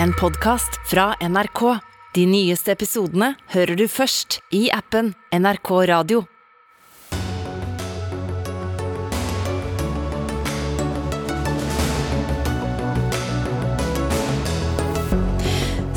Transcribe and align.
en 0.00 0.12
podkast 0.12 0.90
fra 0.90 1.14
NRK. 1.20 1.78
De 2.14 2.26
nyeste 2.26 2.72
episodene 2.72 3.34
hører 3.52 3.76
du 3.76 3.86
først 3.88 4.40
i 4.54 4.66
appen 4.72 5.12
NRK 5.32 5.70
Radio. 5.90 6.24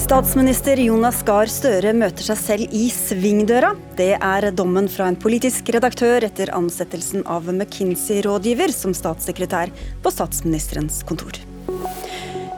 Statsminister 0.05 0.77
Jonas 0.77 1.23
Gahr 1.25 1.49
Støre 1.49 1.95
møter 1.97 2.27
seg 2.27 2.37
selv 2.37 2.75
i 2.77 2.85
svingdøra. 2.93 3.73
Det 3.97 4.13
er 4.19 4.51
dommen 4.53 4.85
fra 4.91 5.09
en 5.09 5.17
politisk 5.17 5.71
redaktør 5.73 6.27
etter 6.27 6.53
ansettelsen 6.53 7.25
av 7.25 7.49
McKinsey-rådgiver 7.49 8.75
som 8.75 8.93
statssekretær 8.93 9.73
på 10.05 10.13
statsministerens 10.13 11.01
kontor. 11.09 11.41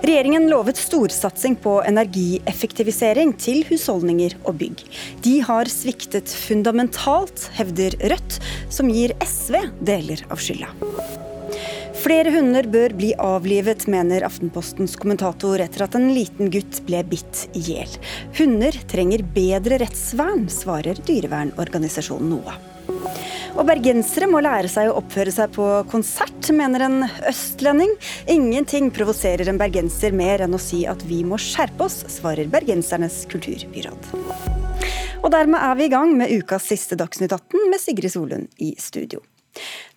Regjeringen 0.08 0.46
lovet 0.48 0.78
storsatsing 0.80 1.58
på 1.60 1.82
energieffektivisering 1.84 3.34
til 3.44 3.66
husholdninger 3.68 4.38
og 4.48 4.56
bygg. 4.62 4.84
De 5.26 5.34
har 5.44 5.68
sviktet 5.68 6.32
fundamentalt, 6.32 7.50
hevder 7.58 7.98
Rødt, 8.14 8.38
som 8.72 8.88
gir 8.88 9.12
SV 9.20 9.58
deler 9.84 10.24
av 10.32 10.40
skylda. 10.40 10.72
Flere 12.00 12.32
hunder 12.32 12.72
bør 12.72 12.96
bli 12.96 13.12
avlivet, 13.20 13.84
mener 13.92 14.24
Aftenpostens 14.24 14.96
kommentator 14.96 15.60
etter 15.60 15.84
at 15.84 16.00
en 16.00 16.08
liten 16.16 16.54
gutt 16.56 16.80
ble 16.88 17.04
bitt 17.12 17.44
i 17.52 17.66
hjel. 17.68 18.00
Hunder 18.40 18.80
trenger 18.88 19.28
bedre 19.36 19.84
rettsvern, 19.84 20.48
svarer 20.48 21.04
dyrevernorganisasjonen 21.04 22.32
NOAH. 22.38 22.77
Og 23.58 23.66
bergensere 23.66 24.28
må 24.30 24.42
lære 24.44 24.70
seg 24.70 24.92
å 24.92 24.98
oppføre 25.00 25.34
seg 25.34 25.54
på 25.56 25.66
konsert, 25.92 26.52
mener 26.54 26.86
en 26.86 27.08
østlending. 27.28 27.96
Ingenting 28.30 28.92
provoserer 28.94 29.50
en 29.50 29.60
bergenser 29.60 30.14
mer 30.16 30.46
enn 30.46 30.54
å 30.54 30.62
si 30.62 30.84
at 30.90 31.02
vi 31.10 31.24
må 31.26 31.40
skjerpe 31.42 31.88
oss, 31.88 32.04
svarer 32.18 32.50
Bergensernes 32.52 33.24
kulturbyråd. 33.32 34.12
Og 35.24 35.34
dermed 35.34 35.60
er 35.60 35.80
vi 35.80 35.88
i 35.88 35.92
gang 35.92 36.14
med 36.20 36.32
ukas 36.38 36.70
siste 36.70 37.00
Dagsnytt 37.00 37.34
18 37.34 37.72
med 37.72 37.82
Sigrid 37.82 38.14
Solund 38.14 38.62
i 38.62 38.76
studio. 38.80 39.24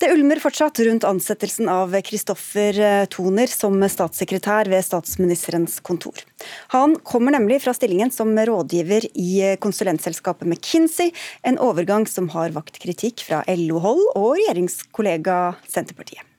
Det 0.01 0.11
ulmer 0.15 0.41
fortsatt 0.41 0.81
rundt 0.87 1.05
ansettelsen 1.05 1.69
av 1.69 1.93
Kristoffer 2.07 2.81
eh, 2.81 3.05
Toner 3.13 3.51
som 3.53 3.77
statssekretær 3.83 4.71
ved 4.73 4.87
statsministerens 4.87 5.81
kontor. 5.85 6.23
Han 6.77 6.97
kommer 7.05 7.37
nemlig 7.37 7.61
fra 7.65 7.75
stillingen 7.77 8.13
som 8.15 8.33
rådgiver 8.33 9.11
i 9.13 9.29
eh, 9.51 9.59
konsulentselskapet 9.61 10.49
McKinsey, 10.49 11.13
en 11.43 11.61
overgang 11.61 12.09
som 12.09 12.31
har 12.37 12.57
vakt 12.57 12.81
kritikk 12.81 13.27
fra 13.29 13.45
LO-hold 13.51 14.07
og 14.15 14.35
regjeringskollega 14.39 15.43
Senterpartiet. 15.69 16.30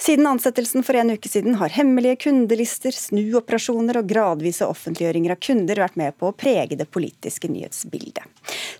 Siden 0.00 0.28
ansettelsen 0.28 0.84
for 0.86 0.98
en 0.98 1.14
uke 1.14 1.30
siden 1.30 1.56
har 1.60 1.74
hemmelige 1.74 2.20
kundelister, 2.26 2.94
snuoperasjoner 2.94 4.00
og 4.00 4.08
gradvise 4.10 4.66
offentliggjøringer 4.68 5.34
av 5.34 5.42
kunder 5.42 5.82
vært 5.84 5.98
med 6.00 6.16
på 6.18 6.30
å 6.30 6.36
prege 6.36 6.78
det 6.78 6.88
politiske 6.92 7.50
nyhetsbildet. 7.52 8.24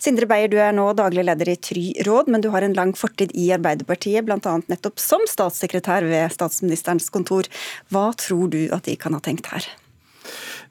Sindre 0.02 0.27
Beyer, 0.30 0.50
du 0.50 0.58
er 0.61 0.74
nå 0.74 0.89
daglig 0.98 1.27
leder 1.28 1.52
i 1.52 1.58
Try 1.61 1.84
råd, 2.06 2.30
men 2.33 2.42
du 2.42 2.50
har 2.55 2.66
en 2.66 2.77
lang 2.78 2.94
fortid 2.98 3.34
i 3.39 3.50
Arbeiderpartiet, 3.55 4.27
bl.a. 4.27 4.56
nettopp 4.66 4.98
som 5.00 5.22
statssekretær 5.30 6.08
ved 6.08 6.34
statsministerens 6.34 7.11
kontor. 7.14 7.48
Hva 7.92 8.11
tror 8.19 8.50
du 8.52 8.64
at 8.74 8.89
de 8.89 8.98
kan 8.98 9.14
ha 9.17 9.22
tenkt 9.22 9.52
her? 9.52 9.69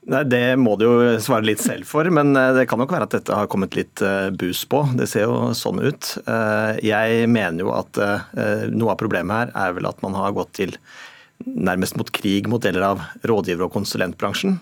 Nei, 0.10 0.24
Det 0.26 0.56
må 0.58 0.74
du 0.80 0.88
jo 0.88 0.96
svare 1.22 1.46
litt 1.46 1.62
selv 1.62 1.86
for, 1.86 2.08
men 2.14 2.34
eh, 2.38 2.56
det 2.58 2.66
kan 2.70 2.82
nok 2.82 2.94
være 2.94 3.06
at 3.06 3.20
dette 3.20 3.38
har 3.38 3.50
kommet 3.52 3.78
litt 3.78 4.02
eh, 4.02 4.32
bus 4.34 4.64
på. 4.66 4.82
Det 4.98 5.06
ser 5.10 5.28
jo 5.30 5.52
sånn 5.58 5.82
ut. 5.84 6.16
Eh, 6.26 6.82
jeg 6.88 7.30
mener 7.30 7.68
jo 7.68 7.76
at 7.76 8.02
noe 8.74 8.96
av 8.96 9.00
problemet 9.02 9.36
her 9.36 9.56
er 9.68 9.78
vel 9.78 9.90
at 9.90 10.02
man 10.02 10.18
har 10.18 10.34
gått 10.36 10.56
til 10.58 10.78
nærmest 11.42 11.96
mot 11.98 12.10
krig 12.14 12.46
mot 12.50 12.62
deler 12.62 12.84
av 12.86 13.00
rådgiver- 13.26 13.66
og 13.66 13.74
konsulentbransjen. 13.74 14.60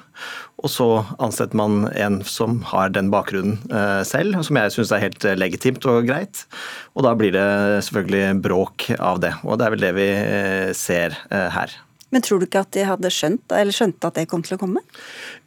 Og 0.63 0.71
så 0.71 0.87
ansetter 1.19 1.59
man 1.59 1.89
en 1.91 2.21
som 2.27 2.61
har 2.71 2.93
den 2.95 3.11
bakgrunnen 3.11 3.59
selv, 4.07 4.39
som 4.47 4.59
jeg 4.59 4.75
syns 4.75 4.93
er 4.95 5.03
helt 5.03 5.27
legitimt 5.39 5.83
og 5.91 6.07
greit. 6.07 6.45
Og 6.95 7.03
da 7.03 7.11
blir 7.19 7.35
det 7.35 7.49
selvfølgelig 7.89 8.39
bråk 8.47 8.87
av 8.95 9.19
det. 9.23 9.33
Og 9.43 9.59
det 9.59 9.67
er 9.67 9.75
vel 9.75 9.83
det 9.83 9.93
vi 9.99 10.09
ser 10.79 11.19
her. 11.27 11.75
Men 12.09 12.25
tror 12.25 12.41
du 12.41 12.47
ikke 12.47 12.63
at 12.65 12.73
de 12.73 12.85
hadde 12.87 13.11
skjønt, 13.13 13.53
eller 13.53 13.75
skjønte 13.75 14.09
at 14.09 14.17
det 14.17 14.29
kom 14.31 14.41
til 14.45 14.57
å 14.57 14.61
komme? 14.61 14.81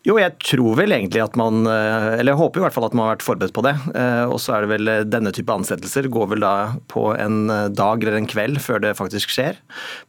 Jo, 0.06 0.16
jeg 0.18 0.34
tror 0.42 0.76
vel 0.78 0.94
egentlig 0.94 1.22
at 1.22 1.36
man 1.38 1.62
eh, 1.70 2.18
Eller 2.18 2.32
jeg 2.32 2.40
håper 2.40 2.58
i 2.58 2.64
hvert 2.64 2.74
fall 2.74 2.86
at 2.88 2.94
man 2.96 3.06
har 3.06 3.12
vært 3.14 3.26
forberedt 3.26 3.54
på 3.54 3.62
det. 3.66 3.74
Eh, 3.98 4.24
og 4.26 4.38
så 4.42 4.56
er 4.56 4.64
det 4.64 4.70
vel 4.72 4.90
eh, 4.90 5.02
denne 5.06 5.30
type 5.34 5.54
ansettelser 5.54 6.08
går 6.12 6.32
vel 6.32 6.42
da 6.42 6.54
på 6.90 7.04
en 7.14 7.50
dag 7.74 8.02
eller 8.02 8.18
en 8.18 8.28
kveld 8.30 8.58
før 8.62 8.82
det 8.82 8.96
faktisk 8.98 9.34
skjer. 9.34 9.58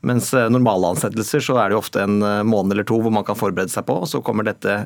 Mens 0.06 0.32
normale 0.34 0.94
ansettelser 0.94 1.44
så 1.46 1.60
er 1.62 1.70
det 1.70 1.78
jo 1.78 1.84
ofte 1.84 2.02
en 2.06 2.18
måned 2.48 2.76
eller 2.76 2.88
to 2.90 2.98
hvor 3.04 3.14
man 3.14 3.26
kan 3.28 3.38
forberede 3.38 3.74
seg 3.74 3.86
på. 3.90 4.00
og 4.04 4.10
Så 4.10 4.24
kommer 4.26 4.48
dette 4.48 4.80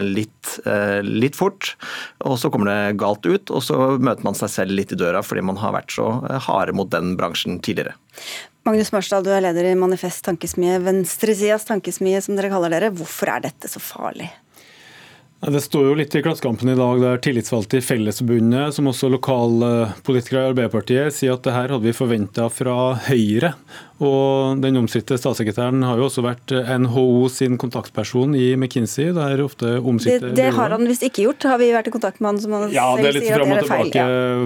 litt, 0.00 0.56
litt 1.04 1.36
fort, 1.38 1.74
og 2.24 2.38
så 2.40 2.50
kommer 2.52 2.70
det 2.70 2.96
galt 3.02 3.26
ut. 3.26 3.52
Og 3.52 3.62
så 3.64 3.78
møter 3.98 4.26
man 4.26 4.38
seg 4.38 4.52
selv 4.52 4.76
litt 4.76 4.94
i 4.94 5.00
døra 5.00 5.22
fordi 5.24 5.44
man 5.44 5.60
har 5.60 5.76
vært 5.76 5.94
så 5.94 6.08
harde 6.48 6.74
mot 6.76 6.90
den 6.92 7.14
bransjen 7.20 7.60
tidligere. 7.64 7.96
Magnus 8.64 8.94
Marsdal, 8.94 9.20
du 9.20 9.28
er 9.28 9.42
leder 9.44 9.66
i 9.68 9.74
Manifest 9.76 10.22
Tankesmie, 10.24 10.78
venstresidas 10.80 11.66
tankesmie 11.68 12.16
som 12.24 12.32
dere 12.32 12.48
kaller 12.48 12.72
dere. 12.72 12.88
Hvorfor 12.96 13.28
er 13.34 13.42
dette 13.44 13.68
så 13.68 13.82
farlig? 13.82 14.30
Det 15.44 15.60
står 15.60 15.88
jo 15.90 15.94
litt 15.98 16.14
i 16.16 16.22
Klassekampen 16.24 16.70
i 16.72 16.76
dag 16.78 17.00
der 17.02 17.18
tillitsvalgte 17.20 17.76
i 17.76 17.84
Fellesforbundet, 17.84 18.72
som 18.76 18.86
også 18.88 19.10
lokalpolitikere 19.12 20.40
i 20.40 20.50
Arbeiderpartiet, 20.54 21.12
sier 21.12 21.34
at 21.36 21.44
det 21.44 21.52
her 21.52 21.74
hadde 21.74 21.84
vi 21.84 21.92
forventa 21.96 22.46
fra 22.52 22.94
Høyre. 23.10 23.50
Og 24.04 24.62
Den 24.62 24.80
omstridte 24.80 25.18
statssekretæren 25.20 25.84
har 25.84 26.00
jo 26.00 26.08
også 26.08 26.24
vært 26.24 26.54
NHO 26.54 27.28
sin 27.32 27.58
kontaktperson 27.60 28.32
i 28.38 28.54
McKinsey. 28.56 29.12
Der 29.16 29.44
ofte 29.44 29.76
det, 29.76 30.32
det 30.38 30.48
har 30.56 30.74
han 30.74 30.88
visst 30.88 31.04
ikke 31.04 31.28
gjort, 31.28 31.48
har 31.52 31.60
vi 31.60 31.70
vært 31.76 31.92
i 31.92 31.94
kontakt 31.94 32.24
med 32.24 32.32
han 32.32 32.40
som 32.40 32.56
han 32.56 32.66
ja, 32.72 32.88
sier 32.94 32.96
at 32.96 33.04
det 33.04 33.12
er 33.12 33.18
litt 33.18 33.30
fram 33.34 33.54
og 33.54 33.62
tilbake 33.66 34.08
ja. 34.08 34.42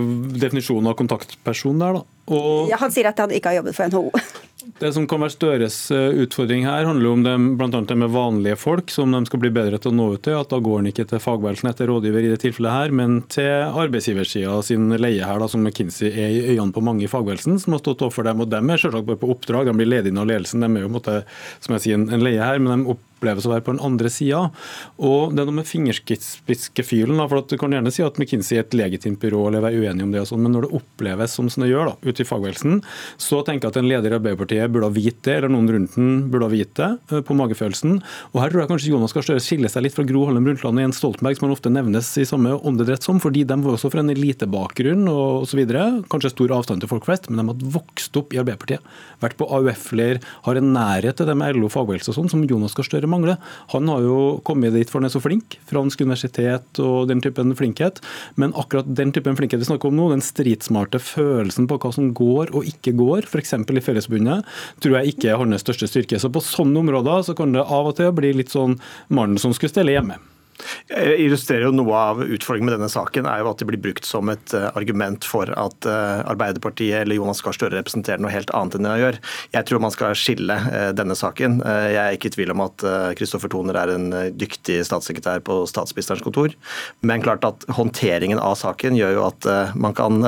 definisjonen 0.49 0.91
av 0.91 0.99
kontaktperson 0.99 1.83
der, 1.85 2.01
da. 2.01 2.07
Og, 2.29 2.69
ja, 2.73 2.83
han 2.83 2.93
sier 2.93 3.09
at 3.09 3.23
han 3.23 3.33
ikke 3.33 3.55
har 3.55 3.63
jobbet 3.63 3.79
for 3.79 3.95
NHO. 3.95 4.49
Det 4.77 4.91
som 4.93 5.07
kan 5.09 5.23
være 5.23 5.33
Støres 5.33 5.77
eh, 5.95 6.19
utfordring 6.25 6.67
her, 6.69 6.85
handler 6.85 7.15
om 7.15 7.47
blant 7.57 7.75
annet 7.75 7.89
det 7.89 7.97
med 8.03 8.13
vanlige 8.13 8.59
folk, 8.61 8.93
som 8.93 9.15
de 9.15 9.23
skal 9.25 9.41
bli 9.41 9.51
bedre 9.55 9.81
til 9.81 9.95
å 9.95 9.97
nå 9.97 10.09
ut 10.13 10.23
til. 10.27 10.37
at 10.37 10.53
Da 10.53 10.59
går 10.61 10.83
han 10.83 10.91
ikke 10.91 11.07
til 11.09 11.23
fagbevegelsen 11.25 11.71
etter 11.71 11.89
rådgiver 11.89 12.27
i 12.27 12.33
det 12.35 12.41
tilfellet 12.45 12.77
her, 12.77 12.95
men 13.01 13.19
til 13.33 13.49
arbeidsgiversida 13.69 14.59
sin 14.67 14.93
leie 15.01 15.25
her, 15.25 15.41
da, 15.41 15.49
som 15.49 15.65
McKinsey 15.65 16.13
er 16.13 16.35
i 16.35 16.45
øynene 16.53 16.77
på 16.77 16.85
mange 16.85 17.07
i 17.07 17.11
fagbevegelsen, 17.11 17.57
som 17.63 17.77
har 17.77 17.83
stått 17.83 18.05
overfor 18.05 18.29
dem. 18.29 18.45
og 18.45 18.53
Dem 18.53 18.69
er 18.69 18.83
selvsagt 18.85 19.09
bare 19.09 19.23
på 19.23 19.33
oppdrag, 19.33 19.73
de 19.73 19.79
blir 19.81 19.89
ledige 19.89 20.21
av 20.21 20.29
ledelsen. 20.29 20.65
De 20.65 20.69
er 20.69 20.85
jo 20.85 20.93
måte, 20.93 21.21
som 21.65 21.79
jeg 21.79 21.87
sier, 21.87 22.03
en 22.05 22.27
leie 22.29 22.45
her, 22.45 22.61
men 22.61 22.85
de 22.85 22.99
oppleves 23.19 23.47
å 23.47 23.53
være 23.53 23.67
på 23.67 23.75
den 23.75 23.85
andre 23.85 24.11
sida. 24.13 24.47
Og 25.03 25.35
det 25.35 25.43
er 25.43 25.51
noe 25.51 25.61
med 25.61 25.69
fingerspitzgefühlen. 25.69 27.21
For 27.29 27.45
du 27.45 27.57
kan 27.61 27.75
gjerne 27.75 27.93
si 27.95 28.05
at 28.07 28.19
McKinsey 28.19 28.59
er 28.59 28.65
et 28.65 28.77
legitimt 28.79 29.21
byrå, 29.23 29.49
eller 29.51 29.65
være 29.65 29.83
uenig 29.83 30.07
om 30.07 30.15
det, 30.15 30.23
og 30.23 30.31
sånn, 30.31 30.45
men 30.47 30.55
når 30.55 30.69
det 30.69 30.75
oppleves 30.79 31.35
som 31.35 31.49
det 31.49 31.71
gjør 31.71 31.91
da, 31.91 31.95
ute 32.07 32.23
i 32.23 32.29
fagbevegelsen, 32.29 32.83
så 33.21 33.41
tenker 33.47 33.67
jeg 33.67 33.75
at 33.75 33.79
en 33.81 33.89
leder 33.91 34.15
i 34.15 34.19
Arbeiderpartiet 34.19 34.73
burde 34.73 34.89
ha 34.91 34.95
vite 34.95 35.17
det, 35.27 35.37
eller 35.41 35.53
noen 35.53 35.71
rundt 35.75 35.97
den 35.99 36.11
burde 36.31 36.47
ha 36.47 36.53
vite 36.53 36.77
det, 36.79 37.17
eh, 37.17 37.25
på 37.25 37.37
magefølelsen. 37.37 37.99
Og 38.33 38.39
her 38.43 38.53
tror 38.53 38.63
jeg 38.63 38.71
kanskje 38.71 38.93
Jonas 38.93 39.15
Gahr 39.17 39.27
Støre 39.27 39.43
skiller 39.43 39.73
seg 39.73 39.85
litt 39.85 39.97
fra 39.97 40.07
Gro 40.07 40.25
Harlem 40.29 40.47
Brundtland 40.47 40.79
og 40.79 40.85
Jens 40.87 41.01
Stoltenberg, 41.03 41.39
som 41.39 41.49
han 41.49 41.57
ofte 41.57 41.73
nevnes 41.73 42.11
i 42.21 42.27
samme 42.29 42.55
åndedrett 42.69 43.07
som, 43.07 43.19
fordi 43.23 43.45
de 43.49 43.59
var 43.65 43.75
også 43.75 43.91
fra 43.93 44.05
en 44.05 44.13
elitebakgrunn 44.15 45.09
osv. 45.11 45.65
Kanskje 46.13 46.33
stor 46.35 46.55
avstand 46.61 46.85
til 46.85 46.93
folk 46.93 47.09
flest, 47.09 47.29
men 47.29 47.43
de 47.43 47.49
hadde 47.53 47.73
vokst 47.75 48.17
opp 48.21 48.37
i 48.37 48.41
Arbeiderpartiet. 48.43 48.85
Vært 49.25 49.39
på 49.41 49.49
AUF-leir, 49.59 50.23
har 50.47 50.61
en 50.61 50.73
nærhet 50.77 51.19
til 51.19 51.29
det 51.29 51.37
med 51.39 51.59
LO 51.59 51.71
fagbevegelse 51.73 52.13
og 52.13 52.21
sånn, 52.21 52.33
som 52.33 52.47
Jonas 52.49 52.77
Gahr 52.79 52.87
Støre 52.87 53.08
mangler. 53.11 53.39
Han 53.75 53.89
har 53.91 54.05
jo 54.05 54.19
kommet 54.47 54.77
dit 54.77 54.91
for 54.91 55.01
han 55.01 55.09
er 55.09 55.15
så 55.15 55.23
flink, 55.23 55.59
fransk 55.69 56.03
universitet 56.05 56.83
og 56.83 57.11
den 57.11 57.23
typen 57.25 57.55
flinkhet. 57.59 58.01
Men 58.41 58.55
akkurat 58.59 58.89
den 58.89 59.13
typen 59.17 59.39
flinkhet 59.39 59.63
vi 59.63 59.69
snakker 59.71 59.91
om 59.91 59.99
nå, 59.99 60.11
den 60.15 60.25
stridsmarte 60.25 61.01
følelsen 61.03 61.69
på 61.71 61.81
hva 61.83 61.93
som 61.95 62.13
går 62.17 62.55
og 62.55 62.69
ikke 62.69 62.97
går, 62.99 63.29
f.eks. 63.29 63.55
i 63.59 63.85
Fellesforbundet, 63.85 64.49
tror 64.83 64.99
jeg 64.99 65.15
ikke 65.15 65.33
er 65.33 65.43
hans 65.43 65.65
største 65.65 65.91
styrke. 65.91 66.21
Så 66.21 66.33
på 66.33 66.45
sånne 66.45 66.85
områder 66.85 67.27
så 67.27 67.37
kan 67.39 67.55
det 67.55 67.65
av 67.65 67.93
og 67.93 67.99
til 67.99 68.15
bli 68.17 68.35
litt 68.37 68.55
sånn 68.55 68.79
mannen 69.13 69.41
som 69.41 69.55
skulle 69.57 69.75
stelle 69.75 69.97
hjemme. 69.97 70.19
Jeg 70.89 71.19
illustrerer 71.23 71.67
jo 71.69 71.75
Noe 71.75 71.95
av 71.95 72.23
utfordringen 72.25 72.69
med 72.69 72.77
denne 72.79 72.91
saken 72.91 73.29
er 73.31 73.43
jo 73.43 73.51
at 73.51 73.61
det 73.61 73.69
blir 73.69 73.81
brukt 73.83 74.07
som 74.09 74.31
et 74.33 74.55
eh, 74.57 74.69
argument 74.79 75.27
for 75.27 75.51
at 75.55 75.89
eh, 75.89 76.23
Arbeiderpartiet 76.29 77.03
eller 77.03 77.19
Jonas 77.19 77.43
Gahr 77.45 77.57
Støre 77.57 77.77
representerer 77.77 78.23
noe 78.23 78.33
helt 78.33 78.51
annet 78.57 78.79
enn 78.79 78.89
det 78.89 78.95
de 78.95 79.05
gjør. 79.05 79.21
Jeg 79.55 79.69
tror 79.69 79.85
man 79.85 79.95
skal 79.95 80.17
skille 80.19 80.57
eh, 80.73 80.91
denne 80.99 81.17
saken. 81.19 81.61
Jeg 81.63 82.01
er 82.03 82.17
ikke 82.17 82.33
i 82.33 82.35
tvil 82.35 82.55
om 82.55 82.65
at 82.65 82.85
Kristoffer 83.19 83.51
Toner 83.53 83.77
er 83.79 83.93
en 83.93 84.09
dyktig 84.39 84.81
statssekretær 84.87 85.43
på 85.47 85.61
statsministerens 85.71 86.25
kontor, 86.25 86.55
men 87.07 87.23
klart 87.25 87.47
at 87.47 87.67
håndteringen 87.77 88.41
av 88.43 88.57
saken 88.61 88.97
gjør 88.99 89.17
jo 89.19 89.25
at 89.29 89.49
man 89.79 89.97
kan 89.97 90.23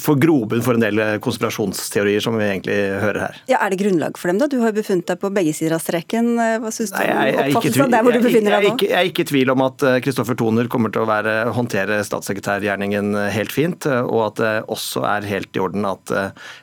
får 0.00 0.16
grobunn 0.20 0.62
for 0.64 0.74
en 0.74 0.82
del 0.82 1.00
konspirasjonsteorier 1.22 2.22
som 2.24 2.36
vi 2.38 2.46
egentlig 2.48 2.76
hører 3.02 3.20
her. 3.28 3.40
Ja, 3.50 3.60
Er 3.60 3.70
det 3.70 3.80
grunnlag 3.82 4.18
for 4.18 4.30
dem, 4.30 4.40
da? 4.40 4.48
Du 4.50 4.58
har 4.62 4.72
jo 4.72 4.78
befunnet 4.80 5.06
deg 5.06 5.20
på 5.22 5.30
begge 5.34 5.52
sider 5.54 5.76
av 5.76 5.82
streken. 5.84 6.32
Hva 6.34 6.72
syns 6.74 6.90
du 6.90 6.98
om 6.98 7.04
oppfattelsen 7.30 7.84
av 7.86 7.92
der 7.94 8.06
hvor 8.06 8.16
du 8.16 8.24
befinner 8.24 8.56
deg 8.56 8.68
nå? 8.68 8.76
Jeg 8.82 8.96
er 8.96 9.10
ikke 9.10 9.24
i 9.26 9.30
tvil 9.30 9.52
om 9.54 9.64
at 9.66 9.84
Kristoffer 10.04 10.38
Toner 10.38 10.70
kommer 10.72 10.92
til 10.94 11.04
å 11.04 11.08
være, 11.10 11.34
håndtere 11.56 12.00
statssekretærgjerningen 12.06 13.14
helt 13.34 13.54
fint, 13.54 13.86
og 13.86 14.20
at 14.30 14.40
det 14.40 14.54
også 14.72 15.04
er 15.08 15.28
helt 15.30 15.56
i 15.56 15.62
orden 15.62 15.86
at 15.88 16.14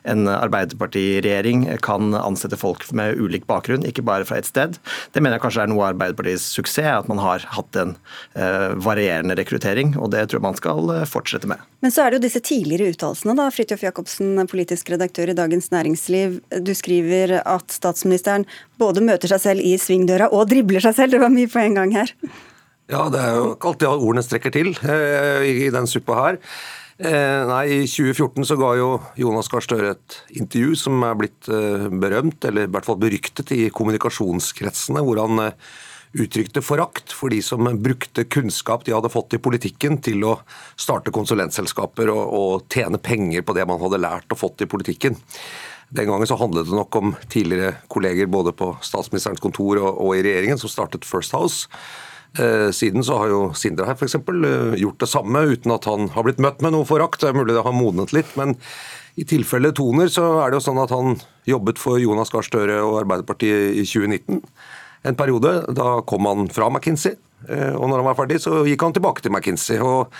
en 0.08 0.28
Arbeiderpartiregjering 0.28 1.66
kan 1.84 2.12
ansette 2.18 2.58
folk 2.60 2.84
med 2.96 3.16
ulik 3.20 3.46
bakgrunn, 3.48 3.86
ikke 3.88 4.04
bare 4.06 4.26
fra 4.28 4.40
ett 4.40 4.48
sted. 4.50 4.76
Det 5.14 5.22
mener 5.24 5.38
jeg 5.38 5.46
kanskje 5.46 5.64
er 5.64 5.72
noe 5.72 5.86
av 5.86 5.94
Arbeiderpartiets 5.94 6.50
suksess, 6.58 6.90
at 6.98 7.08
man 7.10 7.20
har 7.22 7.42
hatt 7.56 7.80
en 7.80 7.96
varierende 8.84 9.34
rekruttering, 9.38 9.96
og 9.98 10.12
det 10.14 10.26
tror 10.28 10.38
jeg 10.40 10.46
man 10.48 10.58
skal 10.58 10.92
fortsette 11.08 11.48
med. 11.50 11.62
Men 11.84 11.94
så 11.94 12.04
er 12.04 12.10
det 12.10 12.18
jo 12.20 12.26
disse 12.26 12.42
tidligere 12.58 12.92
uttalelsene, 12.92 13.36
da. 13.38 13.48
Fridtjof 13.54 13.84
Jacobsen, 13.86 14.34
politisk 14.50 14.90
redaktør 14.92 15.30
i 15.30 15.36
Dagens 15.38 15.70
Næringsliv. 15.74 16.40
Du 16.64 16.74
skriver 16.76 17.38
at 17.44 17.74
statsministeren 17.74 18.46
både 18.80 19.04
møter 19.04 19.30
seg 19.30 19.44
selv 19.44 19.66
i 19.66 19.76
svingdøra 19.80 20.30
og 20.34 20.48
dribler 20.50 20.82
seg 20.84 20.96
selv. 20.98 21.14
Det 21.14 21.22
var 21.22 21.34
mye 21.34 21.50
på 21.50 21.62
en 21.62 21.78
gang 21.78 21.94
her. 21.94 22.14
Ja, 22.88 23.06
det 23.12 23.20
er 23.20 23.36
jo 23.36 23.54
ikke 23.54 23.72
alltid 23.72 23.88
ordene 23.92 24.24
strekker 24.24 24.54
til 24.54 24.72
eh, 24.80 25.44
i 25.44 25.70
den 25.72 25.88
suppa 25.90 26.18
her. 26.22 26.38
Eh, 26.98 27.42
nei, 27.46 27.64
I 27.76 27.82
2014 27.86 28.48
så 28.48 28.56
ga 28.58 28.72
jo 28.78 28.88
Jonas 29.20 29.50
Gahr 29.52 29.62
Støre 29.62 29.92
et 29.94 30.16
intervju 30.40 30.78
som 30.80 31.04
er 31.06 31.18
blitt 31.20 31.50
eh, 31.52 31.84
berømt, 31.92 32.40
eller 32.48 32.66
i 32.66 32.72
hvert 32.72 32.88
fall 32.88 32.98
beryktet 32.98 33.52
i 33.54 33.68
kommunikasjonskretsene, 33.74 35.04
hvor 35.04 35.20
han 35.22 35.52
uttrykte 36.24 36.62
forakt 36.64 37.12
for 37.14 37.32
de 37.32 37.40
som 37.44 37.68
brukte 37.82 38.24
kunnskap 38.24 38.84
de 38.86 38.94
hadde 38.96 39.12
fått 39.12 39.36
i 39.36 39.42
politikken 39.42 40.00
til 40.04 40.24
å 40.26 40.34
starte 40.78 41.14
konsulentselskaper 41.14 42.12
og, 42.12 42.22
og 42.40 42.68
tjene 42.72 43.00
penger 43.02 43.46
på 43.46 43.56
det 43.56 43.66
man 43.68 43.80
hadde 43.82 44.02
lært 44.02 44.34
og 44.34 44.40
fått 44.42 44.64
i 44.64 44.70
politikken. 44.70 45.18
Den 45.88 46.10
gangen 46.10 46.28
så 46.28 46.36
handlet 46.36 46.68
det 46.68 46.76
nok 46.76 46.96
om 47.00 47.14
tidligere 47.32 47.78
kolleger 47.88 48.28
både 48.28 48.52
på 48.52 48.74
statsministerens 48.84 49.40
kontor 49.40 49.80
og, 49.80 49.88
og 49.96 50.18
i 50.18 50.22
regjeringen 50.26 50.60
som 50.60 50.72
startet 50.72 51.08
First 51.08 51.32
House. 51.32 51.70
Eh, 52.36 52.68
siden 52.76 53.04
så 53.04 53.16
har 53.22 53.32
jo 53.32 53.40
Sindre 53.56 53.86
her 53.88 53.96
f.eks. 53.96 54.18
Eh, 54.18 54.74
gjort 54.82 55.00
det 55.00 55.08
samme, 55.08 55.46
uten 55.48 55.72
at 55.72 55.88
han 55.88 56.10
har 56.12 56.26
blitt 56.26 56.42
møtt 56.44 56.60
med 56.64 56.76
noe 56.76 56.88
forakt. 56.88 57.22
Det 57.22 57.30
er 57.30 57.38
mulig 57.38 57.56
det 57.56 57.64
har 57.64 57.76
modnet 57.76 58.12
litt, 58.12 58.34
men 58.36 58.58
i 59.18 59.24
tilfelle 59.26 59.72
Toner 59.74 60.12
så 60.12 60.26
er 60.44 60.50
det 60.50 60.60
jo 60.60 60.66
sånn 60.68 60.82
at 60.82 60.92
han 60.94 61.16
jobbet 61.48 61.80
for 61.80 61.98
Jonas 61.98 62.30
Gahr 62.30 62.44
Støre 62.46 62.82
og 62.84 63.00
Arbeiderpartiet 63.00 63.80
i 63.80 63.86
2019 63.88 64.44
en 65.08 65.18
periode. 65.18 65.54
Da 65.74 65.98
kom 66.08 66.28
han 66.28 66.50
fra 66.52 66.68
McKinsey, 66.70 67.16
eh, 67.48 67.72
og 67.72 67.88
når 67.88 68.02
han 68.02 68.10
var 68.10 68.20
ferdig, 68.20 68.42
så 68.44 68.62
gikk 68.68 68.86
han 68.86 68.96
tilbake 68.96 69.24
til 69.24 69.34
McKinsey. 69.34 69.80
og 69.80 70.12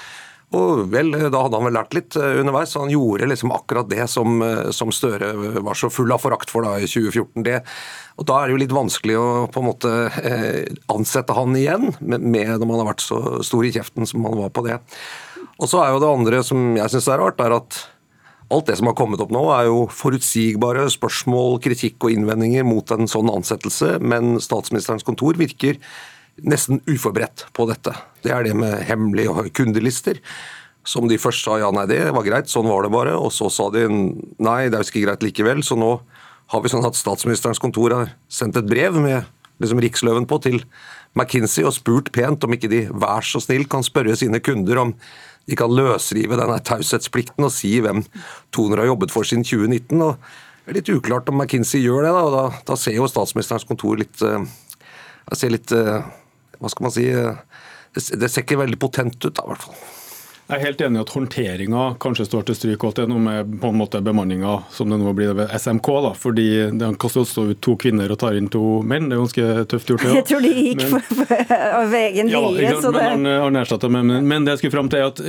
og 0.56 0.86
vel, 0.88 1.10
Da 1.12 1.42
hadde 1.44 1.58
han 1.58 1.66
vel 1.66 1.76
lært 1.76 1.94
litt 1.96 2.16
eh, 2.16 2.38
underveis, 2.40 2.72
så 2.72 2.84
han 2.86 2.92
gjorde 2.92 3.28
liksom 3.28 3.52
akkurat 3.52 3.88
det 3.90 4.06
som, 4.08 4.40
eh, 4.44 4.70
som 4.72 4.92
Støre 4.94 5.34
var 5.60 5.76
så 5.76 5.90
full 5.92 6.12
av 6.14 6.22
forakt 6.24 6.52
for 6.52 6.64
da 6.64 6.78
i 6.80 6.88
2014. 6.88 7.44
Det, 7.44 7.58
og 8.16 8.28
Da 8.28 8.38
er 8.38 8.48
det 8.48 8.56
jo 8.56 8.62
litt 8.64 8.76
vanskelig 8.76 9.18
å 9.20 9.28
på 9.52 9.60
en 9.60 9.68
måte 9.68 9.92
eh, 10.22 10.64
ansette 10.94 11.36
han 11.36 11.56
igjen, 11.58 11.92
med, 12.00 12.24
med, 12.24 12.54
når 12.56 12.64
man 12.64 12.80
har 12.80 12.90
vært 12.94 13.04
så 13.04 13.42
stor 13.44 13.68
i 13.68 13.74
kjeften 13.76 14.08
som 14.08 14.24
han 14.24 14.40
var 14.40 14.54
på 14.56 14.64
det. 14.64 14.80
Og 15.58 15.68
så 15.68 15.82
er 15.82 15.92
jo 15.92 16.00
det 16.00 16.16
andre 16.16 16.42
som 16.46 16.72
jeg 16.78 16.94
syns 16.94 17.12
er 17.12 17.20
rart, 17.20 17.44
er 17.44 17.58
at 17.58 17.82
Alt 18.48 18.70
det 18.70 18.78
som 18.80 18.88
har 18.88 18.96
kommet 18.96 19.20
opp 19.20 19.32
nå, 19.34 19.42
er 19.52 19.66
jo 19.68 19.82
forutsigbare 19.92 20.86
spørsmål, 20.92 21.58
kritikk 21.64 22.06
og 22.06 22.14
innvendinger 22.14 22.64
mot 22.64 22.88
en 22.94 23.10
sånn 23.10 23.28
ansettelse, 23.28 23.98
men 24.00 24.38
statsministerens 24.40 25.04
kontor 25.04 25.36
virker 25.36 25.76
nesten 26.38 26.80
uforberedt 26.88 27.48
på 27.52 27.66
dette. 27.68 27.92
Det 28.24 28.32
er 28.32 28.46
det 28.46 28.54
med 28.56 28.78
hemmelige 28.88 29.50
kundelister. 29.56 30.22
Som 30.88 31.10
de 31.10 31.18
først 31.20 31.44
sa 31.44 31.58
ja, 31.60 31.68
nei, 31.74 31.84
det 31.90 32.00
var 32.16 32.24
greit, 32.24 32.48
sånn 32.48 32.70
var 32.70 32.86
det 32.86 32.92
bare. 32.94 33.16
Og 33.20 33.32
så 33.34 33.50
sa 33.52 33.68
de 33.74 33.84
nei, 33.90 34.60
det 34.68 34.78
er 34.78 34.80
jo 34.80 34.88
ikke 34.88 35.04
greit 35.04 35.26
likevel. 35.26 35.60
Så 35.66 35.76
nå 35.76 35.98
har 36.48 36.62
vi 36.64 36.72
sånn 36.72 36.86
at 36.88 36.96
statsministerens 36.96 37.60
kontor 37.60 37.92
har 37.92 38.14
sendt 38.32 38.56
et 38.56 38.70
brev 38.70 38.96
med 38.96 39.26
liksom 39.60 39.82
riksløven 39.82 40.24
på 40.30 40.38
til 40.46 40.62
McKinsey 41.18 41.66
og 41.66 41.74
spurt 41.76 42.12
pent 42.14 42.44
om 42.46 42.54
ikke 42.54 42.70
de 42.70 42.84
vær 42.94 43.26
så 43.26 43.42
snill 43.42 43.66
kan 43.68 43.84
spørre 43.84 44.16
sine 44.16 44.40
kunder 44.44 44.80
om 44.84 44.94
de 45.48 45.56
kan 45.56 45.72
løsrive 45.72 46.36
denne 46.36 46.58
taushetsplikten 46.60 47.46
og 47.46 47.52
si 47.54 47.78
hvem 47.84 48.02
Toner 48.54 48.82
har 48.82 48.90
jobbet 48.90 49.12
for 49.14 49.24
siden 49.28 49.46
2019. 49.48 50.02
og 50.04 50.18
Det 50.64 50.74
er 50.74 50.78
litt 50.80 50.92
uklart 50.92 51.30
om 51.32 51.40
McKinsey 51.40 51.80
gjør 51.80 52.04
det. 52.04 52.12
Da, 52.12 52.24
og 52.26 52.34
da, 52.34 52.44
da 52.68 52.76
ser 52.76 52.98
jo 52.98 53.08
statsministerens 53.08 53.64
kontor 53.68 53.96
litt, 54.00 54.20
ser 55.32 55.54
litt 55.54 55.72
uh, 55.72 56.04
Hva 56.58 56.72
skal 56.72 56.84
man 56.84 56.92
si 56.92 57.06
det, 57.08 58.04
det, 58.20 58.28
ser 58.28 58.44
ikke 58.44 58.60
veldig 58.60 58.78
potent 58.80 59.16
ut, 59.24 59.32
da, 59.32 59.46
i 59.46 59.52
hvert 59.52 59.64
fall. 59.64 59.80
Jeg 60.48 60.62
er 60.62 60.64
helt 60.64 60.80
enig 60.80 60.96
i 60.96 61.02
at 61.04 61.10
håndteringa 61.12 61.80
kanskje 62.00 62.24
står 62.24 62.46
til 62.48 62.56
stryk, 62.56 62.80
og 62.80 62.94
at 62.94 62.98
det 62.98 63.02
er 63.04 63.10
noe 63.10 63.20
med 63.20 63.50
på 63.60 63.68
en 63.68 63.76
måte 63.76 64.00
bemanninga 64.00 64.54
som 64.72 64.88
det 64.88 64.96
nå 64.96 65.10
blir 65.12 65.34
ved 65.36 65.50
SMK. 65.52 65.88
da, 66.06 66.12
fordi 66.16 66.46
Det 66.72 66.88
kaster 66.96 67.20
også 67.20 67.44
ut 67.50 67.60
to 67.60 67.74
kvinner 67.76 68.08
og 68.08 68.16
tar 68.22 68.38
inn 68.38 68.48
to 68.48 68.80
menn. 68.80 69.10
Det 69.10 69.18
er 69.18 69.20
ganske 69.26 69.66
tøft 69.68 69.92
gjort. 69.92 70.06
Ja. 70.08 70.14
Jeg 70.22 70.26
tror 70.30 70.46
de 70.46 70.54
gikk 70.56 70.80
men, 70.80 70.94
for, 70.94 71.18
for, 71.20 71.52
av 71.82 71.98
egen 72.00 72.32
ja, 72.32 72.40
vilje. 72.46 72.70
Ja, 72.70 72.94
men, 72.96 73.28
Arne 73.34 73.60
erstatter, 73.66 73.92
men, 73.92 74.14
men 74.24 74.48
det 74.48 74.54
jeg 74.54 74.62
skulle 74.62 74.76
fram 74.78 74.88
til 74.88 75.02
er 75.02 75.10
at 75.10 75.20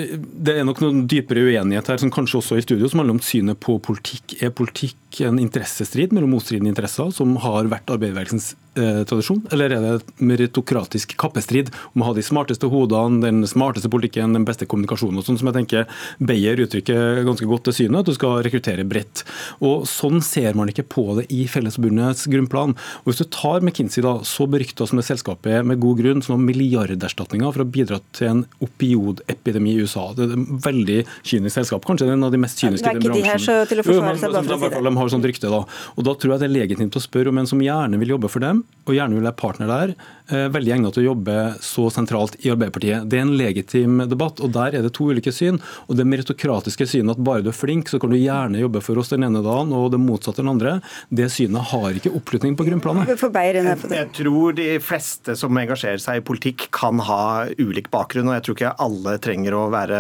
det 0.48 0.56
er 0.56 0.64
nok 0.70 0.80
noen 0.86 1.04
dypere 1.12 1.44
uenighet 1.50 1.92
her, 1.92 2.00
som 2.00 2.16
kanskje 2.16 2.40
også 2.40 2.62
i 2.62 2.64
studio, 2.64 2.88
som 2.88 3.04
handler 3.04 3.18
om 3.18 3.24
synet 3.24 3.60
på 3.60 3.76
politikk. 3.84 4.38
Er 4.40 4.56
politikk 4.56 5.20
en 5.28 5.44
interessestrid 5.44 6.16
mellom 6.16 6.32
motstridende 6.38 6.72
interesser, 6.72 7.12
som 7.12 7.36
har 7.44 7.68
vært 7.68 7.92
arbeiderbevegelsens 7.92 8.54
eh, 8.78 9.02
tradisjon, 9.10 9.42
eller 9.54 9.74
er 9.74 9.84
det 9.84 9.92
et 10.00 10.12
meritokratisk 10.22 11.16
kappestrid 11.20 11.72
om 11.94 12.04
å 12.04 12.10
ha 12.10 12.14
de 12.18 12.24
smarteste 12.26 12.70
hodene, 12.72 13.22
den 13.24 13.44
smarteste 13.50 13.90
politikken, 13.92 14.36
den 14.36 14.46
beste 14.48 14.68
kommunikasjonen 14.70 15.20
og 15.22 15.26
sånn, 15.28 15.40
som 15.42 15.50
jeg 15.50 15.58
tenker 15.60 15.88
Beyer 16.20 16.60
uttrykker 16.66 17.24
ganske 17.28 17.48
godt 17.50 17.68
til 17.70 17.78
synet, 17.82 18.02
at 18.04 18.12
du 18.12 18.18
skal 18.18 18.42
rekruttere 18.46 18.86
bredt. 18.88 19.24
Og 19.66 19.88
Sånn 19.90 20.22
ser 20.24 20.54
man 20.56 20.70
ikke 20.72 20.86
på 20.88 21.04
det 21.18 21.26
i 21.34 21.46
Fellesforbundets 21.50 22.28
grunnplan. 22.32 22.76
Og 23.04 23.10
Hvis 23.10 23.22
du 23.24 23.28
tar 23.34 23.64
McKinsey, 23.64 24.04
da, 24.06 24.20
så 24.28 24.46
berykta 24.50 24.88
som 24.88 25.00
det 25.00 25.06
selskapet 25.08 25.66
med 25.66 25.80
god 25.82 26.00
grunn, 26.00 26.22
som 26.24 26.36
har 26.36 26.44
milliarderstatninger 26.46 27.54
for 27.56 27.66
å 27.66 27.68
bidra 27.70 28.00
til 28.16 28.30
en 28.30 28.44
opiodepidemi 28.64 29.76
i 29.76 29.84
USA. 29.84 30.10
Det 30.16 30.28
er 30.28 30.36
et 30.36 30.66
veldig 30.66 31.00
kynisk 31.24 31.58
selskap, 31.60 31.86
kanskje 31.88 32.08
det 32.08 32.14
er 32.14 32.20
en 32.20 32.28
av 32.30 32.34
de 32.36 32.42
mest 32.42 32.62
kyniske 32.62 32.86
i 32.86 33.00
den 33.00 33.04
bransjen. 33.04 33.24
De 33.24 33.30
her 33.30 33.44
så 33.44 33.58
til 33.70 33.82
å 33.82 33.88
forsvare 33.88 34.22
seg, 34.22 34.34
bare 34.34 34.46
for 34.46 34.56
å 34.56 34.60
si 34.60 34.70
det 34.70 34.84
De 34.90 34.96
har 35.02 35.14
sånt 35.16 35.30
rykte. 35.32 35.50
da. 35.50 35.62
Og 35.98 36.04
Da 36.10 36.16
tror 36.16 36.34
jeg 36.34 36.40
det 36.44 36.50
er 36.50 36.56
legitimt 36.56 36.96
å 36.96 37.04
spørre 37.04 37.34
om 37.34 37.38
en 37.42 37.50
som 37.50 37.60
gjerne 37.60 38.00
vil 38.00 38.16
jobbe 38.16 38.30
for 38.32 38.40
dem, 38.44 38.59
og 38.86 38.96
gjerne 38.96 39.18
vil 39.18 39.26
være 39.28 39.40
partner 39.40 39.70
der, 39.72 39.94
veldig 40.30 40.74
egnet 40.76 40.96
til 40.96 41.04
å 41.04 41.10
jobbe 41.12 41.38
så 41.66 41.88
sentralt 41.94 42.38
i 42.44 42.52
Arbeiderpartiet. 42.54 43.08
Det 43.10 43.20
er 43.20 43.26
en 43.26 43.36
legitim 43.40 44.04
debatt, 44.10 44.42
og 44.44 44.54
der 44.56 44.78
er 44.78 44.86
det 44.86 44.94
to 44.98 45.10
ulike 45.10 45.34
syn. 45.34 45.60
Og 45.88 45.98
det 46.00 46.06
meritokratiske 46.10 46.88
synet 46.90 47.18
at 47.18 47.24
bare 47.26 47.44
du 47.46 47.52
er 47.52 47.58
flink, 47.58 47.90
så 47.90 48.00
kan 48.02 48.14
du 48.14 48.18
gjerne 48.20 48.62
jobbe 48.62 48.82
for 48.86 49.00
oss 49.02 49.12
den 49.14 49.26
ene 49.28 49.42
dagen, 49.46 49.74
og 49.76 49.90
det 49.94 50.02
motsatte 50.02 50.44
den 50.44 50.52
andre, 50.52 50.78
det 51.10 51.30
synet 51.34 51.72
har 51.72 51.98
ikke 51.98 52.14
oppslutning 52.18 52.58
på 52.60 52.68
grunnplanet. 52.68 53.10
Jeg, 53.10 53.78
jeg 53.96 54.12
tror 54.20 54.56
de 54.58 54.70
fleste 54.84 55.36
som 55.40 55.58
engasjerer 55.62 56.02
seg 56.02 56.22
i 56.22 56.26
politikk, 56.26 56.68
kan 56.76 57.02
ha 57.08 57.48
ulik 57.60 57.90
bakgrunn, 57.94 58.30
og 58.30 58.38
jeg 58.38 58.46
tror 58.46 58.58
ikke 58.58 58.76
alle 58.86 59.16
trenger 59.24 59.58
å 59.58 59.66
være, 59.74 60.00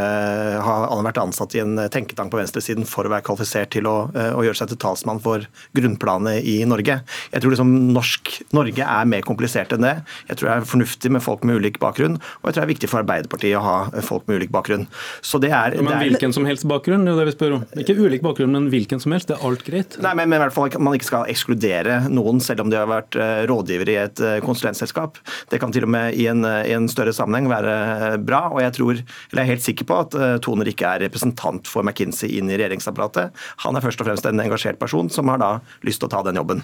ha 0.65 0.99
vært 1.05 1.21
ansatt 1.21 1.55
i 1.57 1.63
en 1.63 1.75
tenketank 1.91 2.31
på 2.31 2.39
venstresiden 2.39 2.87
for 2.89 3.07
å 3.07 3.13
være 3.13 3.25
kvalifisert 3.27 3.73
til 3.75 3.89
å, 3.89 3.97
eh, 4.13 4.31
å 4.35 4.43
gjøre 4.45 4.61
seg 4.61 4.71
til 4.71 4.81
talsmann 4.81 5.21
for 5.23 5.45
grunnplanet 5.77 6.45
i 6.45 6.59
Norge. 6.69 6.99
Jeg 7.33 7.41
tror 7.41 7.55
liksom 7.55 7.73
norsk, 7.95 8.33
Norge 8.55 8.85
er 8.85 9.09
mer 9.09 9.25
komplisert 9.25 9.73
enn 9.75 9.85
det. 9.85 9.95
Jeg 10.27 10.39
tror 10.39 10.49
det 10.49 10.55
er 10.55 10.69
fornuftig 10.69 11.11
med 11.15 11.23
folk 11.23 11.45
med 11.47 11.59
ulik 11.59 11.79
bakgrunn, 11.81 12.19
og 12.19 12.49
jeg 12.49 12.55
tror 12.55 12.61
det 12.61 12.67
er 12.67 12.73
viktig 12.73 12.91
for 12.91 13.03
Arbeiderpartiet 13.03 13.57
å 13.59 13.63
ha 13.63 14.03
folk 14.05 14.27
med 14.29 14.41
ulik 14.41 14.53
bakgrunn. 14.53 14.87
Så 15.25 15.41
det 15.41 15.51
er, 15.53 15.77
men 15.79 15.91
det 15.91 15.97
er, 15.97 16.05
hvilken 16.09 16.35
som 16.35 16.47
helst 16.49 16.67
bakgrunn, 16.69 17.05
det 17.07 17.13
er 17.13 17.21
det 17.21 17.29
vi 17.31 17.35
spør 17.37 17.57
om. 17.59 17.65
Ikke 17.79 17.97
ulik 17.99 18.25
bakgrunn, 18.25 18.53
men 18.55 18.69
hvilken 18.73 19.01
som 19.01 19.15
helst. 19.15 19.29
Det 19.29 19.37
er 19.37 19.45
alt 19.45 19.65
greit. 19.67 19.97
Nei, 20.03 20.13
men, 20.17 20.31
men 20.31 20.39
i 20.39 20.43
hvert 20.45 20.55
fall 20.55 20.73
man 20.81 20.97
ikke 20.97 21.09
skal 21.09 21.29
ekskludere 21.31 22.01
noen, 22.11 22.41
selv 22.43 22.63
om 22.65 22.71
de 22.71 22.79
har 22.79 22.89
vært 22.89 23.17
eh, 23.19 23.43
rådgivere 23.49 23.93
i 23.93 23.99
et 24.01 24.23
eh, 24.25 24.37
konsulentselskap. 24.45 25.19
Det 25.51 25.59
kan 25.61 25.73
til 25.75 25.87
og 25.87 25.93
med 25.93 26.17
i 26.19 26.27
en, 26.31 26.43
i 26.45 26.73
en 26.75 26.89
større 26.91 27.13
sammenheng 27.15 27.49
være 27.51 27.75
eh, 27.75 28.17
bra, 28.21 28.45
og 28.53 28.61
jeg 28.63 28.75
tror, 28.79 29.01
eller 29.01 29.41
jeg 29.41 29.45
er 29.45 29.51
helt 29.53 29.65
sikker 29.65 29.89
på 29.89 29.99
at 30.05 30.17
Toner 30.43 30.69
ikke 30.71 30.87
er 30.87 31.03
representant 31.05 31.69
for 31.69 31.85
McKinsey 31.85 32.39
inn 32.39 32.49
i 32.51 32.57
regjeringsapparatet. 32.57 33.35
Han 33.65 33.77
er 33.77 33.85
først 33.85 34.01
og 34.03 34.09
fremst 34.09 34.27
en 34.29 34.41
engasjert 34.41 34.79
person 34.81 35.09
som 35.13 35.29
har 35.31 35.41
da 35.41 35.51
lyst 35.87 36.01
til 36.01 36.09
å 36.09 36.13
ta 36.13 36.23
den 36.27 36.39
jobben. 36.39 36.63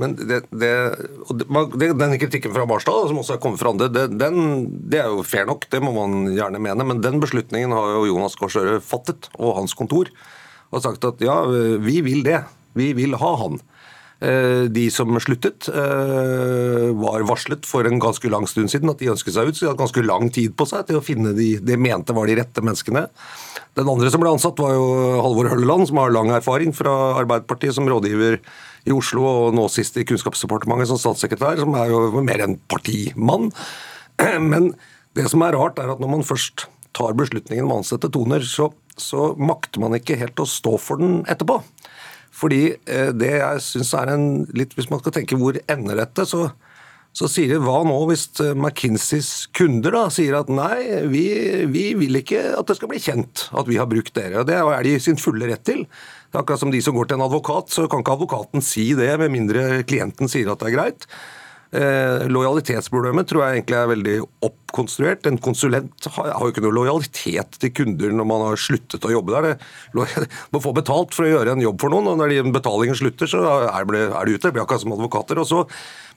Men 0.00 0.16
det, 0.18 0.42
det, 0.50 0.72
det, 1.42 1.90
Den 1.98 2.16
kritikken 2.20 2.54
fra 2.54 2.66
Barstad, 2.68 2.95
som 3.08 3.20
også 3.20 3.36
er 3.36 3.42
kommet 3.42 3.60
fra 3.60 3.72
andre, 3.74 3.88
den, 4.08 4.40
det 4.90 5.02
er 5.02 5.12
jo 5.12 5.24
fair 5.26 5.46
nok, 5.48 5.68
det 5.72 5.82
må 5.84 5.92
man 5.96 6.26
gjerne 6.32 6.62
mene. 6.62 6.86
Men 6.88 7.04
den 7.04 7.20
beslutningen 7.22 7.74
har 7.76 7.94
jo 7.98 8.08
Jonas 8.10 8.36
Gahr 8.40 8.52
Støre 8.52 8.80
fattet, 8.84 9.30
og 9.36 9.58
hans 9.60 9.76
kontor. 9.76 10.10
Og 10.72 10.82
sagt 10.82 11.04
at 11.06 11.22
ja, 11.22 11.40
vi 11.82 12.00
vil 12.04 12.24
det. 12.26 12.42
Vi 12.76 12.92
vil 12.96 13.16
ha 13.20 13.32
han. 13.44 13.60
Eh, 14.16 14.64
de 14.72 14.86
som 14.88 15.12
sluttet, 15.20 15.68
eh, 15.68 16.88
var 16.96 17.26
varslet 17.28 17.66
for 17.68 17.84
en 17.84 18.00
ganske 18.00 18.30
lang 18.32 18.46
stund 18.48 18.72
siden 18.72 18.88
at 18.88 18.98
de 18.98 19.10
ønsket 19.12 19.34
seg 19.34 19.48
ut. 19.48 19.56
Så 19.56 19.66
de 19.66 19.68
hadde 19.68 19.82
ganske 19.82 20.06
lang 20.06 20.30
tid 20.32 20.56
på 20.56 20.64
seg 20.68 20.86
til 20.88 20.96
å 20.96 21.04
finne 21.04 21.34
de 21.36 21.58
de 21.60 21.76
mente 21.76 22.16
var 22.16 22.26
de 22.26 22.38
rette 22.40 22.64
menneskene. 22.64 23.06
Den 23.76 23.88
andre 23.92 24.10
som 24.10 24.22
ble 24.22 24.32
ansatt, 24.32 24.56
var 24.56 24.72
jo 24.72 25.20
Halvor 25.20 25.50
Hølleland, 25.52 25.88
som 25.88 26.00
har 26.00 26.14
lang 26.14 26.32
erfaring 26.32 26.72
fra 26.72 27.20
Arbeiderpartiet 27.20 27.76
som 27.76 27.84
rådgiver 27.84 28.40
i 28.86 28.94
Oslo, 28.94 29.26
og 29.26 29.56
nå 29.56 29.66
sist 29.72 29.98
i 29.98 30.06
Kunnskapsdepartementet 30.06 30.92
som 30.92 31.00
statssekretær, 31.02 31.58
som 31.60 31.74
er 31.78 31.92
jo 31.92 32.22
mer 32.22 32.46
en 32.46 32.56
partimann. 32.70 33.50
Men 34.52 34.72
det 35.18 35.28
som 35.32 35.44
er 35.44 35.58
rart, 35.58 35.80
er 35.82 35.92
at 35.92 36.02
når 36.02 36.12
man 36.16 36.26
først 36.26 36.68
tar 36.96 37.16
beslutningen 37.18 37.66
om 37.66 37.74
å 37.74 37.80
ansette 37.82 38.08
Toner, 38.12 38.44
så 38.46 38.70
så 39.00 39.32
makter 39.38 39.82
man 39.82 39.96
ikke 39.96 40.18
helt 40.20 40.40
å 40.40 40.48
stå 40.48 40.76
for 40.80 41.00
den 41.00 41.20
etterpå. 41.28 41.60
Fordi 42.36 42.62
eh, 42.74 43.10
det 43.16 43.32
jeg 43.38 43.64
syns 43.64 43.94
er 43.96 44.12
en 44.12 44.26
litt 44.56 44.74
Hvis 44.76 44.90
man 44.92 45.00
skal 45.00 45.14
tenke 45.16 45.38
hvor 45.40 45.56
ender 45.72 45.96
dette, 46.02 46.26
så, 46.28 46.50
så 47.16 47.30
sier 47.32 47.54
de 47.54 47.60
hva 47.64 47.78
nå 47.86 47.96
hvis 48.10 48.26
eh, 48.44 48.52
McKinseys 48.52 49.48
kunder 49.56 49.94
da 49.96 50.04
sier 50.12 50.36
at 50.40 50.52
nei, 50.52 51.06
vi, 51.12 51.24
vi, 51.72 51.86
vil 51.96 52.20
ikke 52.20 52.42
at 52.58 52.68
det 52.68 52.76
skal 52.76 52.92
bli 52.92 53.00
kjent 53.00 53.46
at 53.56 53.70
vi 53.70 53.80
har 53.80 53.88
brukt 53.88 54.12
dere. 54.16 54.42
og 54.42 54.50
Det 54.50 54.58
er 54.60 54.88
de 54.88 54.96
sin 55.00 55.20
fulle 55.20 55.48
rett 55.48 55.64
til. 55.68 55.86
Akkurat 56.32 56.60
som 56.60 56.72
de 56.74 56.80
som 56.82 56.96
går 56.96 57.10
til 57.10 57.20
en 57.20 57.26
advokat, 57.26 57.70
så 57.70 57.86
kan 57.90 58.02
ikke 58.02 58.16
advokaten 58.16 58.64
si 58.64 58.90
det 58.98 59.12
med 59.20 59.34
mindre 59.34 59.82
klienten 59.86 60.30
sier 60.30 60.50
at 60.52 60.62
det 60.62 60.72
er 60.72 60.76
greit. 60.78 61.06
Eh, 61.74 62.24
lojalitetsproblemet 62.30 63.26
tror 63.26 63.42
jeg 63.42 63.56
egentlig 63.56 63.76
er 63.76 63.88
veldig 63.90 64.14
oppkonstruert. 64.46 65.26
En 65.26 65.38
konsulent 65.42 66.06
har, 66.14 66.28
har 66.36 66.44
jo 66.44 66.52
ikke 66.52 66.62
noe 66.62 66.76
lojalitet 66.76 67.58
til 67.58 67.72
kunder 67.74 68.14
når 68.14 68.28
man 68.30 68.44
har 68.46 68.60
sluttet 68.60 69.04
å 69.06 69.10
jobbe 69.10 69.34
der. 69.34 69.56
Det, 69.58 70.28
man 70.54 70.62
får 70.62 70.76
betalt 70.78 71.16
for 71.16 71.26
å 71.26 71.32
gjøre 71.32 71.56
en 71.56 71.64
jobb 71.64 71.82
for 71.82 71.92
noen, 71.92 72.12
og 72.12 72.20
når 72.22 72.52
betalingen 72.54 72.98
slutter, 72.98 73.30
så 73.30 73.42
er 73.66 73.90
det, 73.90 74.04
er 74.06 74.30
det 74.30 74.36
ute. 74.36 74.44
Det 74.46 74.54
blir 74.54 74.62
akkurat 74.62 74.84
som 74.84 74.94
advokater. 74.94 75.42
Også. 75.42 75.64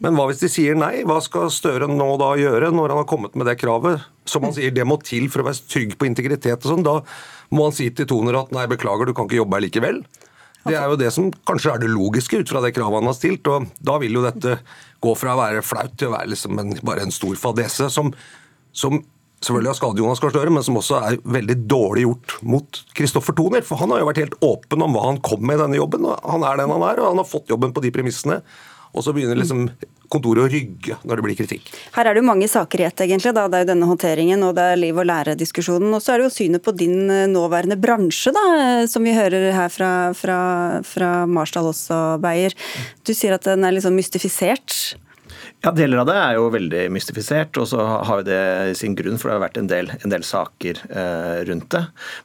Men 0.05 0.15
hva 0.19 0.29
hvis 0.29 0.45
de 0.45 0.51
sier 0.53 0.77
nei? 0.77 1.01
Hva 1.07 1.17
skal 1.25 1.49
Støre 1.49 1.89
nå 1.89 2.11
da 2.21 2.35
gjøre, 2.37 2.69
når 2.75 2.93
han 2.93 3.01
har 3.01 3.09
kommet 3.09 3.35
med 3.39 3.49
det 3.49 3.57
kravet? 3.59 4.05
Som 4.29 4.45
han 4.45 4.53
sier, 4.55 4.71
det 4.75 4.85
må 4.85 4.99
til 5.01 5.25
for 5.33 5.41
å 5.41 5.49
være 5.49 5.65
trygg 5.65 5.97
på 5.97 6.07
integritet 6.07 6.61
og 6.61 6.75
sånn. 6.75 6.85
Da 6.85 6.99
må 7.55 7.65
han 7.65 7.75
si 7.75 7.89
til 7.89 8.07
Toner 8.07 8.37
at 8.43 8.53
nei, 8.53 8.69
beklager, 8.69 9.09
du 9.09 9.17
kan 9.17 9.25
ikke 9.25 9.41
jobbe 9.41 9.57
her 9.57 9.65
likevel. 9.65 10.03
Det 10.67 10.75
er 10.75 10.91
jo 10.91 10.99
det 10.99 11.09
som 11.15 11.29
kanskje 11.47 11.71
er 11.73 11.81
det 11.81 11.91
logiske 11.91 12.41
ut 12.41 12.51
fra 12.51 12.61
det 12.63 12.73
kravet 12.75 12.99
han 12.99 13.09
har 13.09 13.17
stilt. 13.17 13.47
og 13.47 13.69
Da 13.79 13.95
vil 14.01 14.17
jo 14.19 14.25
dette 14.25 14.59
gå 15.03 15.13
fra 15.17 15.35
å 15.35 15.39
være 15.39 15.63
flaut 15.65 15.95
til 15.99 16.09
å 16.09 16.17
være 16.17 16.33
liksom 16.33 16.59
en, 16.61 16.75
bare 16.85 17.05
en 17.05 17.13
stor 17.13 17.35
fadese, 17.39 17.89
som, 17.93 18.11
som 18.75 18.99
selvfølgelig 19.39 19.71
har 19.71 19.77
skadet 19.79 20.03
Jonas 20.03 20.21
Gahr 20.23 20.33
Støre, 20.33 20.53
men 20.53 20.65
som 20.65 20.79
også 20.79 20.99
er 20.99 21.19
veldig 21.23 21.57
dårlig 21.71 22.05
gjort 22.05 22.35
mot 22.55 22.81
Kristoffer 22.97 23.35
Toner. 23.37 23.63
For 23.67 23.79
han 23.79 23.93
har 23.93 24.01
jo 24.01 24.09
vært 24.09 24.23
helt 24.23 24.37
åpen 24.45 24.83
om 24.85 24.97
hva 24.97 25.05
han 25.07 25.21
kom 25.23 25.45
med 25.45 25.59
i 25.59 25.63
denne 25.63 25.79
jobben. 25.79 26.09
Han 26.25 26.45
er 26.47 26.59
den 26.59 26.73
han 26.75 26.85
er, 26.89 26.99
og 27.01 27.13
han 27.13 27.21
har 27.23 27.29
fått 27.29 27.51
jobben 27.51 27.75
på 27.75 27.83
de 27.85 27.93
premissene. 27.95 28.41
Og 28.93 29.05
så 29.05 29.13
begynner 29.13 29.37
liksom 29.37 29.67
kontoret 30.09 30.47
å 30.47 30.49
rygge 30.49 30.97
når 31.05 31.19
det 31.19 31.25
blir 31.25 31.37
kritikk. 31.37 31.69
Her 31.93 32.09
er 32.09 32.17
det 32.17 32.23
jo 32.23 32.29
mange 32.29 32.47
saker 32.49 32.81
i 32.81 32.87
ett, 32.87 33.03
egentlig. 33.05 33.33
Da. 33.37 33.45
Det 33.47 33.59
er 33.59 33.65
jo 33.65 33.71
denne 33.71 33.89
håndteringen 33.89 34.45
og 34.47 34.55
det 34.57 34.65
er 34.71 34.79
liv 34.81 34.97
og 34.97 35.05
lære-diskusjonen. 35.09 35.91
Og 35.93 36.01
så 36.03 36.13
er 36.13 36.21
det 36.21 36.29
jo 36.29 36.35
synet 36.37 36.65
på 36.65 36.73
din 36.77 37.03
eh, 37.13 37.27
nåværende 37.29 37.77
bransje, 37.79 38.33
da, 38.35 38.45
som 38.89 39.05
vi 39.05 39.13
hører 39.15 39.51
her 39.55 39.69
fra, 39.73 39.91
fra, 40.17 40.39
fra 40.87 41.11
Marsdal 41.29 41.69
også, 41.69 41.99
Beyer. 42.23 42.57
Du 43.05 43.13
sier 43.13 43.37
at 43.37 43.45
den 43.45 43.67
er 43.67 43.77
liksom 43.77 43.97
mystifisert. 43.97 44.97
Ja, 45.59 45.73
Deler 45.75 45.99
av 45.99 46.05
det 46.07 46.13
er 46.15 46.37
jo 46.37 46.45
veldig 46.53 46.85
mystifisert, 46.95 47.57
og 47.59 47.65
så 47.67 47.83
har 47.83 48.21
jo 48.21 48.27
det 48.29 48.75
sin 48.79 48.93
grunn, 48.95 49.17
for 49.19 49.27
det 49.27 49.33
har 49.33 49.41
vært 49.43 49.57
en 49.59 49.67
del, 49.67 49.89
en 49.91 50.13
del 50.13 50.23
saker 50.23 50.79
eh, 50.87 51.41
rundt 51.49 51.67
det. 51.73 51.81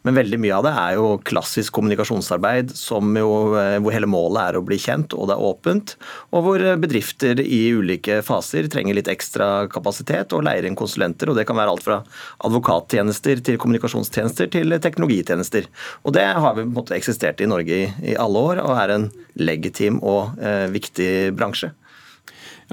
Men 0.06 0.14
veldig 0.20 0.38
mye 0.38 0.54
av 0.54 0.62
det 0.62 0.74
er 0.78 0.92
jo 1.00 1.08
klassisk 1.26 1.74
kommunikasjonsarbeid 1.74 2.70
jo, 2.70 3.32
eh, 3.58 3.80
hvor 3.82 3.96
hele 3.96 4.06
målet 4.06 4.38
er 4.44 4.60
å 4.60 4.62
bli 4.62 4.78
kjent, 4.78 5.18
og 5.18 5.26
det 5.26 5.34
er 5.34 5.44
åpent. 5.50 5.96
Og 6.30 6.46
hvor 6.46 6.66
bedrifter 6.86 7.42
i 7.42 7.60
ulike 7.74 8.20
faser 8.22 8.70
trenger 8.70 9.00
litt 9.00 9.10
ekstra 9.10 9.66
kapasitet 9.66 10.30
og 10.30 10.46
leier 10.46 10.70
inn 10.70 10.78
konsulenter. 10.78 11.34
og 11.34 11.34
Det 11.34 11.48
kan 11.50 11.58
være 11.58 11.74
alt 11.74 11.88
fra 11.90 12.00
advokattjenester 12.46 13.42
til 13.50 13.58
kommunikasjonstjenester 13.58 14.54
til 14.54 14.78
teknologitjenester. 14.78 15.66
Og 16.06 16.14
det 16.14 16.30
har 16.38 16.54
vi 16.54 16.62
på 16.62 16.70
en 16.70 16.78
måte 16.78 16.94
eksistert 16.94 17.42
i 17.42 17.50
Norge 17.50 17.82
i, 17.82 17.94
i 18.14 18.14
alle 18.14 18.50
år, 18.54 18.62
og 18.62 18.78
er 18.78 18.94
en 18.94 19.10
legitim 19.42 19.98
og 20.06 20.38
eh, 20.38 20.68
viktig 20.70 21.34
bransje. 21.34 21.74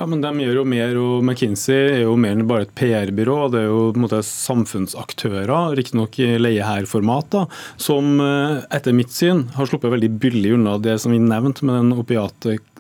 Ja, 0.02 0.08
men 0.10 0.24
De 0.24 0.30
gjør 0.42 0.56
jo 0.58 0.62
mer, 0.66 0.96
og 0.98 1.20
McKinsey 1.22 1.76
er 1.92 2.00
jo 2.08 2.16
mer 2.18 2.34
enn 2.34 2.48
bare 2.50 2.66
et 2.66 2.72
PR-byrå. 2.74 3.36
Det 3.54 3.60
er 3.60 3.68
jo 3.68 3.84
på 3.94 4.00
en 4.00 4.06
måte 4.08 4.22
samfunnsaktører, 4.26 5.52
riktignok 5.78 6.18
i 6.18 6.40
leie-her-format, 6.42 7.38
som 7.78 8.16
eh, 8.18 8.64
etter 8.74 8.98
mitt 8.98 9.14
syn 9.14 9.44
har 9.54 9.70
sluppet 9.70 9.94
veldig 9.94 10.10
billig 10.24 10.56
unna 10.56 10.80
det 10.82 10.98
som 11.04 11.14
vi 11.14 11.22
nevnte 11.22 11.70
med 11.70 11.78
den 11.78 11.94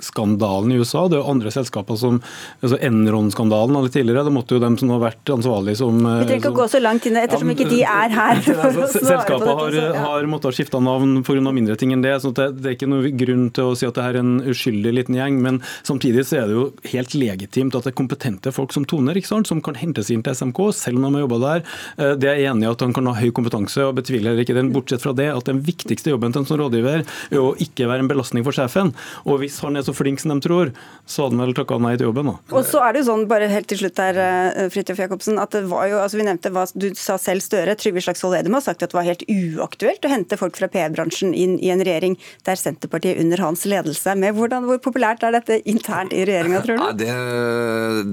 opiatskandalen 0.02 0.72
i 0.72 0.80
USA. 0.82 1.08
Det 1.08 1.18
er 1.18 1.22
jo 1.22 1.32
andre 1.32 1.52
selskaper 1.54 2.00
som 2.00 2.22
altså 2.62 2.80
Enron-skandalen 2.82 3.78
av 3.78 3.88
tidligere. 3.92 4.26
Det 4.26 4.34
måtte 4.34 4.58
jo 4.58 4.64
dem 4.64 4.78
som 4.82 4.90
har 4.96 5.04
vært 5.06 5.34
ansvarlige 5.34 5.82
som 5.82 6.02
Vi 6.02 6.26
trenger 6.26 6.42
ikke 6.42 6.54
å 6.54 6.60
gå 6.62 6.68
så 6.72 6.82
langt 6.82 7.06
inn 7.06 7.20
ettersom 7.22 7.52
ja, 7.52 7.58
ikke 7.58 7.70
de 7.70 7.84
er 7.84 8.18
her. 8.18 8.42
Altså, 8.62 9.02
selskapet 9.02 9.48
har, 9.48 9.76
har 9.98 10.26
måttet 10.30 10.56
skifte 10.56 10.80
navn 10.84 11.22
pga. 11.26 11.42
mindre 11.52 11.76
ting 11.80 11.92
enn 11.94 12.04
det. 12.04 12.14
så 12.22 12.30
det, 12.36 12.48
det 12.62 12.70
er 12.70 12.76
ikke 12.78 12.90
noe 12.90 13.10
grunn 13.18 13.50
til 13.54 13.72
å 13.72 13.76
si 13.76 13.88
at 13.88 13.98
det 13.98 14.04
er 14.06 14.20
en 14.22 14.36
uskyldig 14.48 14.94
liten 14.94 15.18
gjeng. 15.18 15.40
Men 15.44 15.60
samtidig 15.88 16.24
så 16.30 16.42
er 16.42 16.50
det 16.50 16.58
jo 16.58 16.66
helt 16.94 17.02
helt 17.02 17.18
legitimt 17.18 17.76
at 17.76 17.86
det 17.86 17.94
er 17.94 17.98
kompetente 17.98 18.52
folk 18.54 18.74
som 18.74 18.86
toner, 18.86 19.18
ikke 19.18 19.30
sant? 19.30 19.50
som 19.50 19.62
kan 19.64 19.78
hentes 19.80 20.12
inn 20.14 20.24
til 20.24 20.36
SMK, 20.36 20.60
selv 20.76 21.00
om 21.00 21.08
de 21.08 21.14
har 21.16 21.26
jobba 21.26 21.40
der. 21.42 21.64
Eh, 21.98 22.14
det 22.20 22.30
er 22.30 22.40
jeg 22.40 22.52
enig 22.52 22.68
i 22.68 22.72
at 22.72 22.82
han 22.86 22.94
kan 22.96 23.10
ha 23.10 23.16
høy 23.18 23.32
kompetanse, 23.36 23.84
og 23.86 23.98
betviler 24.00 24.40
ikke 24.42 24.56
den. 24.58 24.72
Bortsett 24.76 25.04
fra 25.04 25.14
det 25.18 25.30
at 25.32 25.50
den 25.50 25.62
viktigste 25.66 26.14
jobben 26.14 26.34
til 26.34 26.44
en 26.44 26.50
sånn 26.50 26.62
rådgiver 26.62 27.04
er 27.04 27.42
å 27.42 27.54
ikke 27.62 27.90
være 27.90 28.06
en 28.06 28.12
belastning 28.12 28.46
for 28.48 28.56
sjefen. 28.56 28.94
Og 29.26 29.42
hvis 29.42 29.60
han 29.66 29.78
er 29.78 29.86
så 29.86 29.91
flink 29.96 30.22
som 30.22 30.34
de 30.34 30.44
tror, 30.44 30.72
så 31.06 31.26
hadde 31.26 31.38
han 31.38 31.46
vel 31.46 31.56
takka 31.58 31.80
nei 31.82 31.94
til 31.98 32.10
jobben. 32.10 32.32
da. 32.32 32.36
Og 32.56 32.66
så 32.68 32.82
er 32.86 32.94
det 32.94 33.04
jo 33.04 33.10
sånn, 33.12 33.28
bare 33.32 33.50
helt 33.52 33.70
til 33.72 33.82
slutt 33.82 34.02
her, 34.02 34.18
eh, 34.18 34.70
Fridtjof 34.74 35.02
Jacobsen, 35.04 35.40
at 35.42 35.56
det 35.56 35.64
var 35.72 35.88
jo, 35.92 36.00
altså 36.04 36.20
vi 36.20 36.28
nevnte 36.28 36.52
hva 36.54 36.66
du 36.76 36.92
sa 36.98 37.18
selv 37.22 37.44
Støre, 37.46 37.76
Trygve 37.76 38.04
Slagsvold 38.04 38.38
Vedum 38.38 38.58
har 38.58 38.66
sagt 38.66 38.84
at 38.84 38.94
det 38.94 38.98
var 38.98 39.08
helt 39.08 39.26
uaktuelt 39.28 40.06
å 40.06 40.12
hente 40.12 40.38
folk 40.40 40.58
fra 40.60 40.70
PR-bransjen 40.72 41.34
inn 41.34 41.58
i 41.60 41.72
en 41.74 41.84
regjering 41.84 42.18
der 42.48 42.60
Senterpartiet 42.60 43.20
under 43.22 43.42
hans 43.42 43.66
ledelse 43.66 44.12
er 44.12 44.20
med. 44.20 44.36
Hvordan, 44.38 44.68
hvor 44.70 44.82
populært 44.84 45.26
er 45.28 45.36
dette 45.36 45.62
internt 45.70 46.14
i 46.14 46.24
regjeringa, 46.28 46.62
tror 46.66 46.80
du? 46.80 47.02
det, 47.02 47.12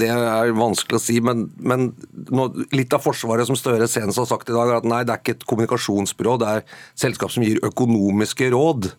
det, 0.00 0.11
er 0.12 0.54
vanskelig 0.56 0.99
å 0.99 1.02
si. 1.02 1.18
Men, 1.25 1.49
men 1.58 1.90
nå, 2.32 2.49
litt 2.75 2.94
av 2.97 3.04
Forsvaret 3.04 3.49
som 3.49 3.58
Støre 3.58 3.88
senest 3.90 4.20
har 4.20 4.28
sagt 4.30 4.50
i 4.50 4.56
dag, 4.56 4.73
er 4.73 4.80
at 4.80 4.88
nei, 4.88 5.04
det 5.06 5.14
er 5.14 5.23
ikke 5.23 5.37
et 5.38 5.47
kommunikasjonsbyrå, 5.49 6.38
det 6.40 6.50
er 6.50 6.64
et 6.64 6.76
selskap 6.99 7.32
som 7.35 7.44
gir 7.47 7.61
økonomiske 7.66 8.50
råd 8.54 8.92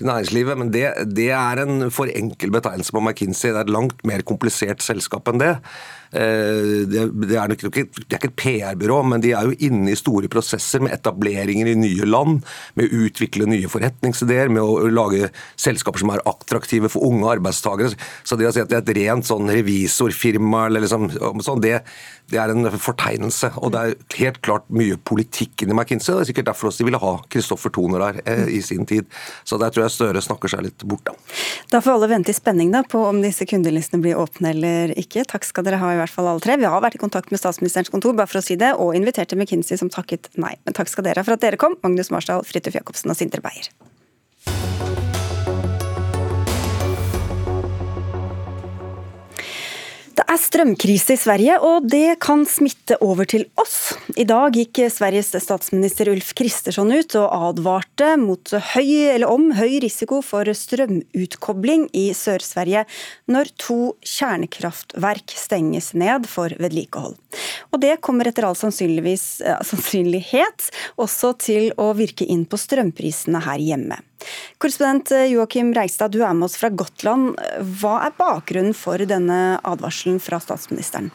til 0.00 0.08
næringslivet. 0.08 0.58
Men 0.58 0.72
det, 0.74 0.88
det 1.12 1.30
er 1.36 1.62
en 1.62 1.88
for 1.94 2.10
enkel 2.10 2.52
betegnelse 2.54 2.96
på 2.96 3.04
McKinsey. 3.04 3.52
Det 3.52 3.60
er 3.60 3.68
et 3.68 3.72
langt 3.76 4.04
mer 4.08 4.24
komplisert 4.26 4.84
selskap 4.84 5.28
enn 5.30 5.42
det. 5.42 5.54
Eh, 6.10 6.86
det, 6.90 7.36
er 7.38 7.50
nok 7.52 7.62
ikke, 7.68 7.84
det 7.86 8.08
er 8.08 8.18
ikke 8.18 8.30
et 8.32 8.38
PR-byrå, 8.40 8.98
men 9.06 9.22
de 9.22 9.30
er 9.36 9.46
jo 9.46 9.54
inne 9.68 9.92
i 9.92 9.98
store 9.98 10.30
prosesser 10.32 10.82
med 10.82 10.94
etableringer 10.96 11.70
i 11.70 11.76
nye 11.78 12.08
land, 12.08 12.40
med 12.78 12.88
å 12.88 13.04
utvikle 13.06 13.46
nye 13.50 13.70
forretningsideer, 13.70 14.50
med 14.50 14.62
å 14.64 14.90
lage 14.90 15.30
selskaper 15.60 16.02
som 16.02 16.10
er 16.14 16.24
attraktive 16.26 16.90
for 16.90 17.06
unge 17.06 17.30
arbeidstakere. 17.36 17.94
Så 18.26 18.38
det 18.38 18.48
å 18.48 18.54
si 18.54 18.62
at 18.62 18.72
det 18.72 18.80
er 18.80 18.84
et 18.84 18.94
rent 18.98 19.28
sånn 19.28 19.50
revisorfirma, 19.54 20.66
eller 20.66 20.86
liksom, 20.86 21.06
sånn, 21.46 21.62
det, 21.62 21.76
det, 22.32 22.40
er 22.42 22.54
en 22.54 22.66
fortegnelse. 22.74 23.52
Og 23.62 23.74
det 23.74 23.84
er 23.84 24.18
helt 24.24 24.42
klart 24.46 24.66
mye 24.74 24.98
politikk 24.98 25.62
inni 25.62 25.78
McKinsey. 25.78 26.16
Det 26.16 26.26
er 26.26 26.30
sikkert 26.32 26.50
derfor 26.50 26.72
også 26.72 26.82
de 26.82 26.90
ville 26.90 27.02
ha 27.02 27.14
Kristoffer 27.30 27.74
Toner 27.74 28.02
der 28.08 28.20
eh, 28.24 28.44
i 28.58 28.62
sin 28.66 28.82
tid. 28.88 29.06
Så 29.46 29.60
der 29.62 29.70
tror 29.70 29.86
jeg 29.86 29.94
Støre 30.00 30.22
snakker 30.24 30.50
seg 30.50 30.64
litt 30.64 30.82
bort, 30.88 31.06
da. 31.06 31.14
Da 31.70 31.80
får 31.84 31.98
alle 31.98 32.10
vente 32.10 32.32
i 32.32 32.36
spenning 32.36 32.70
da, 32.72 32.82
på 32.86 33.02
om 33.04 33.18
disse 33.22 33.44
kundelistene 33.46 34.02
blir 34.02 34.18
åpne 34.18 34.54
eller 34.54 34.94
ikke. 34.98 35.26
Takk 35.28 35.44
skal 35.46 35.66
dere 35.66 35.80
ha 35.82 35.99
i 36.00 36.04
hvert 36.06 36.16
fall 36.16 36.30
alle 36.32 36.42
tre. 36.44 36.56
Vi 36.60 36.68
har 36.68 36.82
vært 36.82 36.96
i 36.96 37.02
kontakt 37.02 37.30
med 37.30 37.42
statsministerens 37.42 37.92
kontor 37.92 38.16
bare 38.16 38.30
for 38.30 38.40
å 38.40 38.44
si 38.44 38.56
det, 38.60 38.72
og 38.80 38.96
inviterte 38.96 39.38
McKinsey 39.38 39.78
som 39.80 39.92
takket 39.92 40.32
nei. 40.40 40.56
Men 40.64 40.76
takk 40.76 40.90
skal 40.90 41.06
dere 41.06 41.22
ha 41.22 41.28
for 41.28 41.36
at 41.36 41.44
dere 41.44 41.60
kom, 41.60 41.76
Magnus 41.84 42.12
Marsdal, 42.14 42.44
Fridtjof 42.48 42.80
Jacobsen 42.80 43.12
og 43.12 43.20
Sindre 43.20 43.44
Beyer. 43.44 43.70
Det 50.20 50.26
er 50.28 50.36
strømkrise 50.36 51.14
i 51.14 51.16
Sverige, 51.16 51.54
og 51.64 51.86
det 51.88 52.18
kan 52.20 52.42
smitte 52.44 52.98
over 53.00 53.24
til 53.24 53.46
oss. 53.56 53.96
I 54.20 54.28
dag 54.28 54.52
gikk 54.52 54.76
Sveriges 54.92 55.32
statsminister 55.32 56.10
Ulf 56.12 56.34
Kristersson 56.36 56.92
ut 56.92 57.16
og 57.16 57.32
advarte 57.48 58.20
mot 58.20 58.52
høy, 58.74 59.14
eller 59.14 59.32
om 59.32 59.48
høy 59.56 59.80
risiko 59.80 60.20
for 60.20 60.44
strømutkobling 60.44 61.88
i 61.96 62.12
Sør-Sverige 62.12 62.84
når 63.32 63.48
to 63.64 63.96
kjernekraftverk 64.04 65.32
stenges 65.40 65.96
ned 65.96 66.28
for 66.28 66.52
vedlikehold. 66.60 67.16
Og 67.72 67.80
det 67.80 68.04
kommer 68.04 68.28
etter 68.28 68.44
all 68.44 68.60
sannsynlighet 68.60 70.68
også 71.00 71.32
til 71.40 71.72
å 71.80 71.96
virke 71.96 72.28
inn 72.28 72.44
på 72.44 72.60
strømprisene 72.60 73.40
her 73.48 73.68
hjemme. 73.72 74.04
Korrespondent 74.60 75.14
Joakim 75.30 75.72
Reistad, 75.76 76.12
du 76.12 76.20
er 76.24 76.36
med 76.36 76.50
oss 76.50 76.58
fra 76.60 76.68
Gotland. 76.68 77.34
Hva 77.80 77.96
er 78.06 78.16
bakgrunnen 78.18 78.76
for 78.76 79.00
denne 79.08 79.58
advarselen 79.64 80.20
fra 80.22 80.40
statsministeren? 80.42 81.10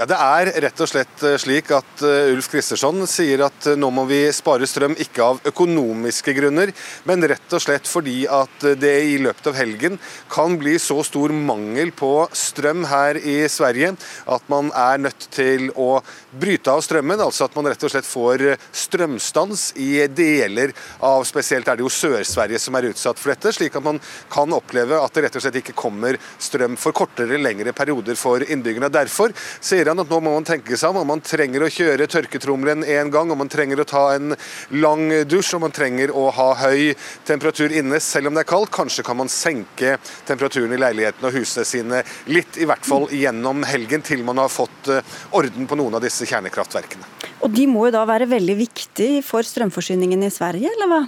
Ja, 0.00 0.06
Det 0.08 0.16
er 0.16 0.48
rett 0.64 0.80
og 0.80 0.88
slett 0.88 1.22
eh, 1.28 1.34
slik 1.36 1.66
at 1.76 2.00
uh, 2.00 2.30
Ulf 2.32 2.46
Kristersson 2.48 3.02
sier 3.04 3.42
at 3.44 3.66
uh, 3.68 3.74
nå 3.76 3.90
må 3.92 4.06
vi 4.08 4.22
spare 4.32 4.64
strøm 4.64 4.94
ikke 4.96 5.20
av 5.20 5.40
økonomiske 5.50 6.32
grunner, 6.38 6.70
men 7.04 7.26
rett 7.28 7.52
og 7.52 7.60
slett 7.60 7.84
fordi 7.84 8.22
at 8.24 8.64
det 8.80 8.94
i 9.10 9.18
løpet 9.20 9.50
av 9.50 9.58
helgen 9.58 9.98
kan 10.32 10.56
bli 10.56 10.78
så 10.80 11.02
stor 11.04 11.34
mangel 11.36 11.92
på 11.92 12.08
strøm 12.32 12.86
her 12.88 13.18
i 13.20 13.42
Sverige 13.52 13.90
at 14.24 14.48
man 14.48 14.70
er 14.72 15.02
nødt 15.04 15.26
til 15.36 15.66
å 15.76 15.90
bryte 16.32 16.72
av 16.72 16.80
strømmen. 16.86 17.20
Altså 17.20 17.44
at 17.44 17.60
man 17.60 17.68
rett 17.68 17.84
og 17.84 17.92
slett 17.92 18.08
får 18.08 18.46
strømstans 18.72 19.66
i 19.84 20.06
deler 20.08 20.72
av 21.04 21.28
spesielt 21.28 21.68
er 21.68 21.76
det 21.76 21.84
jo 21.84 21.92
Sør-Sverige 21.92 22.62
som 22.64 22.80
er 22.80 22.88
utsatt 22.94 23.20
for 23.20 23.34
dette, 23.34 23.52
slik 23.52 23.76
at 23.76 23.84
man 23.84 24.00
kan 24.32 24.56
oppleve 24.56 24.96
at 24.96 25.12
det 25.12 25.26
rett 25.28 25.36
og 25.36 25.44
slett 25.44 25.60
ikke 25.60 25.76
kommer 25.76 26.16
strøm 26.40 26.80
for 26.80 26.96
kortere, 26.96 27.36
lengre 27.36 27.76
perioder 27.76 28.16
for 28.16 28.48
innbyggerne. 28.48 28.88
Derfor 28.96 29.36
sier 29.60 29.89
han 29.92 30.02
at 30.02 30.10
nå 30.10 30.20
må 30.22 30.32
man 30.34 30.46
tenke 30.46 30.78
seg 30.78 30.92
om, 30.92 31.00
om 31.02 31.10
man 31.12 31.22
trenger 31.24 31.64
å 31.64 31.70
kjøre 31.72 32.08
tørketrommelen 32.10 32.84
en 32.84 33.12
gang, 33.12 33.30
om 33.30 33.40
man 33.42 33.50
trenger 33.52 33.82
å 33.82 33.88
ta 33.88 34.04
en 34.14 34.34
lang 34.76 35.06
dusj, 35.28 35.54
om 35.58 35.64
man 35.66 35.74
trenger 35.74 36.12
å 36.16 36.28
ha 36.36 36.48
høy 36.62 36.94
temperatur 37.28 37.74
inne 37.74 38.00
selv 38.02 38.30
om 38.30 38.38
det 38.38 38.44
er 38.44 38.50
kaldt. 38.50 38.72
Kanskje 38.74 39.04
kan 39.06 39.18
man 39.20 39.30
senke 39.32 39.96
temperaturen 40.28 40.74
i 40.74 40.80
leilighetene 40.80 41.30
og 41.30 41.38
husene 41.38 41.66
sine 41.68 42.02
litt, 42.30 42.58
i 42.60 42.68
hvert 42.68 42.86
fall 42.86 43.08
gjennom 43.14 43.64
helgen, 43.68 44.04
til 44.06 44.24
man 44.26 44.40
har 44.42 44.52
fått 44.52 44.90
eh, 44.92 45.16
orden 45.36 45.68
på 45.68 45.78
noen 45.78 45.98
av 45.98 46.04
disse 46.04 46.28
kjernekraftverkene. 46.28 47.06
Og 47.44 47.52
de 47.54 47.66
må 47.70 47.88
jo 47.88 47.96
da 47.98 48.04
være 48.08 48.28
veldig 48.30 48.58
viktige 48.58 49.24
for 49.26 49.46
strømforsyningen 49.46 50.26
i 50.26 50.32
Sverige, 50.32 50.72
eller 50.76 50.90
hva? 50.90 51.02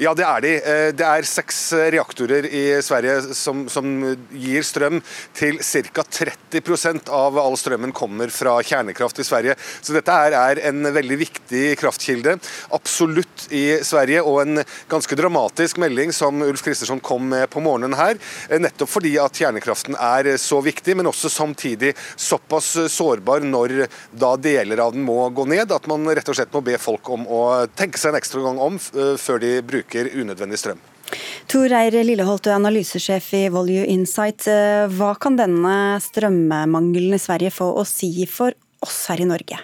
Ja, 0.00 0.14
det 0.16 0.24
er 0.24 0.40
de. 0.40 0.52
Eh, 0.56 0.90
det 0.96 1.04
er 1.04 1.26
seks 1.28 1.58
reaktorer 1.92 2.46
i 2.48 2.62
Sverige 2.84 3.34
som, 3.36 3.66
som 3.68 3.88
gir 4.32 4.64
strøm 4.64 5.02
til 5.36 5.58
ca. 5.60 6.04
30% 6.06 7.10
av 7.12 7.36
all 7.40 7.58
strømmen 7.60 7.92
kommer 7.96 8.32
fra 8.32 8.54
kjernekraft 8.64 9.20
i 9.20 9.26
Sverige. 9.26 9.56
Så 9.84 9.92
dette 9.92 10.14
er 10.16 10.62
en 10.70 10.88
veldig 10.94 11.18
viktig 11.20 11.64
kraftkilde. 11.80 12.38
Absolutt 12.72 13.48
i 13.52 13.82
Sverige, 13.84 14.22
og 14.24 14.40
en 14.46 14.62
ganske 14.88 15.18
dramatisk 15.18 15.80
melding 15.82 16.14
som 16.16 16.40
Ulf 16.46 16.64
Kristersson 16.64 17.02
kom 17.04 17.28
med 17.28 17.50
på 17.52 17.60
morgenen 17.60 17.98
her. 17.98 18.16
Eh, 18.48 18.62
nettopp 18.62 18.94
fordi 18.94 19.12
at 19.20 19.42
kjernekraften 19.42 19.98
er 20.00 20.32
så 20.40 20.62
viktig, 20.64 20.96
men 20.96 21.10
også 21.12 21.28
samtidig 21.32 21.92
såpass 22.16 22.78
sårbar 22.92 23.44
når 23.44 23.84
da 24.16 24.32
deler 24.40 24.80
av 24.86 24.96
den 24.96 25.04
må 25.04 25.20
gå 25.36 25.44
ned, 25.52 25.68
at 25.68 25.90
man 25.90 26.08
rett 26.08 26.32
og 26.32 26.40
slett 26.40 26.56
må 26.56 26.64
be 26.64 26.80
folk 26.80 27.12
om 27.12 27.28
å 27.28 27.42
tenke 27.76 28.00
seg 28.00 28.14
en 28.14 28.22
ekstra 28.22 28.40
gang 28.48 28.64
om 28.70 28.80
eh, 28.80 29.14
før 29.20 29.44
de 29.44 29.54
bruker 29.60 29.81
bruker 29.82 30.10
unødvendig 30.14 30.58
strøm. 30.58 30.80
Tor 31.50 31.74
Eir 31.76 31.98
Lilleholt, 32.06 32.44
du 32.44 32.50
er 32.50 32.56
analysesjef 32.56 33.32
i 33.36 33.42
Volue 33.52 33.84
Insight. 33.90 34.46
Hva 34.94 35.12
kan 35.20 35.36
denne 35.36 35.98
strømmangelen 36.00 37.18
i 37.18 37.20
Sverige 37.20 37.52
få 37.52 37.68
å 37.76 37.84
si 37.84 38.24
for 38.30 38.56
oss 38.80 39.04
her 39.10 39.20
i 39.20 39.28
Norge? 39.28 39.58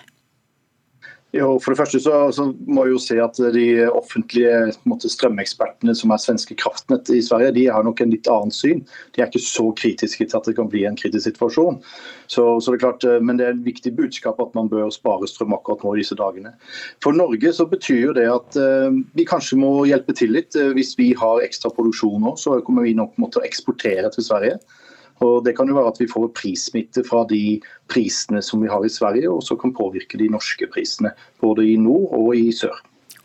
Jo, 1.36 1.58
for 1.60 1.74
det 1.74 1.78
første 1.82 1.98
så, 2.00 2.12
så, 2.32 2.46
må 2.64 2.86
jeg 2.86 2.94
jo 2.94 3.00
se 3.04 3.16
at 3.20 3.36
De 3.52 3.66
offentlige 3.92 4.72
måte, 4.88 5.10
strømekspertene 5.12 5.92
som 5.96 6.14
er 6.14 6.22
svenske 6.22 6.56
kraftnett 6.56 7.10
i 7.12 7.20
Sverige, 7.24 7.52
de 7.58 7.66
har 7.68 7.84
nok 7.84 8.00
en 8.00 8.14
litt 8.14 8.30
annet 8.32 8.56
syn. 8.56 8.80
De 9.12 9.20
er 9.20 9.28
ikke 9.28 9.42
så 9.44 9.66
kritiske 9.76 10.24
til 10.24 10.38
at 10.38 10.48
det 10.48 10.56
kan 10.56 10.70
bli 10.72 10.86
en 10.88 10.96
kritisk 10.96 11.26
situasjon. 11.28 11.82
Så, 12.32 12.46
så 12.64 12.72
det 12.72 12.78
er 12.78 12.84
klart, 12.86 13.04
eh, 13.04 13.20
Men 13.20 13.36
det 13.36 13.44
er 13.44 13.52
en 13.52 13.66
viktig 13.66 13.92
budskap 13.98 14.40
at 14.40 14.56
man 14.56 14.72
bør 14.72 14.88
spare 14.94 15.28
strøm 15.28 15.52
akkurat 15.52 15.84
nå 15.84 15.94
i 15.94 16.00
disse 16.00 16.16
dagene. 16.16 16.54
For 17.04 17.12
Norge 17.12 17.52
så 17.52 17.68
betyr 17.68 18.06
jo 18.06 18.16
det 18.16 18.28
at 18.32 18.56
uh, 18.56 18.88
vi 19.12 19.28
kanskje 19.28 19.60
må 19.60 19.84
hjelpe 19.88 20.16
til 20.16 20.32
litt. 20.32 20.56
Uh, 20.56 20.72
hvis 20.72 20.96
vi 20.96 21.12
har 21.18 21.44
ekstra 21.44 21.68
produksjon 21.76 22.24
nå, 22.24 22.38
så 22.40 22.56
kommer 22.64 22.88
vi 22.88 22.96
nok 22.96 23.20
måtte 23.20 23.44
eksportere 23.44 24.08
til 24.16 24.24
Sverige. 24.24 24.56
Og 25.24 25.44
Det 25.44 25.56
kan 25.56 25.68
jo 25.68 25.78
være 25.78 25.92
at 25.94 26.00
vi 26.00 26.08
får 26.10 26.30
prissmitte 26.36 27.04
fra 27.06 27.24
de 27.28 27.60
prisene 27.90 28.42
som 28.44 28.62
vi 28.62 28.70
har 28.70 28.84
i 28.84 28.92
Sverige, 28.92 29.30
og 29.30 29.42
så 29.42 29.56
kan 29.58 29.74
påvirke 29.74 30.18
de 30.20 30.30
norske 30.30 30.68
prisene. 30.70 31.12
Både 31.40 31.66
i 31.66 31.76
nord 31.76 32.12
og 32.12 32.34
i 32.36 32.50
sør. 32.52 32.76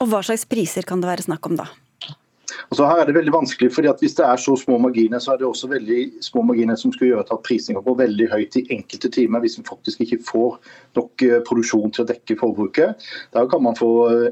Og 0.01 0.09
Hva 0.11 0.23
slags 0.25 0.45
priser 0.49 0.85
kan 0.87 1.01
det 1.01 1.11
være 1.11 1.29
snakk 1.29 1.47
om 1.47 1.59
da? 1.59 1.69
Og 2.69 2.77
så 2.77 2.87
her 2.87 3.01
er 3.01 3.07
det 3.07 3.15
veldig 3.15 3.33
vanskelig, 3.33 3.71
fordi 3.73 3.89
at 3.89 3.99
Hvis 4.01 4.15
det 4.17 4.25
er 4.25 4.37
så 4.37 4.55
små 4.57 4.77
marginer, 4.77 5.19
så 5.19 5.33
er 5.33 5.37
det 5.37 5.47
også 5.47 5.67
veldig 5.67 5.99
små 6.21 6.41
marginer 6.41 6.75
som 6.75 6.93
skal 6.93 7.07
gjøre 7.07 7.25
at 7.31 7.43
prisene 7.45 7.81
går 7.81 7.97
veldig 7.97 8.27
høyt 8.31 8.57
i 8.59 8.65
enkelte 8.73 9.09
timer, 9.09 9.39
hvis 9.39 9.57
vi 9.59 9.63
faktisk 9.69 10.01
ikke 10.01 10.19
får 10.27 10.59
nok 10.95 11.21
eh, 11.21 11.39
produksjon 11.47 11.91
til 11.91 12.03
å 12.03 12.09
dekke 12.09 12.37
forbruket. 12.39 13.05
Da 13.33 13.45
kan 13.49 13.63
man 13.63 13.77
få 13.79 13.91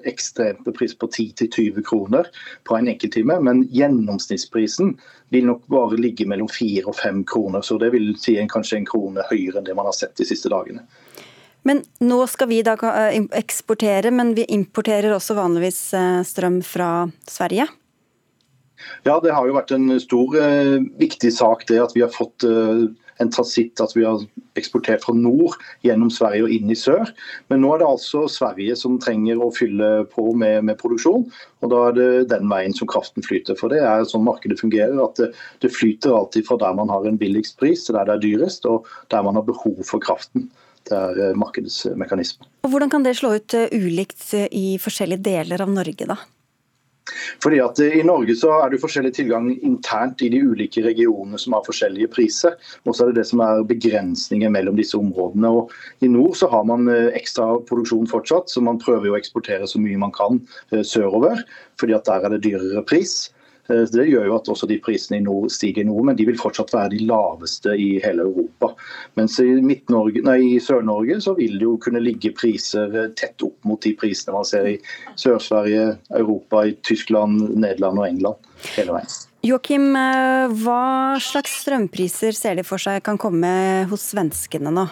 ekstremt 0.10 0.68
pris 0.78 0.96
på 0.96 1.08
10-20 1.08 1.82
kroner 1.88 2.30
på 2.68 2.78
en 2.78 2.90
enkelttime, 2.92 3.40
men 3.42 3.66
gjennomsnittsprisen 3.70 4.98
vil 5.32 5.48
nok 5.48 5.66
bare 5.72 6.00
ligge 6.00 6.28
mellom 6.28 6.50
4 6.52 6.86
og 6.92 6.96
5 6.98 7.24
kroner. 7.28 7.64
Så 7.64 7.80
det 7.82 7.92
vil 7.96 8.12
si 8.20 8.38
en, 8.40 8.52
kanskje 8.52 8.82
en 8.82 8.88
krone 8.88 9.26
høyere 9.30 9.62
enn 9.62 9.68
det 9.68 9.76
man 9.78 9.88
har 9.88 9.96
sett 9.96 10.16
de 10.20 10.28
siste 10.28 10.52
dagene. 10.52 10.84
Men 11.68 11.84
nå 12.02 12.24
skal 12.28 12.50
vi 12.50 12.64
da 12.66 12.74
eh, 12.90 13.20
eksportere, 13.38 14.12
men 14.12 14.34
vi 14.38 14.48
importerer 14.50 15.14
også 15.14 15.38
vanligvis 15.38 15.84
strøm 16.28 16.60
fra 16.66 16.92
Sverige? 17.30 17.70
Ja, 19.04 19.20
det 19.20 19.34
har 19.34 19.48
jo 19.48 19.56
vært 19.56 19.74
en 19.76 19.94
stor, 20.02 20.36
eh, 20.38 20.78
viktig 21.00 21.32
sak 21.34 21.66
det 21.70 21.80
at 21.82 21.96
vi 21.96 22.04
har 22.04 22.12
fått 22.14 22.46
eh, 22.48 22.88
en 23.22 23.32
transitt, 23.34 23.80
at 23.84 23.94
vi 23.96 24.06
har 24.06 24.22
eksportert 24.60 25.04
fra 25.06 25.16
nord 25.16 25.56
gjennom 25.86 26.12
Sverige 26.14 26.48
og 26.48 26.56
inn 26.56 26.72
i 26.74 26.78
sør. 26.78 27.12
Men 27.52 27.64
nå 27.64 27.74
er 27.74 27.82
det 27.82 27.90
altså 27.90 28.26
Sverige 28.32 28.76
som 28.80 28.98
trenger 29.02 29.42
å 29.42 29.52
fylle 29.56 29.92
på 30.12 30.32
med, 30.38 30.66
med 30.68 30.80
produksjon. 30.82 31.28
Og 31.62 31.72
da 31.74 31.84
er 31.90 31.98
det 31.98 32.10
den 32.34 32.50
veien 32.52 32.76
som 32.76 32.90
kraften 32.92 33.26
flyter. 33.26 33.58
For 33.60 33.74
det 33.74 33.84
er 33.86 34.08
sånn 34.10 34.26
markedet 34.28 34.60
fungerer. 34.62 34.98
At 35.04 35.22
det, 35.22 35.32
det 35.64 35.74
flyter 35.76 36.18
alltid 36.18 36.50
fra 36.50 36.60
der 36.62 36.76
man 36.78 36.92
har 36.94 37.08
en 37.08 37.22
billigst 37.22 37.60
pris 37.62 37.86
til 37.86 37.98
der 37.98 38.10
det 38.10 38.18
er 38.18 38.26
dyrest, 38.26 38.68
og 38.70 38.90
der 39.14 39.24
man 39.28 39.40
har 39.40 39.48
behov 39.48 39.80
for 39.88 40.04
kraften. 40.04 40.50
Det 40.90 40.98
er 40.98 41.24
eh, 41.30 41.38
markedets 41.38 41.84
mekanisme. 41.96 42.48
Hvordan 42.68 42.90
kan 42.92 43.06
det 43.06 43.16
slå 43.20 43.36
ut 43.38 43.56
ulikt 43.72 44.32
i 44.50 44.78
forskjellige 44.82 45.26
deler 45.30 45.62
av 45.62 45.74
Norge, 45.74 46.10
da? 46.10 46.18
Fordi 47.44 47.62
at 47.64 47.80
I 47.84 48.04
Norge 48.08 48.36
så 48.38 48.54
er 48.60 48.72
det 48.72 48.82
forskjellig 48.84 49.14
tilgang 49.18 49.50
internt 49.58 50.22
i 50.24 50.30
de 50.34 50.42
ulike 50.44 50.84
regionene 50.86 51.40
som 51.42 51.56
har 51.58 51.66
forskjellige 51.68 52.12
priser. 52.14 52.58
Og 52.86 52.96
så 52.96 53.06
er 53.06 53.12
det 53.12 53.22
det 53.22 53.28
som 53.32 53.44
er 53.46 53.66
begrensninger 53.68 54.54
mellom 54.54 54.80
disse 54.80 54.98
områdene. 55.00 55.52
Og 55.52 56.06
I 56.06 56.12
nord 56.12 56.38
så 56.40 56.50
har 56.52 56.66
man 56.70 56.90
eh, 56.92 57.12
ekstra 57.18 57.54
produksjon 57.68 58.10
fortsatt, 58.12 58.52
så 58.52 58.64
man 58.64 58.82
prøver 58.82 59.12
å 59.12 59.20
eksportere 59.20 59.70
så 59.70 59.82
mye 59.82 60.00
man 60.02 60.16
kan 60.16 60.42
eh, 60.72 60.84
sørover. 60.86 61.44
fordi 61.82 61.96
at 61.98 62.06
der 62.06 62.26
er 62.26 62.36
det 62.36 62.44
dyrere 62.46 62.84
pris. 62.86 63.32
Eh, 63.72 63.86
det 63.94 64.08
gjør 64.10 64.28
jo 64.28 64.36
at 64.38 64.52
også 64.52 64.68
de 64.70 64.78
prisene 64.84 65.20
i 65.20 65.26
nord 65.26 65.52
stiger 65.54 65.88
noe, 65.88 66.04
men 66.08 66.18
de 66.20 66.28
vil 66.28 66.40
fortsatt 66.40 66.74
være 66.76 66.94
de 66.96 67.02
laveste 67.10 67.76
i 67.78 67.90
hele 68.04 68.28
Europa. 68.28 68.74
Mens 69.20 69.38
i, 69.44 69.50
i 69.52 70.62
Sør-Norge 70.64 71.20
så 71.24 71.36
vil 71.40 71.58
det 71.60 71.68
jo 71.68 71.78
kunne 71.82 72.04
ligge 72.04 72.34
priser 72.38 72.94
eh, 72.94 73.12
tett 73.18 73.42
opp 73.46 73.58
mot 73.68 73.82
de 73.84 73.96
prisene 73.98 74.36
man 74.36 74.48
ser 74.48 74.70
i 74.74 74.78
Sør-Sverige, 75.20 75.98
Europa, 76.22 76.66
i 76.68 76.78
Tyskland, 76.88 77.44
Nederland 77.56 78.02
og 78.02 78.08
England 78.10 78.50
hele 78.76 78.98
veien. 78.98 79.20
Joakim, 79.46 79.88
eh, 79.98 80.52
hva 80.62 81.18
slags 81.24 81.62
strømpriser 81.64 82.36
ser 82.38 82.60
de 82.60 82.66
for 82.68 82.82
seg 82.82 83.02
kan 83.06 83.18
komme 83.22 83.52
hos 83.90 84.12
svenskene 84.14 84.74
nå? 84.74 84.90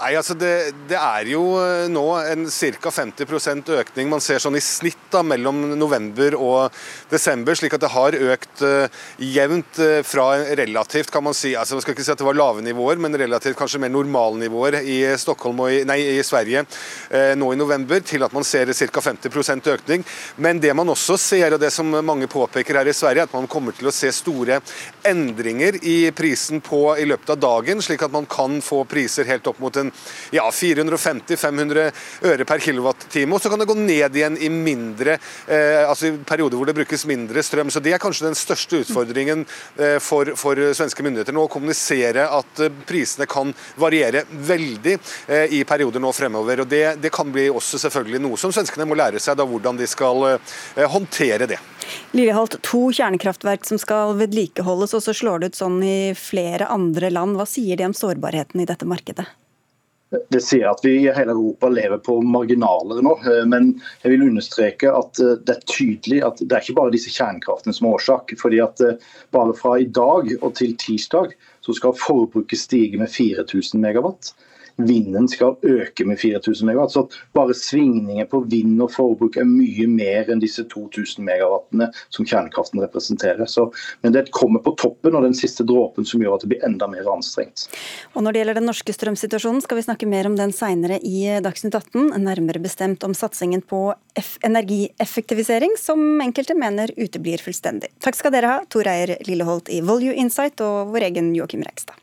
Nei, 0.00 0.14
altså 0.16 0.32
det, 0.32 0.72
det, 0.88 0.96
er 0.96 1.28
jo 1.28 1.42
eh, 1.60 1.84
nå 1.92 2.02
en 2.22 2.46
ca. 2.48 2.92
50% 2.94 3.66
økning 3.76 4.08
man 4.08 4.22
ser 4.24 4.40
sånn 4.40 4.56
i 4.56 4.62
snitt 4.64 5.10
da, 5.12 5.20
mellom 5.20 5.74
november 5.76 6.38
og 6.38 6.78
desember, 7.10 7.52
slik 7.58 7.74
at 7.76 7.82
det 7.82 7.90
har 7.92 8.16
økt 8.16 8.62
uh, 8.64 9.02
jevnt 9.20 9.80
uh, 9.82 9.98
fra 10.06 10.28
relativt 10.56 11.10
kan 11.12 11.24
man 11.26 11.36
si, 11.36 11.50
altså 11.58 11.76
man 11.76 11.84
skal 11.84 11.96
ikke 11.96 12.06
si 12.06 12.12
at 12.14 12.22
det 12.22 12.24
var 12.24 12.38
lave 12.38 12.64
nivåer, 12.64 13.02
men 13.02 13.18
relativt 13.20 13.58
kanskje 13.58 13.82
mer 13.82 13.92
normalnivåer 13.92 14.78
i 14.80 14.96
Stockholm 15.20 15.60
og 15.66 15.74
i, 15.74 15.82
nei, 15.84 15.98
i 16.14 16.24
Sverige 16.24 16.62
uh, 16.64 17.34
nå 17.36 17.50
i 17.52 17.60
november, 17.60 18.00
til 18.00 18.24
at 18.24 18.32
man 18.32 18.46
ser 18.46 18.72
ca. 18.72 19.04
50% 19.04 19.68
økning. 19.74 20.06
Men 20.40 20.62
det 20.64 20.72
man 20.78 20.94
også 20.94 21.18
ser, 21.20 21.58
og 21.58 21.60
det 21.60 21.72
som 21.76 21.92
mange 22.06 22.30
påpeker 22.30 22.80
her 22.80 22.88
i 22.88 22.96
Sverige, 22.96 23.28
at 23.28 23.36
man 23.36 23.50
kommer 23.50 23.76
til 23.76 23.90
å 23.90 23.94
se 23.94 24.08
store 24.16 24.62
endringer 25.10 25.82
i 25.84 25.98
prisen 26.16 26.64
på 26.64 26.86
i 26.96 27.04
løpet 27.10 27.36
av 27.36 27.44
dagen, 27.44 27.84
slik 27.84 28.08
at 28.08 28.16
man 28.16 28.30
kan 28.30 28.62
få 28.64 28.86
priser 28.88 29.28
helt 29.28 29.50
opp 29.50 29.60
mot 29.60 29.76
en 29.76 29.89
ja, 30.34 30.46
450-500 30.50 31.90
øre 32.30 32.46
per 32.48 32.62
kilowattime. 32.62 33.34
Og 33.34 33.42
så 33.42 33.52
kan 33.52 33.60
det 33.60 33.68
gå 33.70 33.76
ned 33.78 34.16
igjen 34.16 34.38
i 34.40 34.50
mindre, 34.52 35.18
eh, 35.46 35.82
altså 35.86 36.10
i 36.10 36.14
perioder 36.26 36.58
hvor 36.60 36.70
det 36.70 36.76
brukes 36.78 37.06
mindre 37.08 37.42
strøm. 37.42 37.70
Så 37.70 37.80
Det 37.80 37.94
er 37.94 38.02
kanskje 38.02 38.28
den 38.28 38.38
største 38.38 38.82
utfordringen 38.84 39.44
eh, 39.78 39.98
for, 40.02 40.34
for, 40.36 40.58
svenske 40.76 41.04
myndigheter 41.04 41.34
nå, 41.34 41.46
å 41.46 41.52
kommunisere 41.52 42.26
at 42.30 42.64
eh, 42.64 42.72
prisene 42.86 43.28
kan 43.30 43.52
variere 43.80 44.24
veldig 44.30 44.96
eh, 45.28 45.56
i 45.60 45.64
perioder 45.64 46.02
nå 46.02 46.12
fremover. 46.12 46.64
og 46.64 46.70
det, 46.70 46.84
det, 47.02 47.10
kan 47.14 47.32
bli 47.32 47.48
også 47.50 47.78
selvfølgelig 47.80 48.20
noe 48.22 48.38
som 48.40 48.52
svenskene 48.54 48.86
må 48.88 48.98
lære 48.98 49.20
seg, 49.22 49.38
da, 49.38 49.46
hvordan 49.46 49.80
de 49.80 49.88
skal 49.90 50.26
eh, 50.34 50.86
håndtere 50.90 51.48
det. 51.50 51.58
Lilleholt, 52.12 52.58
to 52.66 52.88
kjernekraftverk 52.94 53.66
som 53.66 53.80
skal 53.80 54.16
vedlikeholdes, 54.20 54.94
og 54.94 55.04
så 55.04 55.14
slår 55.16 55.42
det 55.42 55.52
ut 55.52 55.60
sånn 55.60 55.80
i 55.82 55.98
flere 56.18 56.70
andre 56.70 57.10
land. 57.12 57.38
Hva 57.38 57.48
sier 57.48 57.80
de 57.80 57.88
om 57.88 57.96
sårbarheten 57.96 58.62
i 58.62 58.68
dette 58.68 58.88
markedet? 58.88 59.26
Det 60.10 60.40
sier 60.42 60.66
at 60.66 60.80
vi 60.82 60.96
i 61.04 61.12
hele 61.14 61.30
Europa 61.30 61.68
lever 61.70 62.00
på 62.02 62.16
marginaler 62.26 62.98
nå. 63.06 63.12
Eh, 63.30 63.44
men 63.46 63.72
jeg 64.02 64.14
vil 64.14 64.26
understreke 64.26 64.90
at 64.90 65.20
eh, 65.22 65.36
det 65.46 65.54
er 65.54 65.68
tydelig 65.70 66.20
at 66.26 66.42
det 66.42 66.56
er 66.56 66.64
ikke 66.64 66.78
bare 66.80 66.94
disse 66.94 67.12
kjernekraftene 67.14 67.74
som 67.76 67.86
er 67.86 67.98
årsak. 67.98 68.34
fordi 68.40 68.58
at 68.64 68.82
eh, 68.82 68.98
Bare 69.30 69.54
fra 69.54 69.76
i 69.78 69.86
dag 69.86 70.32
og 70.40 70.54
til 70.58 70.74
tirsdag 70.74 71.36
så 71.62 71.74
skal 71.76 71.94
forbruket 71.94 72.58
stige 72.58 72.98
med 72.98 73.12
4000 73.12 73.78
megawatt 73.78 74.32
vinden 74.76 75.28
skal 75.28 75.56
øke 75.62 76.04
med 76.06 76.20
4000 76.20 76.66
megawatt. 76.66 76.92
Så 76.92 77.06
bare 77.36 77.54
svingninger 77.56 78.28
på 78.30 78.42
vind 78.50 78.80
og 78.82 78.92
forbruk 78.94 79.38
er 79.40 79.48
mye 79.48 79.86
mer 79.90 80.30
enn 80.30 80.42
disse 80.42 80.64
2000 80.70 81.24
megawattene 81.26 81.90
som 82.08 82.26
kjernekraften 82.26 82.82
representerer. 82.84 83.46
Så, 83.50 83.68
men 84.02 84.14
det 84.16 84.28
kommer 84.36 84.62
på 84.64 84.74
toppen 84.80 85.16
og 85.16 85.26
den 85.26 85.36
siste 85.36 85.66
dråpen 85.66 86.08
som 86.08 86.22
gjør 86.22 86.38
at 86.38 86.46
det 86.46 86.52
blir 86.54 86.66
enda 86.66 86.88
mer 86.90 87.08
anstrengt. 87.12 87.68
Og 88.14 88.24
Når 88.24 88.32
det 88.32 88.42
gjelder 88.42 88.60
den 88.60 88.68
norske 88.70 88.94
strømsituasjonen, 88.94 89.62
skal 89.64 89.80
vi 89.80 89.86
snakke 89.86 90.10
mer 90.10 90.28
om 90.30 90.36
den 90.38 90.54
seinere 90.56 91.00
i 91.06 91.26
Dagsnytt 91.42 91.76
18. 91.76 92.12
Nærmere 92.20 92.62
bestemt 92.62 93.04
om 93.06 93.14
satsingen 93.16 93.62
på 93.62 93.90
energieffektivisering, 94.46 95.76
som 95.78 96.20
enkelte 96.20 96.56
mener 96.58 96.92
uteblir 96.96 97.42
fullstendig. 97.42 97.92
Takk 98.02 98.18
skal 98.18 98.34
dere 98.34 98.54
ha, 98.54 98.60
Tor 98.70 98.88
Eier 98.90 99.16
Lilleholt 99.28 99.70
i 99.72 99.82
Volue 99.84 100.14
Insight 100.14 100.60
og 100.64 100.94
vår 100.94 101.10
egen 101.10 101.34
Joakim 101.36 101.64
Reigstad. 101.66 101.98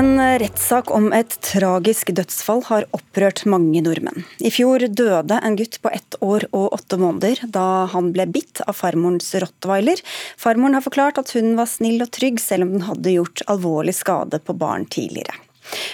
En 0.00 0.16
rettssak 0.40 0.88
om 0.96 1.10
et 1.12 1.34
tragisk 1.44 2.08
dødsfall 2.16 2.62
har 2.70 2.86
opprørt 2.96 3.42
mange 3.52 3.82
nordmenn. 3.84 4.22
I 4.40 4.48
fjor 4.54 4.86
døde 4.96 5.36
en 5.44 5.58
gutt 5.58 5.76
på 5.84 5.92
ett 5.92 6.16
år 6.24 6.46
og 6.56 6.72
åtte 6.78 6.96
måneder 6.96 7.42
da 7.52 7.84
han 7.92 8.08
ble 8.14 8.24
bitt 8.32 8.62
av 8.64 8.78
farmorens 8.78 9.28
rottweiler. 9.44 10.00
Farmoren 10.40 10.78
har 10.78 10.86
forklart 10.86 11.20
at 11.20 11.34
hunden 11.36 11.60
var 11.60 11.68
snill 11.68 12.00
og 12.00 12.14
trygg, 12.16 12.40
selv 12.40 12.64
om 12.64 12.72
den 12.78 12.86
hadde 12.88 13.12
gjort 13.18 13.44
alvorlig 13.52 13.98
skade 13.98 14.40
på 14.40 14.56
barn 14.56 14.88
tidligere. 14.88 15.36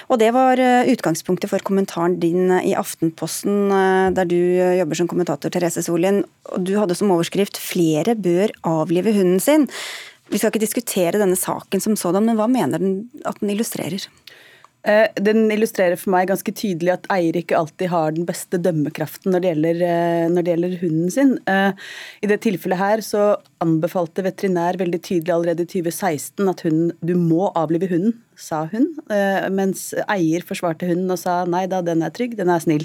Og 0.06 0.20
Det 0.22 0.30
var 0.32 0.60
eh, 0.62 0.86
utgangspunktet 0.94 1.50
for 1.50 1.66
kommentaren 1.66 2.20
din 2.22 2.52
i 2.62 2.76
Aftenposten, 2.78 3.72
eh, 3.74 4.10
der 4.14 4.30
du 4.30 4.38
jobber 4.38 5.02
som 5.02 5.10
kommentator, 5.10 5.50
Therese 5.50 5.82
Solien. 5.82 6.22
Du 6.62 6.76
hadde 6.78 6.94
som 6.94 7.10
overskrift 7.10 7.58
'Flere 7.58 8.14
bør 8.14 8.54
avlive 8.62 9.18
hunden 9.18 9.42
sin'. 9.42 9.66
Vi 10.30 10.40
skal 10.40 10.50
ikke 10.50 10.64
diskutere 10.64 11.20
denne 11.20 11.38
saken 11.38 11.82
som 11.82 11.96
sådan, 11.98 12.26
men 12.26 12.38
hva 12.38 12.48
mener 12.50 12.82
den 12.82 12.96
at 13.28 13.38
den 13.42 13.52
illustrerer? 13.54 14.08
Eh, 14.86 15.08
den 15.18 15.48
illustrerer 15.50 15.98
for 15.98 16.12
meg 16.14 16.28
ganske 16.30 16.52
tydelig 16.54 16.92
at 16.94 17.08
eier 17.10 17.36
ikke 17.40 17.56
alltid 17.58 17.90
har 17.90 18.14
den 18.14 18.26
beste 18.28 18.60
dømmekraften 18.62 19.34
når 19.34 19.42
det 19.42 19.50
gjelder, 19.50 19.80
eh, 19.82 20.26
når 20.30 20.46
det 20.46 20.52
gjelder 20.52 20.76
hunden 20.82 21.10
sin. 21.10 21.32
Eh, 21.50 21.88
I 22.22 22.30
det 22.30 22.38
tilfellet 22.44 22.78
her 22.78 23.02
så 23.02 23.24
anbefalte 23.64 24.24
veterinær 24.26 24.76
veldig 24.80 24.98
tydelig 25.00 25.32
allerede 25.32 25.64
i 25.64 25.70
2016 25.70 26.50
at 26.50 26.62
hunden, 26.66 26.92
du 27.00 27.14
må 27.16 27.50
avlive 27.56 27.88
hunden, 27.90 28.14
sa 28.36 28.66
hun. 28.68 28.90
Mens 29.56 29.88
eier 30.12 30.44
forsvarte 30.44 30.88
hunden 30.88 31.12
og 31.14 31.20
sa 31.22 31.38
nei 31.48 31.64
da, 31.70 31.80
den 31.84 32.04
er 32.04 32.12
trygg, 32.12 32.36
den 32.36 32.52
er 32.52 32.60
snill. 32.60 32.84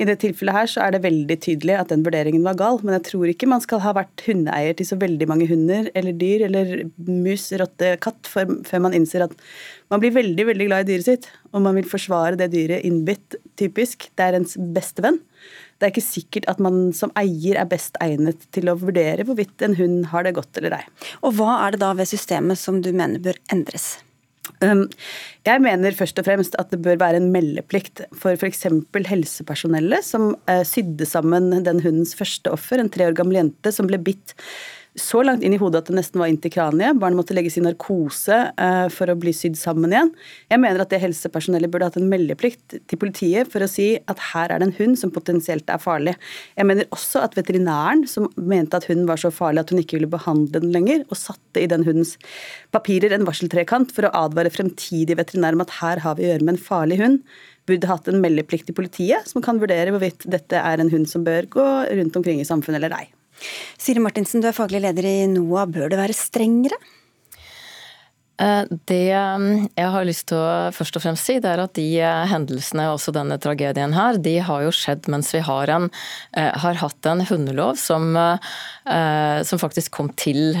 I 0.00 0.06
det 0.08 0.18
tilfellet 0.22 0.56
her 0.56 0.70
så 0.72 0.86
er 0.86 0.94
det 0.94 1.02
veldig 1.04 1.36
tydelig 1.44 1.76
at 1.76 1.92
den 1.92 2.04
vurderingen 2.06 2.46
var 2.46 2.56
gal, 2.60 2.80
men 2.82 2.96
jeg 2.96 3.06
tror 3.10 3.28
ikke 3.28 3.50
man 3.52 3.64
skal 3.64 3.82
ha 3.84 3.92
vært 4.00 4.24
hundeeier 4.24 4.78
til 4.78 4.88
så 4.88 4.98
veldig 5.00 5.28
mange 5.28 5.48
hunder 5.50 5.90
eller 5.98 6.16
dyr 6.16 6.46
eller 6.48 6.72
mus, 6.96 7.50
rotte, 7.60 7.94
katt 8.00 8.32
før 8.32 8.84
man 8.84 8.96
innser 8.96 9.26
at 9.28 9.36
man 9.92 10.00
blir 10.02 10.16
veldig 10.16 10.48
veldig 10.50 10.68
glad 10.70 10.86
i 10.86 10.92
dyret 10.94 11.08
sitt, 11.08 11.28
og 11.52 11.64
man 11.64 11.76
vil 11.76 11.88
forsvare 11.88 12.40
det 12.40 12.50
dyret 12.56 12.84
innbitt, 12.88 13.36
typisk. 13.60 14.08
Det 14.16 14.24
er 14.24 14.40
ens 14.40 14.56
beste 14.56 15.04
venn. 15.04 15.20
Det 15.78 15.86
er 15.86 15.94
ikke 15.94 16.02
sikkert 16.02 16.48
at 16.50 16.58
man 16.62 16.88
som 16.96 17.12
eier 17.18 17.60
er 17.60 17.70
best 17.70 17.98
egnet 18.02 18.42
til 18.54 18.70
å 18.70 18.76
vurdere 18.80 19.26
hvorvidt 19.26 19.62
en 19.62 19.78
hund 19.78 20.08
har 20.10 20.26
det 20.26 20.34
godt 20.38 20.58
eller 20.58 20.80
ei. 20.80 20.84
Og 21.22 21.38
hva 21.38 21.60
er 21.62 21.76
det 21.76 21.82
da 21.84 21.94
ved 21.98 22.10
systemet 22.10 22.58
som 22.58 22.82
du 22.82 22.90
mener 22.90 23.22
bør 23.22 23.38
endres? 23.54 23.96
Um, 24.64 24.86
jeg 25.46 25.62
mener 25.62 25.94
først 25.94 26.18
og 26.18 26.26
fremst 26.26 26.56
at 26.58 26.72
det 26.72 26.80
bør 26.82 26.98
være 26.98 27.20
en 27.20 27.28
meldeplikt 27.30 28.02
for 28.16 28.34
f.eks. 28.34 28.64
helsepersonellet 29.06 30.06
som 30.06 30.32
eh, 30.50 30.64
sydde 30.66 31.06
sammen 31.06 31.52
den 31.66 31.82
hundens 31.84 32.16
første 32.18 32.50
offer, 32.50 32.80
en 32.80 32.90
tre 32.90 33.06
år 33.06 33.16
gammel 33.18 33.38
jente 33.38 33.72
som 33.74 33.86
ble 33.90 34.00
bitt 34.02 34.34
så 35.00 35.22
langt 35.24 35.44
inn 35.46 35.54
i 35.56 35.60
hodet 35.60 35.82
at 35.82 35.90
det 35.90 35.96
nesten 35.96 36.20
var 36.20 36.30
inntil 36.30 36.52
kraniet. 36.52 36.98
Barnet 37.00 37.20
måtte 37.20 37.34
legges 37.36 37.58
i 37.58 37.64
narkose 37.64 38.38
uh, 38.58 38.86
for 38.92 39.10
å 39.10 39.16
bli 39.18 39.32
sydd 39.36 39.58
sammen 39.58 39.94
igjen. 39.94 40.12
Jeg 40.50 40.62
mener 40.62 40.82
at 40.82 40.92
det 40.92 41.00
helsepersonellet 41.02 41.72
burde 41.72 41.88
hatt 41.88 41.98
en 42.00 42.08
meldeplikt 42.10 42.78
til 42.90 43.00
politiet 43.00 43.50
for 43.52 43.64
å 43.64 43.70
si 43.70 43.90
at 44.10 44.22
her 44.32 44.54
er 44.54 44.62
det 44.62 44.68
en 44.68 44.76
hund 44.78 45.00
som 45.00 45.12
potensielt 45.14 45.70
er 45.72 45.82
farlig. 45.82 46.16
Jeg 46.58 46.68
mener 46.68 46.88
også 46.94 47.22
at 47.24 47.36
veterinæren, 47.38 48.06
som 48.10 48.28
mente 48.36 48.78
at 48.78 48.88
hunden 48.90 49.08
var 49.08 49.20
så 49.22 49.32
farlig 49.34 49.64
at 49.64 49.74
hun 49.74 49.82
ikke 49.82 49.98
ville 49.98 50.10
behandle 50.12 50.62
den 50.62 50.74
lenger, 50.74 51.04
og 51.08 51.20
satte 51.20 51.62
i 51.62 51.68
den 51.70 51.86
hundens 51.86 52.16
papirer 52.74 53.14
en 53.14 53.26
varseltrekant 53.28 53.94
for 53.94 54.08
å 54.08 54.14
advare 54.26 54.52
fremtidige 54.54 55.18
veterinærer 55.18 55.58
om 55.58 55.64
at 55.66 55.78
her 55.80 56.04
har 56.04 56.18
vi 56.18 56.26
å 56.26 56.32
gjøre 56.32 56.46
med 56.46 56.56
en 56.56 56.66
farlig 56.68 57.00
hund, 57.02 57.22
burde 57.68 57.90
hatt 57.90 58.08
en 58.08 58.22
meldeplikt 58.22 58.68
til 58.70 58.76
politiet, 58.78 59.28
som 59.28 59.44
kan 59.44 59.60
vurdere 59.60 59.92
hvorvidt 59.92 60.26
dette 60.30 60.60
er 60.60 60.80
en 60.80 60.92
hund 60.92 61.08
som 61.10 61.26
bør 61.26 61.48
gå 61.52 61.68
rundt 62.00 62.16
omkring 62.20 62.40
i 62.42 62.48
samfunnet 62.48 62.80
eller 62.80 63.00
ei. 63.02 63.06
Siri 63.78 64.02
Martinsen, 64.02 64.42
du 64.42 64.48
er 64.50 64.56
faglig 64.56 64.82
leder 64.84 65.06
i 65.08 65.18
NOAH. 65.30 65.68
Bør 65.74 65.92
det 65.92 66.00
være 66.00 66.16
strengere? 66.16 66.78
Eh, 68.38 68.64
det 68.86 69.18
mm, 69.18 69.68
jeg 69.74 69.90
har 69.94 70.06
lyst 70.06 70.28
til 70.30 70.38
å 70.38 70.70
først 70.74 70.98
og 70.98 71.02
fremst 71.02 71.26
si, 71.26 71.38
det 71.42 71.50
er 71.50 71.62
at 71.64 71.74
de 71.74 71.86
hendelsene 71.98 72.28
hendelsene, 72.30 72.86
også 72.94 73.14
denne 73.16 73.38
tragedien 73.42 73.96
her, 73.96 74.20
de 74.22 74.36
har 74.46 74.62
jo 74.62 74.74
skjedd 74.74 75.10
mens 75.10 75.32
vi 75.34 75.42
har, 75.42 75.72
en, 75.74 75.88
eh, 76.38 76.52
har 76.62 76.78
hatt 76.78 77.10
en 77.10 77.24
hundelov 77.26 77.78
som, 77.82 78.14
som 79.48 79.60
faktisk 79.60 79.92
kom 79.98 80.12
til 80.16 80.54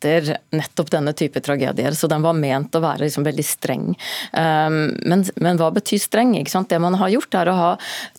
etter 0.00 0.36
nettopp 0.50 0.90
denne 0.90 1.12
type 1.12 1.40
tragedier. 1.40 1.92
Så 1.92 2.08
den 2.08 2.22
var 2.22 2.32
ment 2.32 2.74
å 2.74 2.80
være 2.80 3.04
liksom 3.04 3.24
veldig 3.26 3.44
streng. 3.44 3.86
Um, 4.32 4.96
men, 5.04 5.24
men, 5.36 5.58
hva 5.60 5.70
betyr 5.74 6.00
streng? 6.00 6.32
Det 6.40 6.78
man 6.80 6.96
har 7.00 7.10
gjort, 7.12 7.34
er 7.34 7.50
å 7.50 7.56
ha 7.56 7.70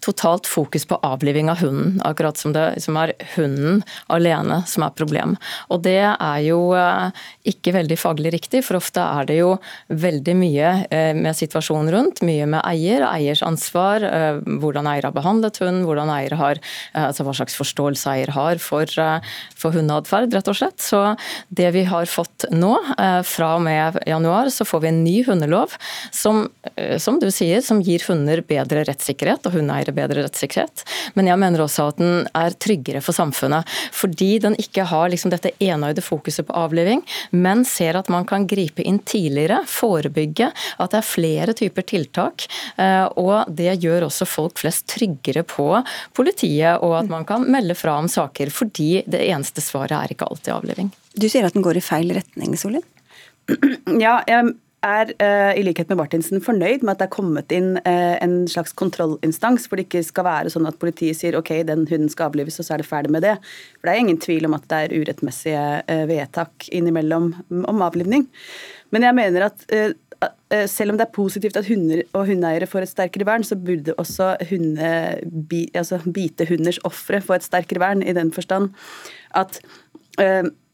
totalt 0.04 0.48
fokus 0.50 0.86
på 0.86 1.00
avliving 1.02 1.50
av 1.50 1.62
hunden. 1.62 2.00
Akkurat 2.06 2.38
som 2.38 2.54
det 2.54 2.82
som 2.84 2.98
er 3.02 3.14
hunden 3.36 3.82
alene 4.12 4.62
som 4.68 4.86
er 4.86 4.94
problem. 4.96 5.36
Og 5.72 5.82
det 5.86 6.00
er 6.04 6.40
jo 6.46 6.72
uh, 6.76 7.10
ikke 7.48 7.74
veldig 7.76 7.98
faglig 8.00 8.34
riktig, 8.36 8.64
for 8.68 8.80
ofte 8.80 9.02
er 9.02 9.30
det 9.30 9.40
jo 9.40 9.56
veldig 9.90 10.38
mye 10.38 10.74
uh, 10.92 11.14
med 11.18 11.38
situasjonen 11.38 11.92
rundt. 11.94 12.24
Mye 12.28 12.48
med 12.50 12.62
eier, 12.68 13.06
eiers 13.10 13.44
ansvar, 13.46 14.06
uh, 14.06 14.42
hvordan 14.62 14.90
eier 14.92 15.10
har 15.10 15.16
behandlet 15.16 15.62
hund, 15.64 15.86
hvordan 15.88 16.12
eier 16.14 16.38
har, 16.38 16.60
altså 16.98 17.26
hva 17.26 17.34
slags 17.36 17.56
forståelse 17.58 18.12
eier 18.12 18.32
har 18.36 18.60
for, 18.62 18.90
for 19.58 19.76
hundeatferd, 19.76 20.34
rett 20.36 20.50
og 20.52 20.58
slett. 20.58 20.80
Så 20.84 21.00
det 21.50 21.71
vi 21.72 21.84
har 21.88 22.06
fått 22.10 22.46
nå, 22.52 22.72
eh, 22.98 23.22
fra 23.28 23.56
og 23.56 23.64
med 23.66 24.00
januar, 24.08 24.50
så 24.54 24.66
får 24.68 24.82
vi 24.82 24.88
en 24.92 25.04
ny 25.04 25.24
hundelov 25.28 25.76
som, 26.12 26.50
eh, 26.76 26.98
som 26.98 27.20
du 27.20 27.30
sier, 27.32 27.62
som 27.62 27.82
gir 27.82 28.04
hunder 28.08 28.42
bedre 28.42 28.86
rettssikkerhet 28.88 29.46
og 29.46 29.56
hundeeiere 29.58 29.94
bedre 29.96 30.26
rettssikkerhet. 30.26 30.84
Men 31.16 31.28
jeg 31.28 31.40
mener 31.42 31.64
også 31.64 31.88
at 31.90 31.98
den 31.98 32.28
er 32.36 32.52
tryggere 32.52 33.02
for 33.02 33.14
samfunnet. 33.14 33.68
Fordi 33.92 34.40
den 34.40 34.56
ikke 34.56 34.86
har 34.86 35.10
liksom 35.10 35.32
dette 35.32 35.54
enøyde 35.60 36.04
fokuset 36.04 36.48
på 36.48 36.56
avliving, 36.58 37.04
men 37.32 37.66
ser 37.66 37.98
at 38.00 38.10
man 38.10 38.26
kan 38.26 38.48
gripe 38.48 38.84
inn 38.84 39.00
tidligere, 39.00 39.64
forebygge, 39.68 40.52
at 40.80 40.92
det 40.92 41.02
er 41.02 41.08
flere 41.08 41.54
typer 41.58 41.88
tiltak. 41.88 42.48
Eh, 42.78 43.08
og 43.18 43.46
det 43.48 43.80
gjør 43.82 44.08
også 44.08 44.28
folk 44.28 44.62
flest 44.62 44.88
tryggere 44.92 45.44
på 45.44 45.70
politiet, 46.18 46.82
og 46.82 47.00
at 47.04 47.12
man 47.12 47.26
kan 47.26 47.46
melde 47.52 47.76
fra 47.78 47.98
om 48.00 48.10
saker. 48.12 48.52
Fordi 48.54 49.04
det 49.08 49.26
eneste 49.30 49.64
svaret 49.64 49.98
er 49.98 50.16
ikke 50.16 50.30
alltid 50.30 50.54
avliving. 50.56 50.92
Du 51.20 51.28
sier 51.28 51.46
at 51.48 51.56
den 51.56 51.66
går 51.66 51.80
i 51.80 51.84
feil 51.84 52.14
retning, 52.16 52.58
Solin? 52.60 52.86
Ja, 54.02 54.22
jeg 54.30 54.54
er 54.82 55.12
uh, 55.22 55.52
i 55.58 55.64
likhet 55.66 55.90
med 55.92 56.00
Martinsen 56.00 56.42
fornøyd 56.42 56.86
med 56.86 56.94
at 56.94 57.02
det 57.02 57.08
er 57.08 57.14
kommet 57.14 57.54
inn 57.54 57.76
uh, 57.84 58.16
en 58.24 58.36
slags 58.50 58.74
kontrollinstans 58.78 59.68
hvor 59.68 59.78
det 59.78 59.86
ikke 59.88 60.04
skal 60.08 60.26
være 60.26 60.54
sånn 60.54 60.70
at 60.70 60.80
politiet 60.82 61.20
sier 61.20 61.38
ok, 61.38 61.52
den 61.68 61.84
hunden 61.90 62.10
skal 62.10 62.32
avlives, 62.32 62.58
og 62.62 62.66
så 62.66 62.76
er 62.76 62.82
det 62.82 62.90
ferdig 62.90 63.12
med 63.14 63.26
det. 63.26 63.36
For 63.78 63.90
det 63.90 63.94
er 63.94 64.04
ingen 64.06 64.22
tvil 64.22 64.48
om 64.50 64.56
at 64.58 64.70
det 64.72 64.80
er 64.86 64.96
urettmessige 65.02 65.66
uh, 65.86 66.06
vedtak 66.10 66.70
innimellom 66.72 67.34
om 67.62 67.84
avlivning. 67.86 68.26
Men 68.94 69.08
jeg 69.08 69.18
mener 69.18 69.50
at 69.50 69.68
selv 70.70 70.94
om 70.94 70.98
det 71.00 71.06
er 71.08 71.16
positivt 71.16 71.56
at 71.58 71.66
hunder 71.66 72.04
og 72.14 72.28
hundeeiere 72.28 72.68
får 72.70 72.84
et 72.86 72.92
sterkere 72.92 73.26
vern, 73.26 73.46
så 73.48 73.56
burde 73.58 73.96
også 73.98 74.36
hunde, 74.52 74.90
altså 75.74 75.98
bitehunders 76.06 76.78
ofre 76.86 77.24
få 77.26 77.40
et 77.40 77.48
sterkere 77.48 77.82
vern, 77.82 78.04
i 78.06 78.14
den 78.14 78.30
forstand 78.36 78.70
at 79.40 79.58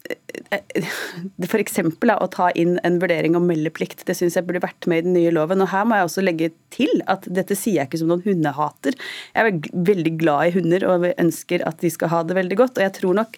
F.eks. 1.48 1.80
å 1.82 2.28
ta 2.32 2.50
inn 2.56 2.78
en 2.88 3.00
vurdering 3.02 3.36
om 3.38 3.48
meldeplikt. 3.50 4.06
Det 4.08 4.16
syns 4.18 4.38
jeg 4.38 4.48
burde 4.48 4.64
vært 4.64 4.88
med 4.90 5.02
i 5.02 5.06
den 5.08 5.18
nye 5.18 5.34
loven. 5.36 5.64
Og 5.64 5.72
her 5.72 5.88
må 5.88 5.98
jeg 5.98 6.08
også 6.08 6.24
legge 6.24 6.52
til 6.74 7.02
at 7.12 7.28
dette 7.28 7.58
sier 7.58 7.82
jeg 7.82 7.90
ikke 7.90 8.02
som 8.02 8.12
noen 8.12 8.24
hundehater. 8.26 8.98
Jeg 9.36 9.52
er 9.52 9.84
veldig 9.90 10.14
glad 10.22 10.48
i 10.48 10.56
hunder 10.58 10.88
og 10.88 11.10
ønsker 11.16 11.66
at 11.68 11.84
de 11.84 11.92
skal 11.94 12.12
ha 12.14 12.24
det 12.28 12.38
veldig 12.38 12.60
godt. 12.60 12.80
Og 12.80 12.88
jeg 12.88 12.96
tror 13.00 13.20
nok 13.22 13.38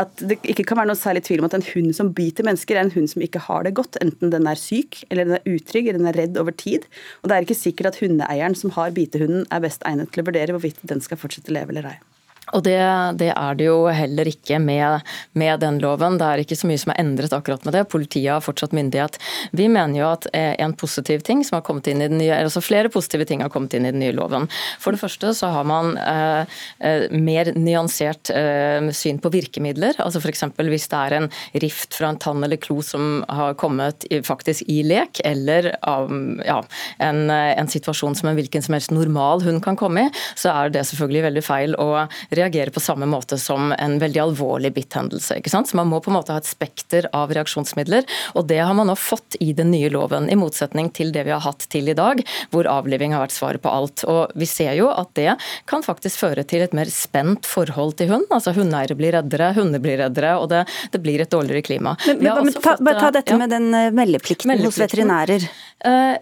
at 0.00 0.22
det 0.22 0.38
ikke 0.48 0.64
kan 0.68 0.80
være 0.80 0.92
noe 0.92 0.98
særlig 0.98 1.24
tvil 1.26 1.42
om 1.42 1.48
at 1.50 1.56
en 1.58 1.66
hund 1.72 1.94
som 1.96 2.12
biter 2.16 2.46
mennesker, 2.46 2.78
er 2.78 2.86
en 2.86 2.94
hund 2.94 3.10
som 3.12 3.24
ikke 3.24 3.42
har 3.46 3.66
det 3.66 3.76
godt. 3.78 3.98
Enten 4.04 4.32
den 4.34 4.48
er 4.50 4.58
syk, 4.58 5.02
eller 5.10 5.28
den 5.28 5.38
er 5.38 5.50
utrygg, 5.50 5.90
eller 5.90 6.00
den 6.00 6.12
er 6.12 6.20
redd 6.24 6.38
over 6.40 6.56
tid. 6.56 6.86
Og 7.20 7.30
det 7.30 7.36
er 7.36 7.48
ikke 7.48 7.58
sikkert 7.58 7.92
at 7.92 8.00
hundeeieren 8.02 8.56
som 8.58 8.74
har 8.78 8.94
bitehunden, 8.96 9.46
er 9.50 9.64
best 9.64 9.84
egnet 9.88 10.14
til 10.14 10.24
å 10.24 10.30
vurdere 10.30 10.56
hvorvidt 10.56 10.80
den 10.88 11.02
skal 11.04 11.20
fortsette 11.20 11.52
å 11.52 11.58
leve 11.58 11.74
eller 11.74 11.92
ei. 11.94 11.98
Og 12.56 12.64
det, 12.66 12.78
det, 13.20 13.30
er 13.34 13.58
det 13.58 13.68
jo 13.68 13.84
heller 13.92 14.28
ikke 14.30 14.58
med, 14.62 15.06
med, 15.38 15.60
den 15.62 15.78
loven. 15.82 16.18
Det 16.20 16.26
er 16.26 16.42
ikke 16.42 16.58
så 16.58 16.68
mye 16.70 16.80
som 16.80 16.92
er 16.94 17.00
endret 17.02 17.34
akkurat 17.36 17.64
med 17.66 17.76
det. 17.76 17.86
Politiet 17.92 18.32
har 18.32 18.44
fortsatt 18.44 18.74
myndighet. 18.76 19.18
Vi 19.56 19.68
mener 19.70 20.00
jo 20.00 20.08
at 20.10 20.28
eh, 20.36 20.54
en 20.62 20.74
positiv 20.78 21.24
ting 21.26 21.44
som 21.46 21.58
har 21.58 21.64
kommet 21.66 21.90
inn 21.90 22.02
i 22.02 22.08
den 22.10 22.20
nye, 22.20 22.34
altså 22.34 22.62
flere 22.64 22.90
positive 22.92 23.26
ting 23.28 23.44
har 23.44 23.52
kommet 23.52 23.76
inn 23.76 23.86
i 23.86 23.92
den 23.94 24.02
nye 24.02 24.16
loven. 24.16 24.48
For 24.82 24.94
det 24.94 25.02
første 25.02 25.32
så 25.36 25.52
har 25.54 25.68
man 25.68 25.96
eh, 26.00 26.58
eh 26.86 27.06
mer 27.10 27.52
nyansert 27.56 28.30
eh, 28.34 28.90
syn 28.96 29.18
på 29.22 29.32
virkemidler. 29.32 29.96
altså 29.98 30.20
F.eks. 30.20 30.44
hvis 30.56 30.88
det 30.90 31.00
er 31.00 31.16
en 31.16 31.28
rift 31.62 31.96
fra 31.96 32.10
en 32.10 32.20
tann 32.20 32.44
eller 32.44 32.60
klo 32.60 32.80
som 32.84 33.24
har 33.28 33.56
kommet 33.60 34.06
i, 34.10 34.20
faktisk 34.26 34.66
i 34.68 34.80
lek, 34.86 35.20
eller 35.24 35.72
av 35.86 36.10
ja, 36.46 36.60
en, 36.98 37.30
en, 37.30 37.70
situasjon 37.70 38.16
som 38.18 38.30
en 38.30 38.38
hvilken 38.38 38.62
som 38.64 38.74
helst 38.74 38.92
normal 38.94 39.44
hund 39.44 39.62
kan 39.64 39.78
komme 39.78 40.06
i, 40.06 40.12
så 40.38 40.52
er 40.54 40.72
det 40.74 40.86
selvfølgelig 40.88 41.26
veldig 41.28 41.44
feil 41.46 41.76
å 41.80 41.90
reagere 42.30 42.39
på 42.48 42.80
samme 42.80 43.06
måte 43.06 43.38
som 43.38 43.72
en 43.72 43.98
veldig 43.98 44.20
alvorlig 44.20 44.72
bitthendelse. 44.74 45.38
ikke 45.38 45.50
sant? 45.50 45.68
Så 45.68 45.76
Man 45.76 45.88
må 45.88 46.00
på 46.00 46.10
en 46.10 46.16
måte 46.16 46.32
ha 46.32 46.38
et 46.38 46.48
spekter 46.48 47.08
av 47.12 47.30
reaksjonsmidler, 47.30 48.04
og 48.34 48.46
det 48.46 48.58
har 48.58 48.74
man 48.74 48.86
nå 48.86 48.96
fått 48.96 49.36
i 49.40 49.52
den 49.52 49.70
nye 49.70 49.90
loven. 49.90 50.30
I 50.30 50.36
motsetning 50.36 50.90
til 50.90 51.12
det 51.12 51.24
vi 51.24 51.30
har 51.30 51.40
hatt 51.40 51.66
til 51.68 51.88
i 51.88 51.94
dag, 51.94 52.22
hvor 52.50 52.66
avliving 52.66 53.12
har 53.12 53.24
vært 53.26 53.36
svaret 53.36 53.62
på 53.62 53.68
alt. 53.68 54.04
Og 54.04 54.32
Vi 54.34 54.46
ser 54.46 54.74
jo 54.74 54.88
at 54.88 55.12
det 55.14 55.36
kan 55.66 55.82
faktisk 55.82 56.20
føre 56.20 56.44
til 56.44 56.62
et 56.62 56.72
mer 56.72 56.86
spent 56.86 57.46
forhold 57.46 57.96
til 57.96 58.10
hund. 58.10 58.26
Altså 58.30 58.54
Hundeeiere 58.56 58.96
blir 58.96 59.12
reddere, 59.12 59.52
hunder 59.54 59.82
blir 59.82 59.98
reddere, 59.98 60.36
og 60.38 60.48
det, 60.50 60.64
det 60.92 61.02
blir 61.02 61.20
et 61.20 61.30
dårligere 61.30 61.62
klima. 61.62 61.96
Men, 62.06 62.44
men, 62.44 62.52
ta, 62.52 62.76
fått, 62.76 62.86
ta, 62.86 63.10
dette 63.10 63.32
ja. 63.34 63.38
med 63.40 63.50
den 63.50 63.72
eh, 63.74 63.90
meldeplikten, 63.90 64.52
meldeplikten 64.52 64.66
hos 64.66 64.80
veterinærer. 64.80 65.48
Uh, 65.80 66.16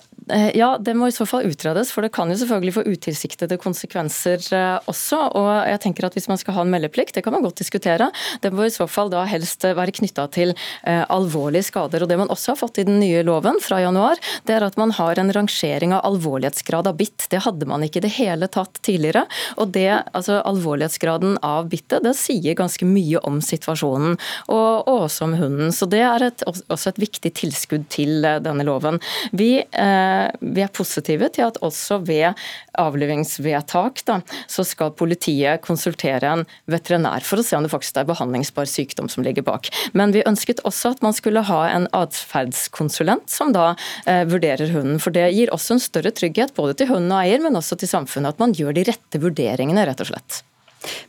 ja, 0.55 0.71
det 0.81 0.95
må 0.99 1.09
i 1.09 1.15
så 1.15 1.27
fall 1.29 1.47
utredes, 1.49 1.91
for 1.95 2.05
det 2.05 2.13
kan 2.15 2.31
jo 2.31 2.37
selvfølgelig 2.41 2.75
få 2.77 2.85
utilsiktede 2.87 3.59
konsekvenser 3.61 4.43
også. 4.91 5.21
og 5.39 5.51
jeg 5.69 5.81
tenker 5.85 6.07
at 6.07 6.15
Hvis 6.17 6.29
man 6.29 6.39
skal 6.41 6.55
ha 6.57 6.65
en 6.65 6.73
meldeplikt, 6.73 7.15
det 7.15 7.25
kan 7.25 7.33
man 7.33 7.43
godt 7.43 7.61
diskutere. 7.61 8.11
Det 8.43 8.53
må 8.53 8.67
i 8.67 8.73
så 8.75 8.87
fall 8.91 9.11
da 9.13 9.25
helst 9.29 9.65
være 9.65 9.95
knytta 9.95 10.27
til 10.35 10.55
uh, 10.87 11.05
alvorlige 11.09 11.69
skader. 11.69 12.03
og 12.03 12.09
Det 12.09 12.19
man 12.19 12.33
også 12.33 12.53
har 12.53 12.61
fått 12.61 12.81
i 12.83 12.87
den 12.89 12.99
nye 13.01 13.23
loven 13.27 13.61
fra 13.63 13.81
januar, 13.83 14.21
det 14.49 14.57
er 14.57 14.67
at 14.67 14.79
man 14.81 14.93
har 14.97 15.19
en 15.19 15.33
rangering 15.33 15.95
av 15.97 16.05
alvorlighetsgrad 16.09 16.91
av 16.91 16.99
bitt. 16.99 17.29
Det 17.31 17.43
hadde 17.45 17.69
man 17.69 17.85
ikke 17.87 18.03
i 18.03 18.07
det 18.07 18.15
hele 18.19 18.49
tatt 18.49 18.81
tidligere. 18.83 19.27
og 19.57 19.73
det, 19.77 19.91
altså 20.13 20.41
Alvorlighetsgraden 20.49 21.39
av 21.45 21.69
bittet 21.71 22.05
det 22.05 22.15
sier 22.19 22.57
ganske 22.59 22.87
mye 22.89 23.21
om 23.27 23.41
situasjonen, 23.45 24.17
og, 24.49 24.89
og 24.89 25.05
også 25.09 25.29
om 25.29 25.37
hunden. 25.39 25.73
Så 25.75 25.89
Det 25.91 26.03
er 26.05 26.29
et, 26.31 26.45
også 26.47 26.93
et 26.93 27.03
viktig 27.07 27.35
tilskudd 27.35 27.89
til 27.93 28.23
denne 28.43 28.67
loven. 28.67 29.01
Vi, 29.33 29.51
uh, 29.63 30.18
vi, 30.41 30.63
er 30.65 30.73
positive 30.75 31.29
til 31.35 31.47
at 31.47 31.59
også 31.65 32.01
ved 32.07 32.39
avlivingsvedtak 32.79 34.03
da, 34.09 34.21
så 34.51 34.65
skal 34.67 34.95
politiet 34.99 35.63
konsultere 35.65 36.33
en 36.33 36.45
veterinær 36.71 37.25
for 37.27 37.41
å 37.41 37.47
se 37.47 37.57
om 37.59 37.67
det 37.67 37.73
faktisk 37.73 38.01
er 38.01 38.09
behandlingsbar 38.09 38.69
sykdom 38.71 39.11
som 39.13 39.27
ligger 39.27 39.47
bak. 39.47 39.71
Men 39.99 40.15
vi 40.17 40.25
ønsket 40.29 40.63
også 40.69 40.95
at 40.97 41.05
man 41.05 41.17
skulle 41.17 41.45
ha 41.49 41.63
en 41.71 41.89
atferdskonsulent 41.97 43.31
som 43.33 43.55
da 43.57 43.71
eh, 44.07 44.25
vurderer 44.29 44.73
hunden. 44.75 45.01
For 45.03 45.15
det 45.15 45.31
gir 45.37 45.53
også 45.55 45.77
en 45.77 45.85
større 45.85 46.13
trygghet 46.15 46.55
både 46.59 46.77
til 46.79 46.93
hunden 46.93 47.15
og 47.15 47.23
eier, 47.23 47.43
men 47.45 47.59
også 47.59 47.79
til 47.81 47.91
samfunnet. 47.91 48.37
At 48.37 48.43
man 48.43 48.55
gjør 48.57 48.77
de 48.77 48.89
rette 48.91 49.23
vurderingene, 49.23 49.87
rett 49.89 50.05
og 50.05 50.11
slett. 50.13 50.43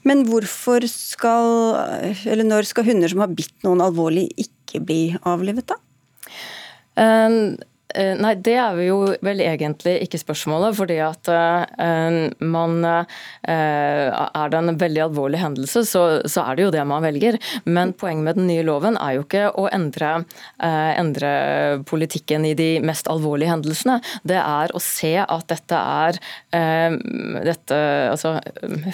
Men 0.07 0.23
hvorfor 0.25 0.85
skal, 0.89 1.51
eller 2.25 2.47
når 2.47 2.71
skal 2.71 2.87
hunder 2.87 3.11
som 3.11 3.21
har 3.21 3.33
bitt 3.33 3.53
noen 3.65 3.83
alvorlig, 3.85 4.29
ikke 4.41 4.81
bli 4.85 5.03
avlivet, 5.29 5.69
da? 5.69 5.77
Um, 6.99 7.35
Eh, 7.59 7.68
nei, 7.97 8.35
det 8.37 8.53
er 8.61 8.77
jo 8.85 8.97
vel 9.25 9.39
egentlig 9.41 9.95
ikke 10.05 10.19
spørsmålet. 10.21 10.75
fordi 10.77 10.99
at 11.01 11.29
uh, 11.33 12.29
man 12.39 12.85
uh, 12.85 13.05
Er 13.49 14.51
det 14.51 14.59
en 14.59 14.77
veldig 14.77 15.01
alvorlig 15.07 15.39
hendelse, 15.41 15.83
så, 15.89 16.03
så, 16.25 16.43
er 16.43 16.55
det 16.55 16.67
jo 16.67 16.73
det 16.75 16.85
man 16.85 17.03
velger. 17.03 17.39
Men 17.65 17.93
poenget 17.93 18.23
med 18.23 18.37
den 18.37 18.47
nye 18.51 18.65
loven 18.67 18.97
er 18.97 19.17
jo 19.17 19.25
ikke 19.25 19.47
å 19.57 19.67
endre, 19.73 20.23
endre 20.59 21.31
politikken 21.89 22.45
i 22.45 22.53
de 22.57 22.69
mest 22.83 23.09
alvorlige 23.09 23.53
hendelsene. 23.53 23.99
Det 24.27 24.37
er 24.37 24.73
å 24.73 24.83
se 24.83 25.15
at 25.23 25.49
dette 25.49 25.79
er 25.79 26.21
dette, 27.45 27.79
Altså, 28.09 28.37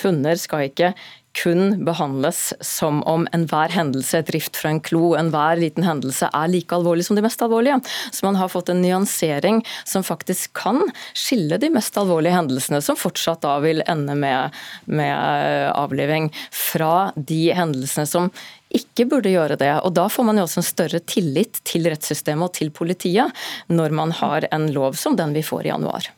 hunder 0.04 0.40
skal 0.40 0.70
ikke 0.70 0.94
kun 1.36 1.86
behandles 1.86 2.54
som 2.64 3.02
om 3.04 3.28
enhver 3.36 3.74
hendelse, 3.76 4.20
et 4.20 4.32
rift 4.36 4.58
fra 4.60 4.72
en 4.72 4.82
klo, 4.84 5.14
enhver 5.20 5.60
liten 5.60 5.86
hendelse 5.86 6.30
er 6.32 6.52
like 6.52 6.76
alvorlig 6.76 7.06
som 7.08 7.18
de 7.18 7.24
mest 7.26 7.42
alvorlige. 7.44 7.82
Så 8.12 8.26
man 8.26 8.40
har 8.40 8.52
fått 8.52 8.72
en 8.72 8.82
nyansering 8.84 9.62
som 9.84 10.06
faktisk 10.06 10.54
kan 10.58 10.82
skille 11.14 11.60
de 11.62 11.70
mest 11.74 11.98
alvorlige 12.00 12.36
hendelsene, 12.38 12.82
som 12.82 13.00
fortsatt 13.00 13.44
da 13.46 13.58
vil 13.64 13.84
ende 13.88 14.16
med, 14.20 14.56
med 14.86 15.14
eh, 15.14 15.72
avliving, 15.76 16.32
fra 16.52 17.12
de 17.16 17.50
hendelsene 17.56 18.08
som 18.10 18.32
ikke 18.76 19.08
burde 19.12 19.32
gjøre 19.32 19.58
det. 19.60 19.72
Og 19.86 19.94
Da 19.96 20.08
får 20.12 20.28
man 20.28 20.40
jo 20.40 20.46
også 20.48 20.62
en 20.62 20.68
større 20.68 21.02
tillit 21.08 21.62
til 21.68 21.88
rettssystemet 21.92 22.50
og 22.50 22.54
til 22.58 22.72
politiet, 22.76 23.32
når 23.72 23.96
man 23.96 24.14
har 24.20 24.48
en 24.52 24.70
lov 24.76 24.98
som 25.00 25.16
den 25.20 25.36
vi 25.36 25.44
får 25.46 25.68
i 25.68 25.74
januar. 25.74 26.12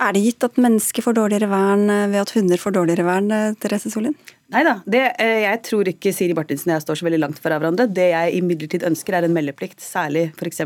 Er 0.00 0.16
det 0.16 0.22
gitt 0.24 0.44
at 0.46 0.56
mennesker 0.60 1.04
får 1.04 1.18
dårligere 1.18 1.50
vern 1.50 1.90
eh, 1.92 2.08
ved 2.08 2.22
at 2.22 2.36
hunder 2.36 2.60
får 2.60 2.76
dårligere 2.78 3.04
vern, 3.08 3.32
eh, 3.36 3.56
Therese 3.60 3.92
Solin? 3.92 4.16
Nei 4.50 4.62
da. 4.66 4.78
Eh, 4.90 5.44
jeg 5.44 5.58
tror 5.66 5.88
ikke 5.92 6.10
Siri 6.14 6.34
Martinsen 6.34 6.72
og 6.72 6.78
jeg 6.78 6.84
står 6.86 6.98
så 6.98 7.06
veldig 7.06 7.20
langt 7.22 7.42
fra 7.42 7.58
hverandre. 7.58 7.86
Det 7.86 8.08
jeg 8.10 8.40
imidlertid 8.40 8.86
ønsker, 8.88 9.14
er 9.14 9.26
en 9.26 9.36
meldeplikt. 9.36 9.78
Særlig 9.84 10.32
f.eks. 10.34 10.64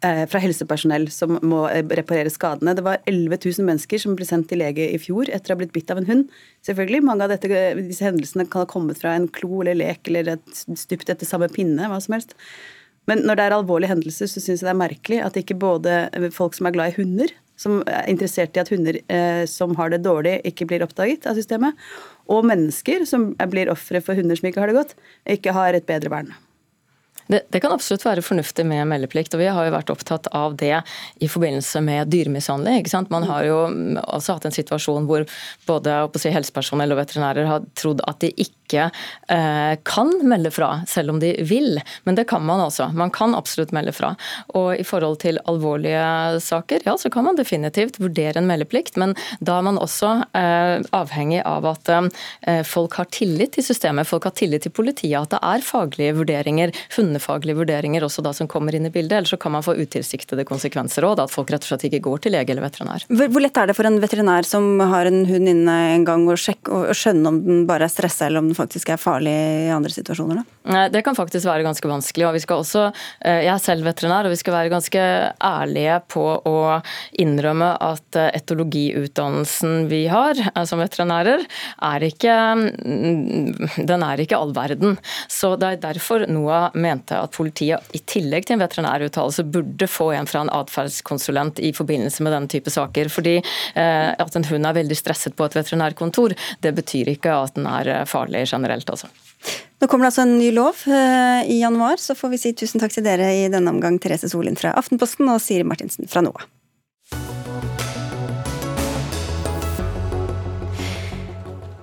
Eh, 0.00 0.22
fra 0.32 0.40
helsepersonell 0.40 1.06
som 1.12 1.38
må 1.44 1.62
eh, 1.68 1.80
reparere 1.96 2.32
skadene. 2.32 2.74
Det 2.76 2.84
var 2.84 3.00
11 3.08 3.40
000 3.40 3.68
mennesker 3.70 4.00
som 4.00 4.18
ble 4.18 4.28
sendt 4.28 4.50
til 4.52 4.60
lege 4.60 4.90
i 4.92 5.00
fjor 5.00 5.32
etter 5.32 5.52
å 5.52 5.56
ha 5.56 5.62
blitt 5.62 5.72
bitt 5.76 5.92
av 5.92 6.02
en 6.02 6.08
hund. 6.08 6.36
Selvfølgelig, 6.66 7.02
Mange 7.08 7.24
av 7.24 7.32
dette, 7.32 7.48
disse 7.80 8.04
hendelsene 8.04 8.48
kan 8.52 8.66
ha 8.66 8.68
kommet 8.68 9.00
fra 9.00 9.16
en 9.16 9.30
klo 9.32 9.62
eller 9.62 9.80
lek 9.80 10.12
eller 10.12 10.34
et 10.36 10.62
stupt 10.80 11.08
etter 11.08 11.28
samme 11.28 11.48
pinne. 11.52 11.88
hva 11.88 12.00
som 12.04 12.18
helst. 12.18 12.36
Men 13.08 13.24
når 13.24 13.36
det 13.36 13.44
er 13.46 13.56
alvorlige 13.56 13.94
hendelser, 13.94 14.28
så 14.28 14.40
syns 14.44 14.60
jeg 14.60 14.68
det 14.68 14.74
er 14.74 14.82
merkelig 14.84 15.22
at 15.24 15.40
ikke 15.40 15.56
både 15.58 16.02
folk 16.36 16.52
som 16.56 16.68
er 16.68 16.76
glad 16.76 16.92
i 16.92 17.00
hunder, 17.00 17.32
som 17.60 17.80
er 17.84 18.08
interessert 18.10 18.56
i 18.56 18.62
at 18.62 18.70
hunder 18.72 19.00
eh, 19.04 19.44
som 19.50 19.76
har 19.78 19.92
det 19.92 20.02
dårlig, 20.06 20.38
ikke 20.48 20.68
blir 20.70 20.84
oppdaget 20.86 21.28
av 21.28 21.36
systemet, 21.38 21.76
og 22.30 22.46
mennesker 22.48 23.04
som 23.08 23.32
blir 23.52 23.72
ofre 23.72 24.00
for 24.04 24.18
hunder 24.18 24.38
som 24.38 24.48
ikke 24.48 24.62
har 24.62 24.72
det 24.72 24.78
godt, 24.78 24.94
ikke 25.38 25.56
har 25.56 25.76
et 25.76 25.88
bedre 25.88 26.12
vern. 26.12 26.32
Det, 27.30 27.44
det, 27.48 27.60
kan 27.62 27.70
absolutt 27.70 28.02
være 28.02 28.24
fornuftig 28.26 28.64
med 28.66 28.88
meldeplikt, 28.90 29.34
og 29.36 29.42
vi 29.42 29.50
har 29.54 29.66
jo 29.66 29.74
vært 29.76 29.92
opptatt 29.92 30.26
av 30.34 30.56
det 30.58 30.80
i 31.22 31.28
forbindelse 31.30 31.82
med 31.86 32.10
dyremishandling. 32.10 32.88
Man 33.12 33.26
har 33.28 33.44
jo 33.46 33.58
også 34.02 34.34
hatt 34.34 34.48
en 34.48 34.56
situasjon 34.56 35.06
hvor 35.06 35.26
både 35.68 36.00
si, 36.18 36.32
helsepersonell 36.34 36.90
og 36.90 36.98
veterinærer 37.04 37.46
har 37.46 37.68
trodd 37.78 38.02
at 38.10 38.18
de 38.24 38.32
ikke 38.34 38.59
ikke 38.70 38.86
eh, 39.28 39.74
kan 39.84 40.12
melde 40.22 40.52
fra, 40.54 40.70
selv 40.88 41.14
om 41.14 41.20
de 41.22 41.34
vil. 41.46 41.80
Men 42.06 42.18
det 42.18 42.28
kan 42.30 42.44
man 42.46 42.62
altså. 42.62 42.90
Man 42.94 43.12
kan 43.14 43.34
absolutt 43.34 43.74
melde 43.76 43.92
fra. 43.96 44.14
Og 44.54 44.72
i 44.78 44.86
forhold 44.86 45.20
til 45.24 45.40
alvorlige 45.50 46.40
saker, 46.44 46.86
ja, 46.86 46.96
så 46.98 47.10
kan 47.12 47.26
man 47.26 47.38
definitivt 47.38 48.00
vurdere 48.00 48.40
en 48.40 48.48
meldeplikt, 48.48 48.98
men 49.00 49.14
da 49.40 49.58
er 49.58 49.66
man 49.66 49.80
også 49.80 50.12
eh, 50.36 50.86
avhengig 50.96 51.42
av 51.46 51.66
at 51.72 51.90
eh, 51.92 52.62
folk 52.66 52.96
har 53.00 53.10
tillit 53.12 53.56
til 53.56 53.66
systemet, 53.66 54.08
folk 54.08 54.28
har 54.28 54.36
tillit 54.38 54.66
til 54.66 54.74
politiet, 54.74 55.18
at 55.20 55.34
det 55.34 55.40
er 55.42 55.66
faglige 55.66 56.16
vurderinger, 56.18 56.74
hundefaglige 56.96 57.58
vurderinger 57.58 58.06
også 58.06 58.24
da 58.24 58.32
som 58.36 58.48
kommer 58.50 58.76
inn 58.76 58.88
i 58.88 58.92
bildet. 58.94 59.18
Ellers 59.18 59.34
så 59.34 59.40
kan 59.40 59.54
man 59.56 59.66
få 59.66 59.76
utilsiktede 59.78 60.46
konsekvenser 60.48 61.06
òg, 61.06 61.24
at 61.24 61.32
folk 61.32 61.50
rett 61.52 61.66
og 61.66 61.72
slett 61.72 61.88
ikke 61.90 62.02
går 62.06 62.24
til 62.24 62.36
lege 62.36 62.54
eller 62.54 62.68
veterinær. 62.68 63.06
Hvor 63.10 63.42
lett 63.42 63.60
er 63.60 63.70
det 63.70 63.76
for 63.78 63.88
en 63.88 64.00
veterinær 64.02 64.46
som 64.48 64.68
har 64.92 65.10
en 65.10 65.24
hund 65.28 65.50
inne 65.50 65.76
en 65.94 66.06
gang, 66.06 66.26
å, 66.30 66.38
sjekke, 66.38 66.70
å 66.90 66.96
skjønne 66.96 67.32
om 67.32 67.40
den 67.44 67.64
bare 67.68 67.86
er 67.86 67.92
stressa 67.92 68.28
eller 68.28 68.44
om 68.44 68.50
den 68.50 68.58
faktisk 68.60 68.92
er 68.92 69.00
farlig 69.00 69.32
i 69.32 69.70
andre 69.74 69.92
situasjoner? 69.94 70.40
Da? 70.40 70.86
Det 70.92 71.00
kan 71.04 71.16
faktisk 71.16 71.48
være 71.48 71.64
ganske 71.64 71.88
vanskelig. 71.88 72.26
og 72.26 72.34
vi 72.36 72.42
skal 72.44 72.60
også, 72.60 72.92
eh, 73.24 73.44
Jeg 73.44 73.54
er 73.54 73.58
selv 73.58 73.84
veterinær, 73.84 74.26
og 74.26 74.30
vi 74.30 74.36
skal 74.36 74.54
være 74.54 74.70
ganske 74.70 75.00
ærlige 75.40 76.02
på 76.08 76.24
å 76.44 76.82
innrømme 77.18 77.76
at 77.80 78.16
eh, 78.16 78.30
etologiutdannelsen 78.36 79.88
vi 79.88 80.06
har 80.06 80.34
eh, 80.36 80.64
som 80.64 80.78
veterinærer, 80.78 81.46
er 81.82 82.00
ikke, 82.04 82.36
mm, 82.84 83.86
den 83.86 84.02
er 84.02 84.20
ikke 84.20 84.36
all 84.36 84.52
verden. 84.52 84.98
Så 85.28 85.56
det 85.58 85.66
er 85.66 85.80
derfor 85.80 86.26
NOAH 86.28 86.74
mente 86.74 87.16
at 87.16 87.32
politiet 87.32 87.80
i 87.96 88.02
tillegg 88.04 88.46
til 88.46 88.58
en 88.58 88.64
veterinæruttalelse 88.66 89.46
burde 89.50 89.88
få 89.88 90.12
en 90.12 90.28
fra 90.28 90.44
en 90.44 90.52
atferdskonsulent 90.52 91.58
i 91.60 91.72
forbindelse 91.72 92.22
med 92.22 92.36
denne 92.36 92.48
type 92.48 92.70
saker. 92.70 93.08
Fordi 93.08 93.40
at 93.74 94.36
en 94.36 94.44
hund 94.44 94.66
er 94.66 94.76
veldig 94.76 94.96
stresset 94.96 95.34
på 95.36 95.46
et 95.46 95.56
veterinærkontor, 95.56 96.34
det 96.60 96.74
betyr 96.76 97.08
ikke 97.14 97.32
at 97.32 97.56
den 97.56 97.66
er 97.66 98.04
farlig 98.10 98.49
generelt, 98.50 98.90
altså. 98.90 99.08
Nå 99.80 99.88
kommer 99.88 100.06
det 100.06 100.12
altså 100.12 100.26
en 100.26 100.38
ny 100.38 100.50
lov 100.52 100.82
uh, 100.90 101.40
i 101.48 101.60
januar, 101.62 102.00
så 102.02 102.16
får 102.18 102.34
vi 102.34 102.40
si 102.42 102.54
tusen 102.58 102.82
takk 102.82 102.92
til 102.96 103.06
dere 103.06 103.30
i 103.38 103.46
denne 103.52 103.72
omgang, 103.72 103.96
Therese 104.02 104.28
Solin 104.32 104.58
fra 104.60 104.74
Aftenposten 104.76 105.30
og 105.32 105.40
Siri 105.40 105.64
Martinsen 105.64 106.10
fra 106.10 106.24
NOA. 106.26 106.48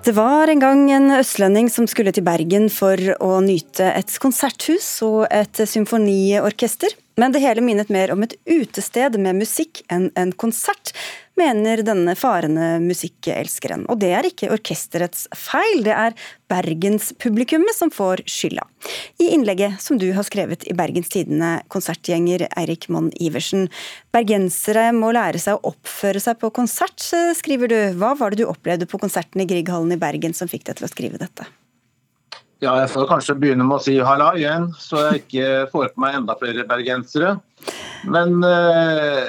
Det 0.08 0.14
var 0.16 0.48
en 0.48 0.62
gang 0.62 0.86
en 0.92 1.12
østlending 1.12 1.68
som 1.68 1.84
skulle 1.92 2.14
til 2.16 2.24
Bergen 2.24 2.70
for 2.72 2.96
å 3.20 3.42
nyte 3.44 3.90
et 3.92 4.14
konserthus 4.24 4.86
og 5.04 5.26
et 5.28 5.60
symfoniorkester. 5.68 6.94
Men 7.20 7.34
det 7.36 7.42
hele 7.44 7.60
minnet 7.66 7.92
mer 7.92 8.14
om 8.14 8.24
et 8.24 8.38
utested 8.48 9.18
med 9.20 9.36
musikk 9.42 9.82
enn 9.92 10.08
en 10.16 10.32
konsert, 10.32 10.94
mener 11.40 11.84
denne 11.86 12.16
farende 12.18 12.78
musikkelskeren. 12.84 13.86
Og 13.92 14.00
det 14.02 14.12
er 14.16 14.28
ikke 14.28 14.50
orkesterets 14.54 15.28
feil, 15.38 15.84
det 15.86 15.94
er 15.96 16.16
bergenspublikummet 16.52 17.76
som 17.76 17.92
får 17.94 18.24
skylda. 18.30 18.64
I 19.22 19.32
innlegget 19.36 19.82
som 19.84 20.00
du 20.00 20.08
har 20.16 20.26
skrevet 20.28 20.64
i 20.68 20.76
Bergens 20.78 21.12
Tidende, 21.14 21.58
konsertgjenger 21.74 22.48
Eirik 22.50 22.88
Monn 22.94 23.12
Iversen. 23.20 23.68
Bergensere 24.16 24.90
må 24.96 25.12
lære 25.16 25.42
seg 25.44 25.60
å 25.60 25.74
oppføre 25.74 26.24
seg 26.24 26.40
på 26.42 26.54
konsert, 26.56 27.04
skriver 27.38 27.72
du. 27.72 27.80
Hva 28.00 28.16
var 28.20 28.34
det 28.34 28.44
du 28.44 28.50
opplevde 28.50 28.90
på 28.90 29.02
konserten 29.02 29.44
i 29.44 29.50
Grieghallen 29.50 29.96
i 29.96 30.02
Bergen 30.02 30.38
som 30.38 30.52
fikk 30.52 30.70
deg 30.70 30.80
til 30.80 30.88
å 30.88 30.94
skrive 30.94 31.22
dette? 31.22 31.48
Ja, 32.64 32.72
jeg 32.82 32.90
får 32.90 33.06
kanskje 33.12 33.36
begynne 33.38 33.66
med 33.68 33.78
å 33.78 33.84
si 33.86 34.00
halla 34.02 34.32
igjen, 34.38 34.72
så 34.82 35.04
jeg 35.12 35.20
ikke 35.22 35.50
får 35.70 35.92
på 35.94 36.02
meg 36.02 36.16
enda 36.18 36.34
flere 36.40 36.66
bergensere. 36.66 37.36
Men 38.10 38.42
eh, 38.46 39.28